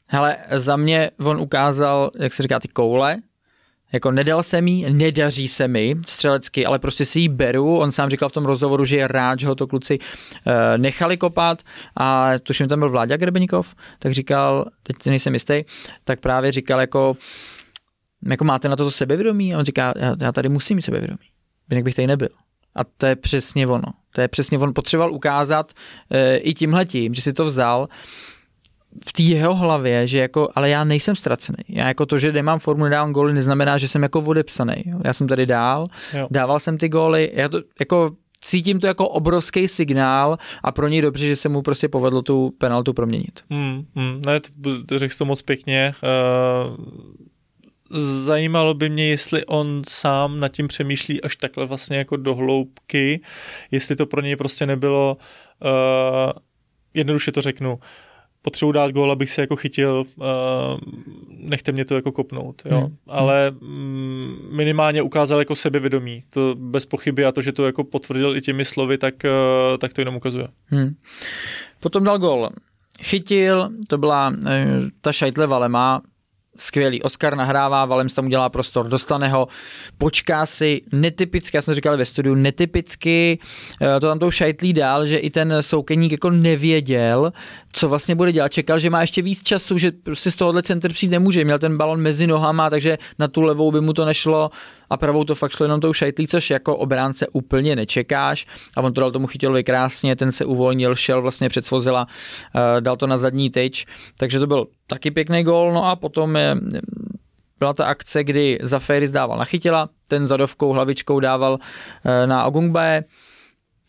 [0.08, 3.18] Hele, za mě on ukázal, jak se říká, ty koule,
[3.96, 7.78] jako nedal se mi, nedaří se mi střelecky, ale prostě si ji beru.
[7.78, 11.18] On sám říkal v tom rozhovoru, že je rád, že ho to kluci uh, nechali
[11.18, 11.64] kopat
[11.98, 15.64] a tuším tam byl Vláďa Grebeníkov, tak říkal, teď nejsem jistý,
[16.04, 17.18] tak právě říkal jako,
[18.30, 19.56] jako máte na to, to sebevědomí?
[19.56, 21.28] A on říká, já, já tady musím mít sebevědomí,
[21.70, 22.30] jinak bych tady nebyl.
[22.76, 23.94] A to je přesně ono.
[24.16, 25.74] To je přesně on potřeboval ukázat
[26.12, 27.88] e, i tímhletím, že si to vzal
[29.08, 31.64] v té jeho hlavě, že jako, ale já nejsem ztracený.
[31.70, 34.84] Já jako to, že nemám formu, nedávám góly, neznamená, že jsem jako odepsaný.
[35.04, 36.28] Já jsem tady dál, jo.
[36.32, 38.12] dával jsem ty góly, já to jako
[38.42, 42.54] cítím to jako obrovský signál a pro něj dobře, že se mu prostě povedlo tu
[42.58, 43.40] penaltu proměnit.
[43.50, 44.40] Hmm, hmm, ne,
[44.86, 45.94] to, řekl to moc pěkně.
[46.04, 46.86] Uh,
[48.26, 53.22] zajímalo by mě, jestli on sám nad tím přemýšlí až takhle vlastně jako do hloubky,
[53.72, 55.18] jestli to pro něj prostě nebylo,
[55.64, 56.32] uh,
[56.94, 57.80] jednoduše to řeknu, uh,
[58.46, 60.26] potřebuji dát gól, abych se jako chytil, uh,
[61.30, 62.80] nechte mě to jako kopnout, jo.
[62.80, 62.96] Hmm.
[63.08, 68.38] Ale mm, minimálně ukázal jako sebevědomí, to bez pochyby a to, že to jako potvrdil
[68.38, 70.48] i těmi slovy, tak, uh, tak to jenom ukazuje.
[70.66, 70.96] Hmm.
[71.80, 72.50] Potom dal gól.
[73.02, 74.46] Chytil, to byla uh,
[75.02, 76.02] ta šajtle Valema,
[76.58, 77.02] skvělý.
[77.02, 79.48] Oscar nahrává, Valem tam udělá prostor, dostane ho,
[79.98, 83.40] počká si, netypicky, já jsem to říkal ve studiu, netypicky,
[83.82, 87.34] eh, to tam tou šajtlí dál, že i ten soukeník jako nevěděl,
[87.72, 88.52] co vlastně bude dělat.
[88.52, 91.46] Čekal, že má ještě víc času, že prostě z tohohle center přijít nemůže.
[91.46, 94.52] Měl ten balon mezi nohama, takže na tu levou by mu to nešlo
[94.90, 98.48] a pravou to fakt šlo jenom tou šajtlí, což jako obránce úplně nečekáš.
[98.76, 102.08] A on to dal tomu chytilovi krásně, ten se uvolnil, šel vlastně před svozila,
[102.56, 103.86] eh, dal to na zadní tyč,
[104.18, 106.58] takže to byl taky pěkný gól, no a potom je,
[107.60, 111.58] byla ta akce, kdy Zaferis dával na chytila, ten zadovkou hlavičkou dával
[112.06, 113.04] eh, na Ogungbae,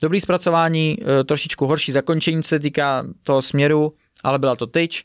[0.03, 3.93] Dobrý zpracování, eh, trošičku horší zakončení se týká toho směru,
[4.25, 5.05] ale byla to tyč.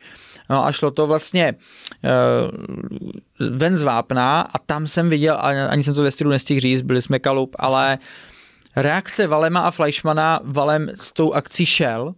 [0.51, 1.55] No a šlo to vlastně
[2.03, 5.37] uh, ven z Vápna a tam jsem viděl,
[5.69, 7.97] ani jsem to ve stylu nestihl říct, byli jsme kalup, ale
[8.75, 12.13] reakce Valema a Fleischmana, Valem s tou akcí šel,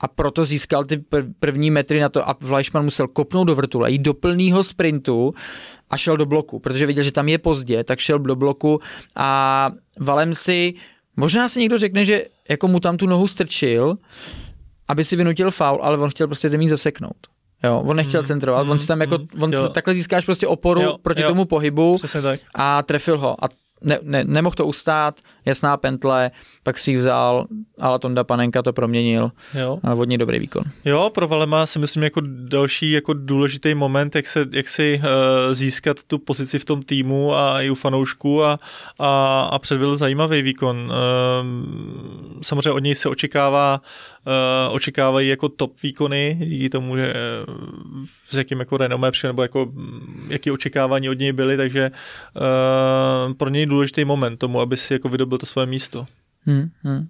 [0.00, 1.04] a proto získal ty
[1.40, 5.34] první metry na to a Fleischmann musel kopnout do vrtule, jít do plného sprintu
[5.90, 8.80] a šel do bloku, protože viděl, že tam je pozdě, tak šel do bloku
[9.16, 9.70] a
[10.00, 10.74] Valem si,
[11.16, 13.98] možná si někdo řekne, že jako mu tam tu nohu strčil,
[14.88, 17.37] aby si vynutil faul, ale on chtěl prostě ten mít zaseknout.
[17.64, 20.24] Jo, on nechtěl mm, centrovat, mm, on si tam jako, mm, on si, takhle získáš
[20.24, 21.98] prostě oporu jo, proti jo, tomu pohybu
[22.54, 23.44] a trefil ho.
[23.44, 23.48] A
[23.82, 26.30] ne, ne, nemohl to ustát, jasná pentle,
[26.62, 27.46] pak si ji vzal,
[27.80, 29.78] ale Tonda Panenka to proměnil jo.
[29.82, 30.62] a vodně dobrý výkon.
[30.84, 35.54] Jo, pro Valema si myslím jako další jako důležitý moment, jak, se, jak si uh,
[35.54, 38.58] získat tu pozici v tom týmu a i u fanoušků a,
[38.98, 40.76] a, a předvedl zajímavý výkon.
[40.76, 41.46] Uh,
[42.42, 43.86] samozřejmě od něj se očekává uh,
[44.70, 47.14] očekávají jako top výkony, díky tomu, že
[47.48, 49.72] uh, s jakým jako renomé přišel, nebo jako
[50.28, 55.08] jaký očekávání od něj byly, takže uh, pro něj důležitý moment tomu, aby si jako
[55.08, 56.06] vydobil to svoje místo.
[56.46, 57.08] Hmm, hmm.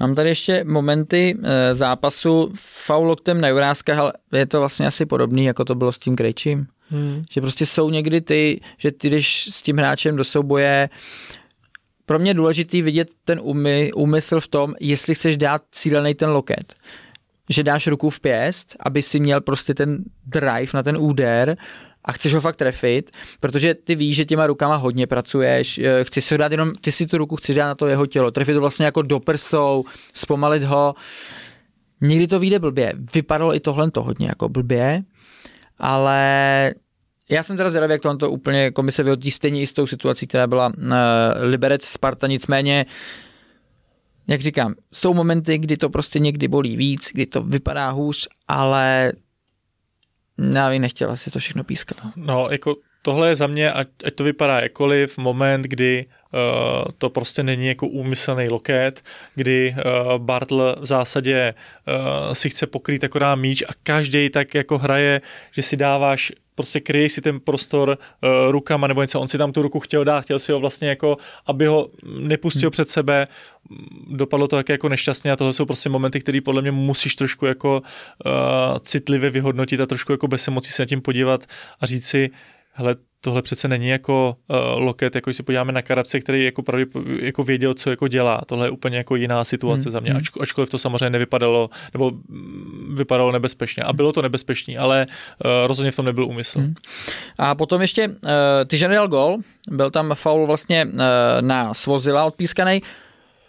[0.00, 5.06] Mám tady ještě momenty e, zápasu faul loktem na Juráskách, ale je to vlastně asi
[5.06, 6.66] podobný, jako to bylo s tím Krejčím.
[6.88, 7.22] Hmm.
[7.30, 10.88] Že prostě jsou někdy ty, že ty jdeš s tím hráčem do souboje,
[12.10, 16.30] pro mě je důležitý vidět ten úmy, úmysl v tom, jestli chceš dát cílený ten
[16.30, 16.74] loket.
[17.50, 21.56] Že dáš ruku v pěst, aby si měl prostě ten drive na ten úder,
[22.04, 23.10] a chceš ho fakt trefit,
[23.40, 26.92] protože ty víš, že těma rukama hodně pracuješ, eh, chceš si ho dát jenom, ty
[26.92, 29.84] si tu ruku chceš dát na to jeho tělo, trefit to vlastně jako do prsou,
[30.14, 30.94] zpomalit ho.
[32.00, 32.92] Někdy to vyjde blbě.
[33.14, 35.02] Vypadalo i tohle to hodně jako blbě,
[35.78, 36.74] ale
[37.30, 40.26] já jsem teda zvědavý, jak to, to úplně komise vyhodí stejně i s tou situací,
[40.26, 40.92] která byla uh,
[41.40, 42.86] Liberec Sparta, nicméně
[44.28, 49.12] jak říkám, jsou momenty, kdy to prostě někdy bolí víc, kdy to vypadá hůř, ale
[50.54, 51.98] já bych nechtěl asi to všechno pískat.
[52.16, 57.10] No, jako tohle je za mě, ať, ať to vypadá jakoliv, moment, kdy uh, to
[57.10, 59.02] prostě není jako úmyslný loket,
[59.34, 61.54] kdy uh, Bartl v zásadě
[61.88, 65.20] uh, si chce pokrýt akorát míč a každý tak jako hraje,
[65.52, 69.20] že si dáváš prostě kryje si ten prostor uh, rukama nebo něco.
[69.20, 71.16] On si tam tu ruku chtěl dát, chtěl si ho vlastně jako,
[71.46, 71.88] aby ho
[72.18, 72.70] nepustil hmm.
[72.70, 73.28] před sebe.
[74.10, 77.46] Dopadlo to také jako nešťastně a tohle jsou prostě momenty, které podle mě musíš trošku
[77.46, 77.82] jako
[78.26, 81.46] uh, citlivě vyhodnotit a trošku jako bez emocí se na tím podívat
[81.80, 82.30] a říct si,
[82.80, 86.62] hele, tohle přece není jako uh, loket, jako když se podíváme na Karabce, který jako,
[86.62, 86.86] pravdě,
[87.20, 88.40] jako věděl, co jako dělá.
[88.46, 89.92] Tohle je úplně jako jiná situace hmm.
[89.92, 90.18] za mě, hmm.
[90.18, 92.12] Ačko, ačkoliv to samozřejmě nevypadalo, nebo
[92.94, 93.82] vypadalo nebezpečně.
[93.82, 95.06] A bylo to nebezpečné, ale
[95.44, 96.58] uh, rozhodně v tom nebyl úmysl.
[96.58, 96.74] Hmm.
[97.38, 98.14] A potom ještě uh,
[98.66, 99.38] ty general gol,
[99.70, 101.00] byl tam faul vlastně uh,
[101.40, 102.82] na Svozila odpískaný.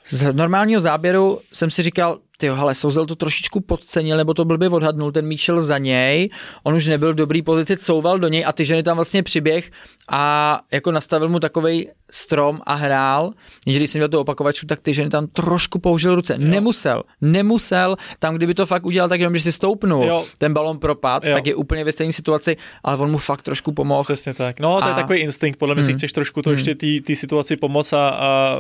[0.10, 4.70] Z normálního záběru jsem si říkal, ty ale Souzel to trošičku podcenil, nebo to blbě
[4.70, 6.30] odhadnul, ten míč šel za něj,
[6.64, 9.72] on už nebyl dobrý pozici, couval do něj a ty ženy tam vlastně přiběh
[10.10, 13.32] a jako nastavil mu takovej strom a hrál,
[13.68, 16.34] že když jsem měl tu opakovačku, tak ty ženy tam trošku použil ruce.
[16.34, 16.40] Jo.
[16.40, 20.26] Nemusel, nemusel, tam kdyby to fakt udělal tak jenom, že si stoupnul, jo.
[20.38, 21.34] ten balon propad, jo.
[21.34, 24.04] tak je úplně ve stejné situaci, ale on mu fakt trošku pomohl.
[24.04, 24.60] Přesně tak.
[24.60, 24.90] No, to a...
[24.90, 25.94] je takový instinkt, podle mě hmm.
[25.94, 26.58] si chceš trošku to hmm.
[26.58, 28.58] ještě té situaci pomoct a, a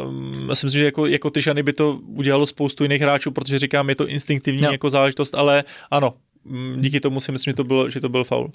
[0.47, 3.89] myslím si, že jako, jako ty ženy by to udělalo spoustu jiných hráčů, protože říkám,
[3.89, 4.72] je to instinktivní jo.
[4.72, 6.14] jako záležitost, ale ano,
[6.76, 8.52] díky tomu si myslím, že to byl, že to byl faul.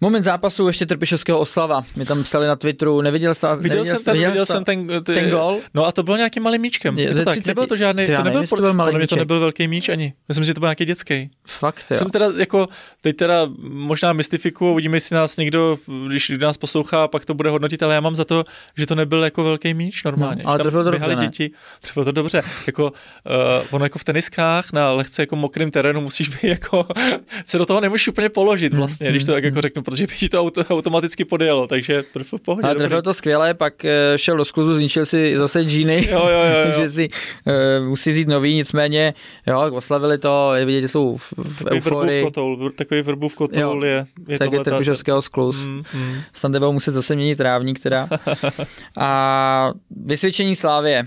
[0.00, 1.84] Moment zápasu ještě Trpišovského oslava.
[1.96, 4.86] Mi tam psali na Twitteru, neviděl jsi Viděl, viděl jsem ten, viděl, viděl jsem ten,
[4.86, 5.60] ty, ten gol.
[5.74, 6.98] No a to byl nějakým malým míčkem.
[6.98, 9.40] Je, to tak, nebyl to žádný, to, to nebyl, nevím, to byl malý to nebyl
[9.40, 10.14] velký míč ani.
[10.28, 11.30] Myslím, že to byl nějaký dětský.
[11.46, 11.96] Fakt, jo.
[11.96, 12.68] Jsem teda jako,
[13.00, 17.82] teď teda možná mystifikuju, uvidíme, jestli nás někdo, když nás poslouchá, pak to bude hodnotit,
[17.82, 18.44] ale já mám za to,
[18.76, 20.42] že to nebyl jako velký míč normálně.
[20.42, 21.50] No, ale trefil to dobře, děti,
[21.80, 22.42] trefil to dobře.
[22.66, 26.86] Jako, uh, ono jako v teniskách na lehce jako mokrým terénu musíš být jako,
[27.46, 30.40] se do toho nemůžeš úplně položit vlastně, když to tak jako řeknu, protože by to
[30.40, 32.66] auto, automaticky podjelo, takže trefil v pohodě.
[32.66, 36.28] Ale trefil to skvěle, pak eh, šel do skluzu, zničil si zase džíny, jo, jo,
[36.28, 36.64] jo, jo.
[36.64, 39.14] takže si uh, musí vzít nový, nicméně,
[39.46, 42.24] jo, oslavili to, je vidět, že jsou v, v euforii.
[42.24, 45.56] Kotoul, takový v kotoul je, je Tak je Trpišovského skluz.
[45.56, 46.14] Mm, mm.
[46.32, 48.08] Stande muset zase měnit trávník teda.
[48.98, 51.06] A vysvědčení Slávě.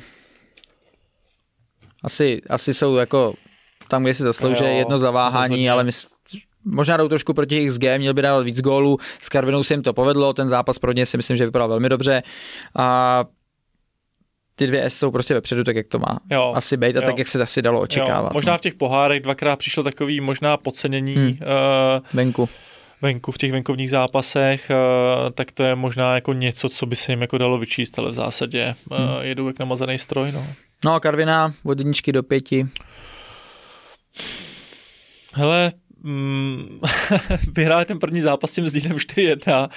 [2.04, 3.34] Asi, asi jsou jako
[3.88, 5.72] tam, kde si zaslouží jedno zaváhání, rozhodně.
[5.72, 6.08] ale mysl,
[6.66, 9.94] možná jdou trošku proti XG, měl by dávat víc gólů, s Karvinou se jim to
[9.94, 12.24] povedlo, ten zápas pro ně si myslím, že vypadal velmi dobře
[12.76, 13.26] a
[14.56, 17.06] ty dvě S jsou prostě vepředu, tak jak to má jo, asi být a jo.
[17.06, 18.30] tak, jak se asi dalo očekávat.
[18.30, 18.58] Jo, možná no.
[18.58, 21.28] v těch pohárech dvakrát přišlo takový možná podcenění hmm.
[21.28, 21.38] uh,
[22.14, 22.50] venku
[23.02, 27.12] venku v těch venkovních zápasech, uh, tak to je možná jako něco, co by se
[27.12, 29.08] jim jako dalo vyčíst, ale v zásadě uh, hmm.
[29.22, 30.32] jedou jak namazaný stroj.
[30.32, 30.48] No,
[30.86, 32.68] no a Karviná od jedničky do pěti.
[35.34, 35.72] Hele,
[36.06, 36.80] mm,
[37.52, 39.70] vyhráli ten první zápas s tím Zlínem 4-1,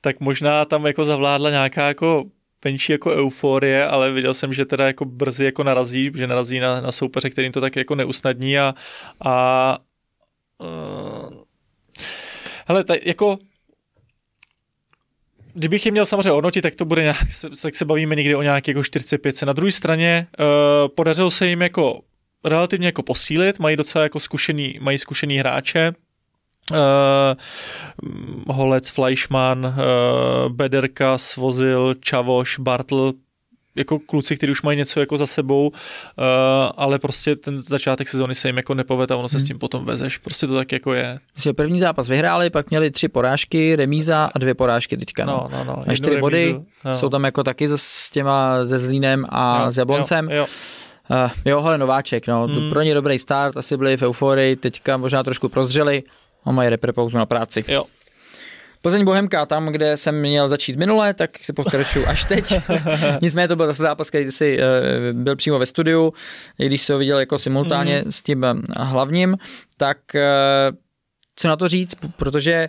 [0.00, 2.24] tak možná tam jako zavládla nějaká jako
[2.64, 6.80] menší jako euforie, ale viděl jsem, že teda jako brzy jako narazí, že narazí na,
[6.80, 8.74] na soupeře, kterým to tak jako neusnadní a,
[9.24, 9.78] a
[10.58, 11.30] uh,
[12.66, 13.38] hele, tak jako
[15.54, 17.16] kdybych je měl samozřejmě hodnotit, tak to bude nějak,
[17.62, 19.42] tak se bavíme někdy o nějaké jako 45.
[19.42, 20.44] Na druhé straně uh,
[20.94, 22.00] podařilo se jim jako
[22.44, 25.92] relativně jako posílit, mají docela jako zkušený, mají zkušený hráče,
[26.70, 29.72] Uh, Holec, Fleischmann, uh,
[30.52, 33.12] Bederka, Svozil, Čavoš, Bartl,
[33.76, 35.74] jako kluci, kteří už mají něco jako za sebou, uh,
[36.76, 39.44] ale prostě ten začátek sezóny se jim jako nepovede a ono se hmm.
[39.44, 40.18] s tím potom vezeš.
[40.18, 41.18] Prostě to tak jako je.
[41.34, 45.24] Myslím, první zápas vyhráli, pak měli tři porážky, remíza a dvě porážky teďka.
[45.24, 45.84] No, no, no.
[45.86, 46.94] A čtyři body, no.
[46.94, 50.30] jsou tam jako taky s těma, ze Zlínem a jo, s Jabloncem.
[50.30, 50.46] Jo, jo.
[51.10, 52.70] Uh, jo, hele, Nováček, no, hmm.
[52.70, 56.02] pro ně dobrý start, asi byli v euforii, teďka možná trošku prozřeli,
[56.44, 57.64] a mají reprepauzu na práci.
[57.68, 57.84] Jo.
[58.82, 62.54] Plzeň Bohemka, tam, kde jsem měl začít minule, tak pokračuju až teď.
[63.22, 66.12] Nicméně to byl zase zápas, který jsi uh, byl přímo ve studiu,
[66.58, 68.12] i když se ho viděl jako simultánně mm.
[68.12, 69.36] s tím uh, hlavním,
[69.76, 70.20] tak uh,
[71.36, 72.68] co na to říct, protože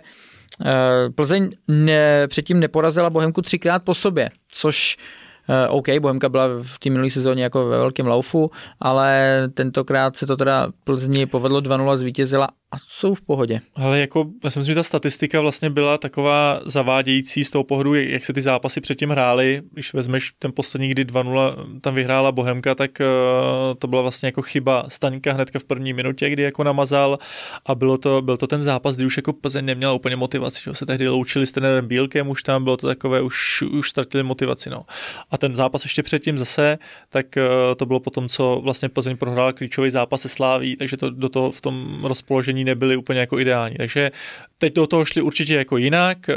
[0.60, 0.66] uh,
[1.14, 5.27] Plzeň ne, předtím neporazila Bohemku třikrát po sobě, což Uh,
[5.68, 8.50] OK, Bohemka byla v té minulé sezóně jako ve velkém laufu,
[8.80, 13.60] ale tentokrát se to teda Plzni povedlo 2-0, zvítězila a jsou v pohodě.
[13.74, 17.94] Ale jako, já si myslím, že ta statistika vlastně byla taková zavádějící z toho pohledu,
[17.94, 19.62] jak se ty zápasy předtím hrály.
[19.72, 24.42] Když vezmeš ten poslední, kdy 2-0 tam vyhrála Bohemka, tak uh, to byla vlastně jako
[24.42, 27.18] chyba Staňka hnedka v první minutě, kdy jako namazal
[27.66, 30.74] a bylo to, byl to ten zápas, kdy už jako Plzeň neměla úplně motivaci, že
[30.74, 34.70] se tehdy loučili s trenérem Bílkem, už tam bylo to takové, už, už ztratili motivaci.
[34.70, 34.84] No.
[35.30, 36.78] A ten zápas ještě předtím zase,
[37.08, 41.10] tak uh, to bylo potom, co vlastně Plzeň prohrála klíčový zápas se Sláví, takže to
[41.10, 43.76] do toho v tom rozpoložení zranění nebyly úplně jako ideální.
[43.76, 44.10] Takže
[44.58, 46.34] teď do toho šli určitě jako jinak, uh,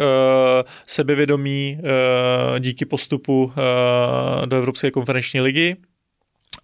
[0.88, 5.76] sebevědomí uh, díky postupu uh, do Evropské konferenční ligy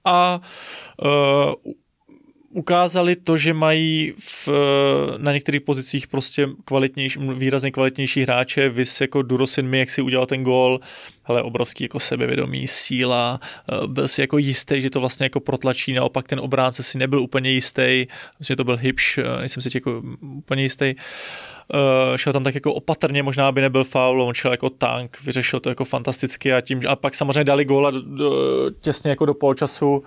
[0.06, 0.42] a
[2.58, 4.50] ukázali to, že mají v,
[5.18, 10.26] na některých pozicích prostě kvalitnější, výrazně kvalitnější hráče, vys jako Durosin mi, jak si udělal
[10.26, 10.80] ten gól,
[11.24, 15.94] hele, obrovský jako sebevědomí, síla, eh, byl si jako jistý, že to vlastně jako protlačí,
[15.94, 18.08] naopak ten obránce si nebyl úplně jistý,
[18.40, 20.96] že to byl Hybš, eh, nejsem si jako úplně jistý.
[22.16, 25.70] Šel tam tak jako opatrně, možná by nebyl faul, on šel jako tank, vyřešil to
[25.70, 27.92] jako fantasticky a tím, a pak samozřejmě dali góla
[28.82, 30.02] těsně jako do polčasu, uh,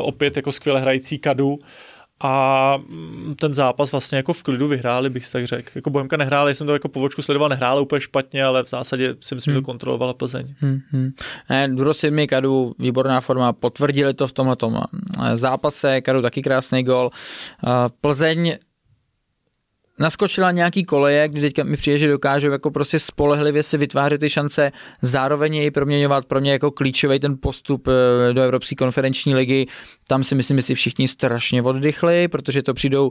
[0.00, 1.58] opět jako skvěle hrající Kadu,
[2.20, 5.70] a mm, ten zápas vlastně jako v klidu vyhráli, bych tak řekl.
[5.74, 9.34] Jako Bohemka nehrála, jsem to jako povočku sledoval, nehrála úplně špatně, ale v zásadě si
[9.34, 9.58] myslím, hmm.
[9.58, 10.54] že to kontrolovala Plzeň.
[10.58, 11.10] Hmm, hmm.
[11.50, 14.56] Ne, Duro Sidmi, Kadu, výborná forma, potvrdili to v tomhle
[15.24, 17.10] eh, zápase, Kadu taky krásný gol.
[18.00, 18.56] Plzeň
[19.98, 24.30] naskočila nějaký koleje, kdy teďka mi přijde, že dokážou jako prostě spolehlivě si vytvářet ty
[24.30, 24.72] šance,
[25.02, 29.66] zároveň jej proměňovat pro mě jako klíčový ten postup eh, do Evropské konferenční ligy.
[30.08, 33.10] Tam si myslím, že si všichni strašně oddychli, protože to přijdou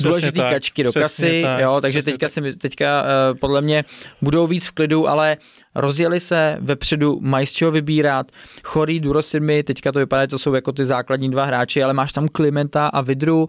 [0.00, 2.30] důležitý tak, kačky do kasy, tak, jo, takže teďka, tak.
[2.30, 3.84] si, teďka uh, podle mě
[4.22, 5.36] budou víc v klidu, ale
[5.74, 8.26] rozjeli se, vepředu mají z čeho vybírat,
[8.64, 12.28] Chorý, Durosirmi, teďka to vypadá, to jsou jako ty základní dva hráči, ale máš tam
[12.28, 13.48] Klimenta a Vidru,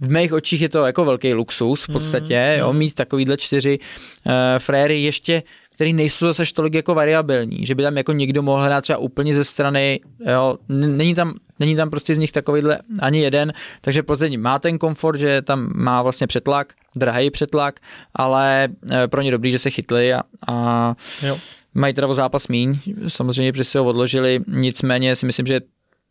[0.00, 2.78] v mých očích je to jako velký luxus v podstatě, mm, jo, mm.
[2.78, 5.42] mít takovýhle čtyři uh, fréry ještě,
[5.74, 9.34] který nejsou zase tolik jako variabilní, že by tam jako někdo mohl hrát třeba úplně
[9.34, 14.40] ze strany, jo, není tam, není tam prostě z nich takovýhle ani jeden, takže Plzeň
[14.40, 17.80] má ten komfort, že tam má vlastně přetlak, drahý přetlak,
[18.14, 21.38] ale uh, pro ně dobrý, že se chytli a, a jo.
[21.74, 25.60] mají teda o zápas míň, samozřejmě, protože si ho odložili, nicméně si myslím, že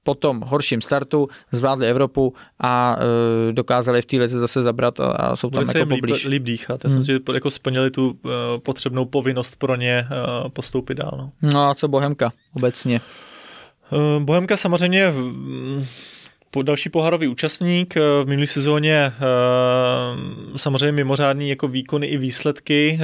[0.03, 2.97] po tom horším startu zvládli Evropu a
[3.49, 6.25] e, dokázali v té lize zase zabrat a, a jsou tam Bude jako poblíž.
[6.25, 6.83] Líp, líp dýchat.
[6.83, 7.03] Já hmm.
[7.03, 8.31] jsem si jako splnili tu uh,
[8.63, 10.07] potřebnou povinnost pro ně
[10.43, 11.11] uh, postoupit dál.
[11.17, 11.51] No.
[11.53, 13.01] no a co Bohemka obecně?
[13.91, 15.85] Uh, Bohemka samozřejmě mm,
[16.51, 19.13] po další poharový účastník v minulé sezóně
[20.55, 22.99] samozřejmě mimořádný jako výkony i výsledky,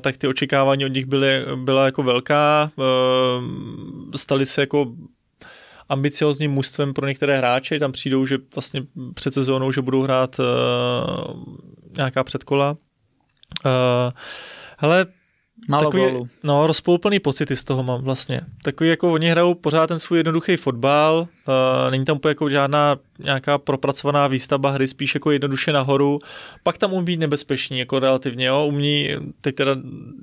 [0.00, 2.70] tak ty očekávání od nich byly, byla jako velká.
[4.16, 4.92] Stali se jako
[5.90, 8.82] ambiciozním mužstvem pro některé hráče, tam přijdou, že vlastně
[9.14, 10.46] před sezónou, že budou hrát uh,
[11.96, 12.76] nějaká předkola.
[13.64, 14.12] Uh,
[14.78, 15.06] hele,
[15.68, 16.28] Málo takový, gólu.
[16.42, 18.40] No, rozpouplný pocity z toho mám vlastně.
[18.64, 23.58] Takový jako oni hrajou pořád ten svůj jednoduchý fotbal, uh, není tam jako žádná nějaká
[23.58, 26.18] propracovaná výstavba hry spíš jako jednoduše nahoru,
[26.62, 29.76] pak tam umí být nebezpeční, jako relativně, jo, umí, teď teda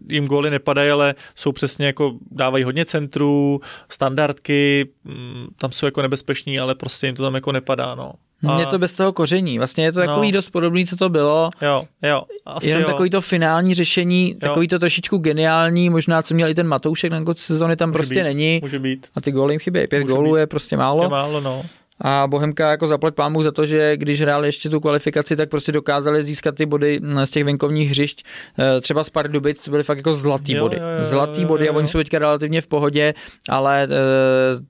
[0.10, 6.02] jim góly nepadají, ale jsou přesně jako, dávají hodně centrů, standardky, mm, tam jsou jako
[6.02, 8.14] nebezpeční, ale prostě jim to tam jako nepadá, no.
[8.48, 8.60] A...
[8.60, 9.58] Je to bez toho koření.
[9.58, 10.34] Vlastně je to takový no.
[10.36, 11.50] dost podobný, co to bylo.
[11.62, 12.24] Jo, jo.
[12.46, 12.88] Asi Jenom jo.
[12.88, 14.40] takový to finální řešení, jo.
[14.40, 17.98] takový to trošičku geniální, možná co měl i ten Matoušek na konci sezóny, tam může
[17.98, 18.60] prostě být, není.
[18.62, 19.08] Může být.
[19.16, 19.88] A ty góly jim chybí.
[19.88, 21.04] Pět gólů je prostě málo.
[21.04, 21.66] Je málo, no.
[22.02, 25.72] A Bohemka jako zaplať pámu za to, že když hráli ještě tu kvalifikaci, tak prostě
[25.72, 28.26] dokázali získat ty body z těch venkovních hřišť.
[28.60, 30.78] Eh, třeba z Pardubic byly fakt jako zlatý Jo, body.
[30.78, 31.78] jo, jo, Zlatý jo, body a jo.
[31.78, 33.14] oni jsou teďka relativně v pohodě,
[33.50, 33.88] ale e,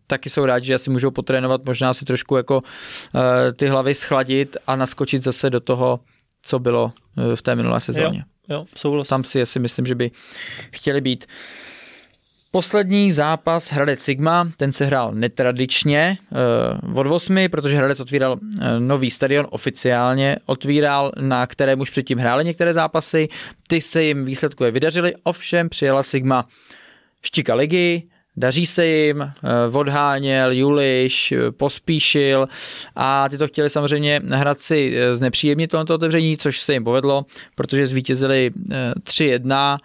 [0.08, 2.62] taky jsou rádi, že asi můžou potrénovat, možná si trošku jako
[3.50, 6.00] e, ty hlavy schladit a naskočit zase do toho,
[6.42, 8.26] co bylo eh, v té minulé sezóně.
[8.50, 9.08] Jo, souhlas.
[9.08, 10.12] Tam si asi myslím, že by
[10.72, 11.26] chtěli být.
[12.52, 16.18] Poslední zápas Hradec Sigma, ten se hrál netradičně
[16.84, 18.40] uh, od 8, protože Hradec otvíral uh,
[18.80, 23.28] nový stadion oficiálně, otvíral, na kterém už předtím hráli některé zápasy,
[23.68, 26.48] ty se jim výsledkové vydařily, ovšem přijela Sigma
[27.24, 28.04] štika ligy,
[28.38, 29.22] daří se jim,
[29.70, 32.48] uh, odháněl, Juliš, pospíšil
[32.96, 37.26] a ty to chtěli samozřejmě Hradci uh, znepříjemnit tohoto otevření, což se jim povedlo,
[37.56, 39.78] protože zvítězili uh, 3-1,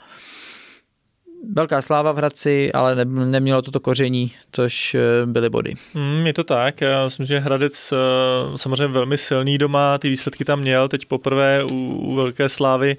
[1.50, 5.74] velká sláva v Hradci, ale ne, nemělo to to koření, což eh, byly body.
[5.94, 10.44] Mm, je to tak, já myslím, že Hradec uh, samozřejmě velmi silný doma, ty výsledky
[10.44, 12.96] tam měl, teď poprvé u, u Velké slávy.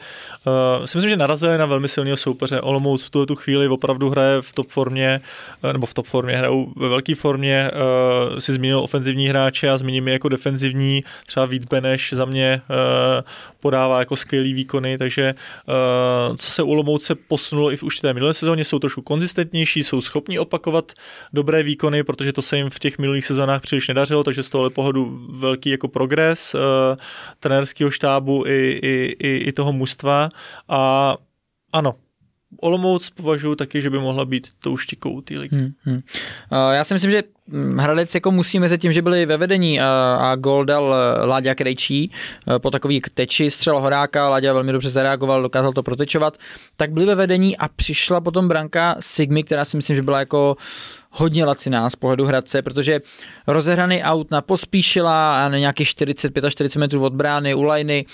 [0.79, 2.61] Uh, si myslím, že narazili na velmi silného soupeře.
[2.61, 5.21] Olomouc v tuhle tu chvíli opravdu hraje v top formě,
[5.73, 7.71] nebo v top formě, hrajou ve velké formě,
[8.31, 12.61] uh, si zmínil ofenzivní hráče a zmíním je jako defenzivní, třeba Vít Beneš za mě
[12.69, 12.75] uh,
[13.63, 18.13] podává jako skvělý výkony, takže uh, co se u Olomouce posunulo i v už té
[18.13, 20.91] minulé sezóně, jsou trošku konzistentnější, jsou schopni opakovat
[21.33, 24.69] dobré výkony, protože to se jim v těch minulých sezónách příliš nedařilo, takže z tohohle
[24.69, 26.59] pohledu velký jako progres uh,
[27.39, 30.29] trenérského štábu i, i, i, i toho mužstva.
[30.67, 31.15] A
[31.73, 31.95] ano,
[32.61, 35.55] Olomouc považuji taky, že by mohla být tou štikou té ligy.
[35.55, 36.01] Hmm, hmm.
[36.71, 37.23] Já si myslím, že
[37.77, 42.11] Hradec jako musí mezi tím, že byli ve vedení a, a gol dal Láďa Krejčí
[42.57, 46.37] po takový teči střel Horáka, Láďa velmi dobře zareagoval, dokázal to protečovat,
[46.77, 50.57] tak byli ve vedení a přišla potom branka Sigmy, která si myslím, že byla jako
[51.09, 53.01] hodně laciná z pohledu Hradce, protože
[53.47, 58.05] rozehraný aut na pospíšila a na nějakých 45-40 metrů od brány u lajny,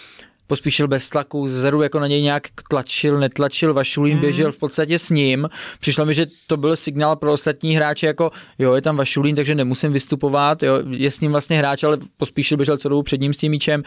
[0.50, 4.22] pospíšil bez tlaku, zadu jako na něj nějak tlačil, netlačil, Vašulín mm.
[4.22, 5.50] běžel v podstatě s ním.
[5.80, 9.56] Přišlo mi, že to byl signál pro ostatní hráče, jako jo, je tam Vašulín, takže
[9.56, 13.38] nemusím vystupovat, jo, je s ním vlastně hráč, ale pospíšil běžel celou před ním s
[13.38, 13.84] tím míčem.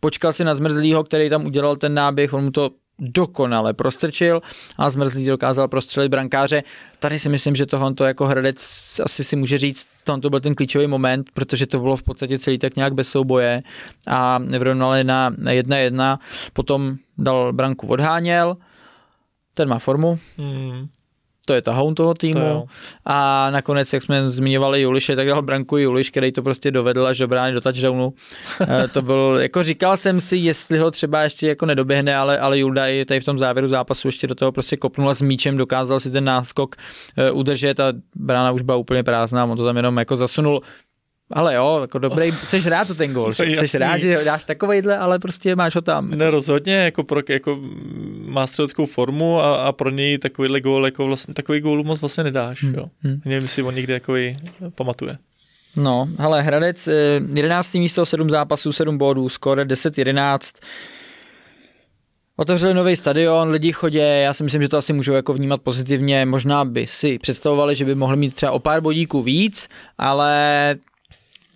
[0.00, 2.70] Počkal si na zmrzlýho, který tam udělal ten náběh, on mu to
[3.00, 4.40] dokonale prostrčil
[4.76, 6.62] a zmrzlý dokázal prostřelit brankáře.
[6.98, 9.88] Tady si myslím, že tohle to jako Hradec asi si může říct,
[10.22, 13.62] to byl ten klíčový moment, protože to bylo v podstatě celý tak nějak bez souboje
[14.08, 16.18] a vyrovnali na 1-1,
[16.52, 18.56] potom dal branku odháněl,
[19.54, 20.88] ten má formu, Hmm.
[21.46, 22.40] To je tahoun toho týmu.
[22.40, 22.64] To
[23.04, 27.18] a nakonec, jak jsme zmiňovali Juliše, tak dal branku Juliš, který to prostě dovedl až
[27.18, 28.12] do brány do touchdownu.
[28.68, 32.58] Eh, to byl, jako říkal jsem si, jestli ho třeba ještě jako nedoběhne, ale, ale
[32.58, 35.56] Julda i tady v tom závěru zápasu ještě do toho prostě kopnul a s míčem
[35.56, 36.76] dokázal si ten náskok
[37.16, 40.62] eh, udržet a brána už byla úplně prázdná, on to tam jenom jako zasunul
[41.32, 43.78] ale jo, jako dobrý, jsi rád za ten gol, jsi jasný.
[43.78, 46.10] rád, že ho dáš takovejhle, ale prostě máš ho tam.
[46.10, 47.58] Ne, rozhodně, jako, pro, jako
[48.26, 52.24] má střeleckou formu a, a pro něj takovýhle gól, jako vlastně, takový gól moc vlastně
[52.24, 52.84] nedáš, Hmm, jo.
[53.02, 53.20] hmm.
[53.24, 54.38] Nevím, jestli on někdy takový
[54.74, 55.10] pamatuje.
[55.76, 57.74] No, hele, Hradec, eh, 11.
[57.78, 60.54] místo, 7 zápasů, 7 bodů, skóre 10-11.
[62.36, 66.26] Otevřeli nový stadion, lidi chodí, já si myslím, že to asi můžou jako vnímat pozitivně,
[66.26, 70.74] možná by si představovali, že by mohli mít třeba o pár bodíků víc, ale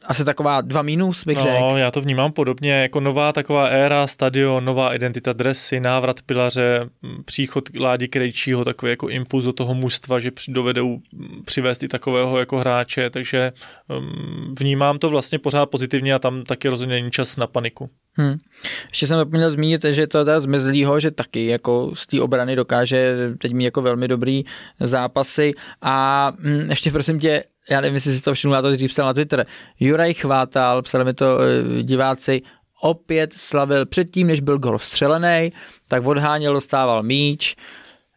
[0.06, 1.60] asi taková dva mínus bych řekl.
[1.60, 6.88] No, já to vnímám podobně, jako nová taková éra, stadion, nová identita dresy, návrat pilaře,
[7.24, 10.98] příchod Ládi Krejčího, takový jako impuls do toho mužstva, že dovedou
[11.44, 13.52] přivést i takového jako hráče, takže
[13.98, 17.90] um, vnímám to vlastně pořád pozitivně a tam taky rozhodně není čas na paniku.
[18.16, 18.36] Hmm.
[18.88, 22.56] Ještě jsem zapomněl zmínit, že to teda z Mezlího, že taky jako z té obrany
[22.56, 24.44] dokáže teď mít jako velmi dobrý
[24.80, 25.52] zápasy
[25.82, 29.06] a hm, ještě prosím tě, já nevím, jestli si to všiml, já to dřív psal
[29.06, 29.46] na Twitter,
[29.80, 32.42] Juraj Chvátal, psali mi to eh, diváci,
[32.82, 35.52] opět slavil předtím, než byl gol vstřelený,
[35.88, 37.56] tak odháněl, dostával míč,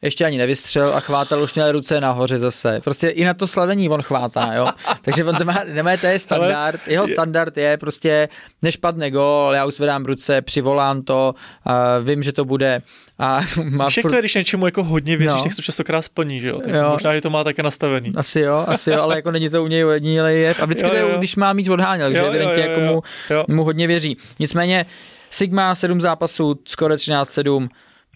[0.01, 2.79] ještě ani nevystřel a chvátal už měl ruce nahoře zase.
[2.83, 4.67] Prostě i na to slavení on chvátá, jo.
[5.01, 6.87] Takže on to má, nemá, to je standard.
[6.87, 8.29] Jeho standard je prostě,
[8.61, 12.81] než padne gol, já už zvedám ruce, přivolám to, a vím, že to bude.
[13.19, 14.11] A má Však furt...
[14.11, 15.43] to je, když něčemu jako hodně věříš, no.
[15.43, 16.59] tak to častokrát splní, že jo?
[16.59, 16.89] Tak jo.
[16.89, 18.11] Možná, že to má také nastavený.
[18.15, 20.59] Asi jo, asi jo, ale jako není to u něj ojedinělý jev.
[20.59, 21.05] A vždycky jo, jo.
[21.07, 23.45] to je, když má mít odháněl, takže evidentně jako mu, jo.
[23.47, 24.17] mu hodně věří.
[24.39, 24.85] Nicméně
[25.31, 27.69] Sigma 7 zápasů, skoro 13-7,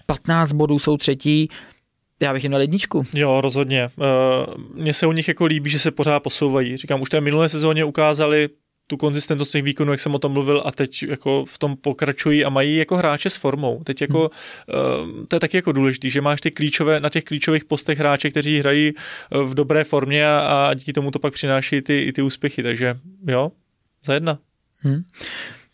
[0.05, 1.49] 15 bodů jsou třetí,
[2.21, 3.05] já bych jim dal jedničku.
[3.13, 3.89] Jo, rozhodně.
[3.95, 4.05] Uh,
[4.73, 6.77] mně se u nich jako líbí, že se pořád posouvají.
[6.77, 8.49] Říkám, už té minulé sezóně ukázali
[8.87, 12.45] tu konzistentnost těch výkonů, jak jsem o tom mluvil, a teď jako v tom pokračují
[12.45, 13.83] a mají jako hráče s formou.
[13.83, 14.31] Teď jako,
[14.69, 15.19] hmm.
[15.19, 18.29] uh, to je taky jako důležité, že máš ty klíčové, na těch klíčových postech hráče,
[18.29, 22.13] kteří hrají eh, v dobré formě a, a díky tomu to pak přináší ty, i
[22.13, 23.51] ty úspěchy, takže jo,
[24.05, 24.37] za jedna.
[24.79, 25.01] Hmm.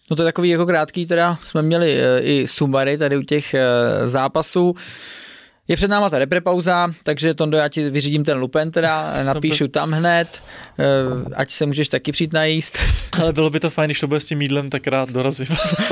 [0.09, 3.55] No to je takový jako krátký, teda jsme měli i sumary tady u těch
[4.03, 4.75] zápasů.
[5.67, 9.91] Je před náma ta reprepauza, takže Tondo, já ti vyřídím ten lupen teda, napíšu tam
[9.91, 10.43] hned,
[10.79, 10.83] eh,
[11.35, 12.77] ať se můžeš taky přijít najíst.
[13.21, 15.47] Ale bylo by to fajn, když to bude s tím jídlem, tak rád dorazím.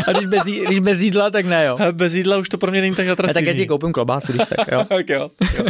[0.07, 1.77] A když bez, jí, když bez jídla, tak ne jo.
[1.79, 3.47] A bez jídla už to pro mě není tak atraktivní.
[3.47, 4.85] A tak já ti koupím klobásu, když tak jo.
[4.89, 5.65] tak jo, jo.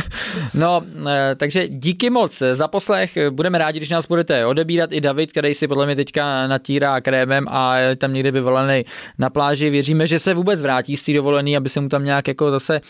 [0.54, 5.32] no, eh, takže díky moc za poslech, budeme rádi, když nás budete odebírat i David,
[5.32, 8.86] který si podle mě teďka natírá krémem a je tam někde vyvolený
[9.18, 9.70] na pláži.
[9.70, 12.82] Věříme, že se vůbec vrátí z té dovolený, aby se mu tam nějak jako zase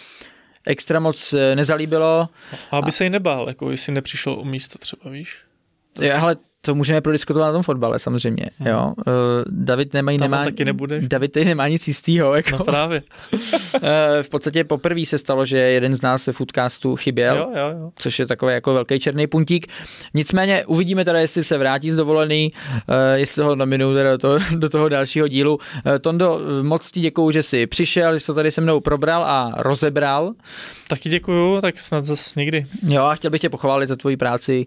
[0.65, 2.29] extra moc eh, nezalíbilo.
[2.71, 2.91] A aby a...
[2.91, 5.37] se jí nebál, jako jestli nepřišel o místo třeba, víš?
[6.01, 6.35] Je, hele,
[6.65, 8.67] to můžeme prodiskutovat na tom fotbale samozřejmě, hmm.
[8.67, 8.93] jo.
[8.97, 9.13] Uh,
[9.47, 11.07] David nemá, nemá, taky nebudeš.
[11.07, 12.49] David tady nemá nic jistýho, jako.
[12.51, 13.03] No právě.
[13.33, 13.39] uh,
[14.21, 17.91] v podstatě poprvé se stalo, že jeden z nás ve Foodcastu chyběl, jo, jo, jo.
[17.95, 19.67] což je takový jako velký černý puntík.
[20.13, 24.39] Nicméně uvidíme teda, jestli se vrátí z dovolený, uh, jestli ho nominuju teda do toho,
[24.55, 25.55] do toho dalšího dílu.
[25.55, 25.61] Uh,
[26.01, 29.53] Tondo, moc ti děkuju, že jsi přišel, že jsi to tady se mnou probral a
[29.57, 30.33] rozebral.
[30.87, 32.65] Taky děkuju, tak snad zase někdy.
[32.87, 34.65] Jo, a chtěl bych tě pochválit za tvoji práci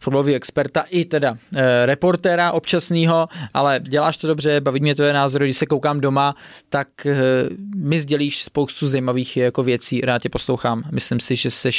[0.00, 5.12] fotbalový experta i teda e, reportéra občasného, ale děláš to dobře, baví mě to je
[5.12, 6.34] názor, když se koukám doma,
[6.68, 7.16] tak e,
[7.76, 10.82] mi sdělíš spoustu zajímavých jako věcí, rád tě poslouchám.
[10.92, 11.70] Myslím si, že jsi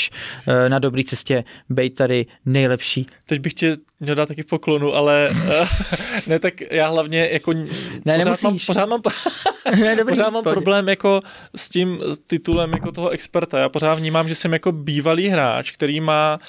[0.47, 3.07] e, na dobré cestě, bej tady nejlepší.
[3.25, 5.29] Teď bych tě měl dát taky poklonu, ale
[6.27, 7.53] ne, tak já hlavně jako
[8.05, 9.01] ne, pořád, mám, pořád mám,
[9.79, 11.21] ne, dobrý, pořád mám problém jako
[11.55, 13.59] s tím titulem jako toho experta.
[13.59, 16.39] Já pořád vnímám, že jsem jako bývalý hráč, který má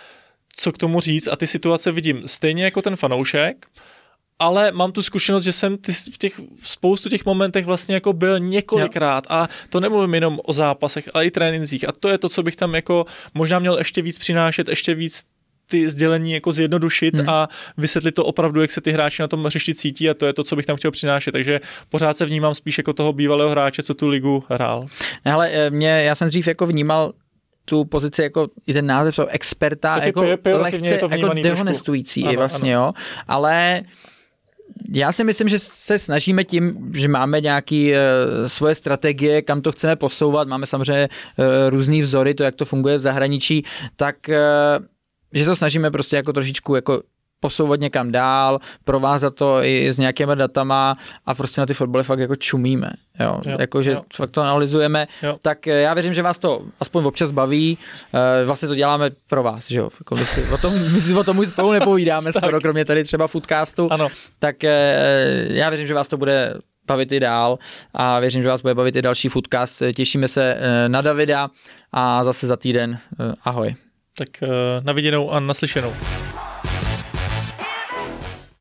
[0.56, 3.66] co k tomu říct a ty situace vidím stejně jako ten fanoušek,
[4.38, 8.12] ale mám tu zkušenost, že jsem ty, v těch v spoustu těch momentech vlastně jako
[8.12, 12.28] byl několikrát a to nemluvím jenom o zápasech, ale i trénincích a to je to,
[12.28, 15.24] co bych tam jako možná měl ještě víc přinášet, ještě víc
[15.66, 17.28] ty sdělení jako zjednodušit hmm.
[17.28, 20.32] a vysvětlit to opravdu, jak se ty hráči na tom hřišti cítí a to je
[20.32, 21.32] to, co bych tam chtěl přinášet.
[21.32, 24.86] Takže pořád se vnímám spíš jako toho bývalého hráče, co tu ligu hrál.
[25.24, 27.12] Ale eh, mě, já jsem dřív jako vnímal
[27.64, 32.76] tu pozici jako i ten název toho experta Taky jako lehce jako dehonestující ano, vlastně,
[32.76, 32.86] ano.
[32.86, 32.92] jo.
[33.28, 33.82] Ale
[34.92, 39.72] já si myslím, že se snažíme tím, že máme nějaké uh, svoje strategie, kam to
[39.72, 43.64] chceme posouvat, máme samozřejmě uh, různý vzory, to, jak to funguje v zahraničí,
[43.96, 44.84] tak uh,
[45.32, 47.02] že se snažíme prostě jako trošičku jako
[47.44, 50.96] posouvat někam dál, provázat to i s nějakýma datama
[51.26, 52.90] a prostě na ty fotbaly fakt jako čumíme,
[53.20, 54.02] jo, jo jako, že jo.
[54.14, 55.36] fakt to analyzujeme, jo.
[55.42, 57.78] tak eh, já věřím, že vás to aspoň občas baví,
[58.14, 61.14] eh, vlastně to děláme pro vás, že jo, jako my, si o tom, my si
[61.14, 64.08] o tom spolu nepovídáme skoro, kromě tady třeba foodcastu, ano.
[64.38, 66.54] tak eh, já věřím, že vás to bude
[66.86, 67.58] bavit i dál
[67.94, 70.56] a věřím, že vás bude bavit i další foodcast, těšíme se
[70.88, 71.48] na Davida
[71.92, 72.98] a zase za týden
[73.42, 73.74] ahoj.
[74.18, 74.28] Tak
[74.84, 75.92] na viděnou a naslyšenou.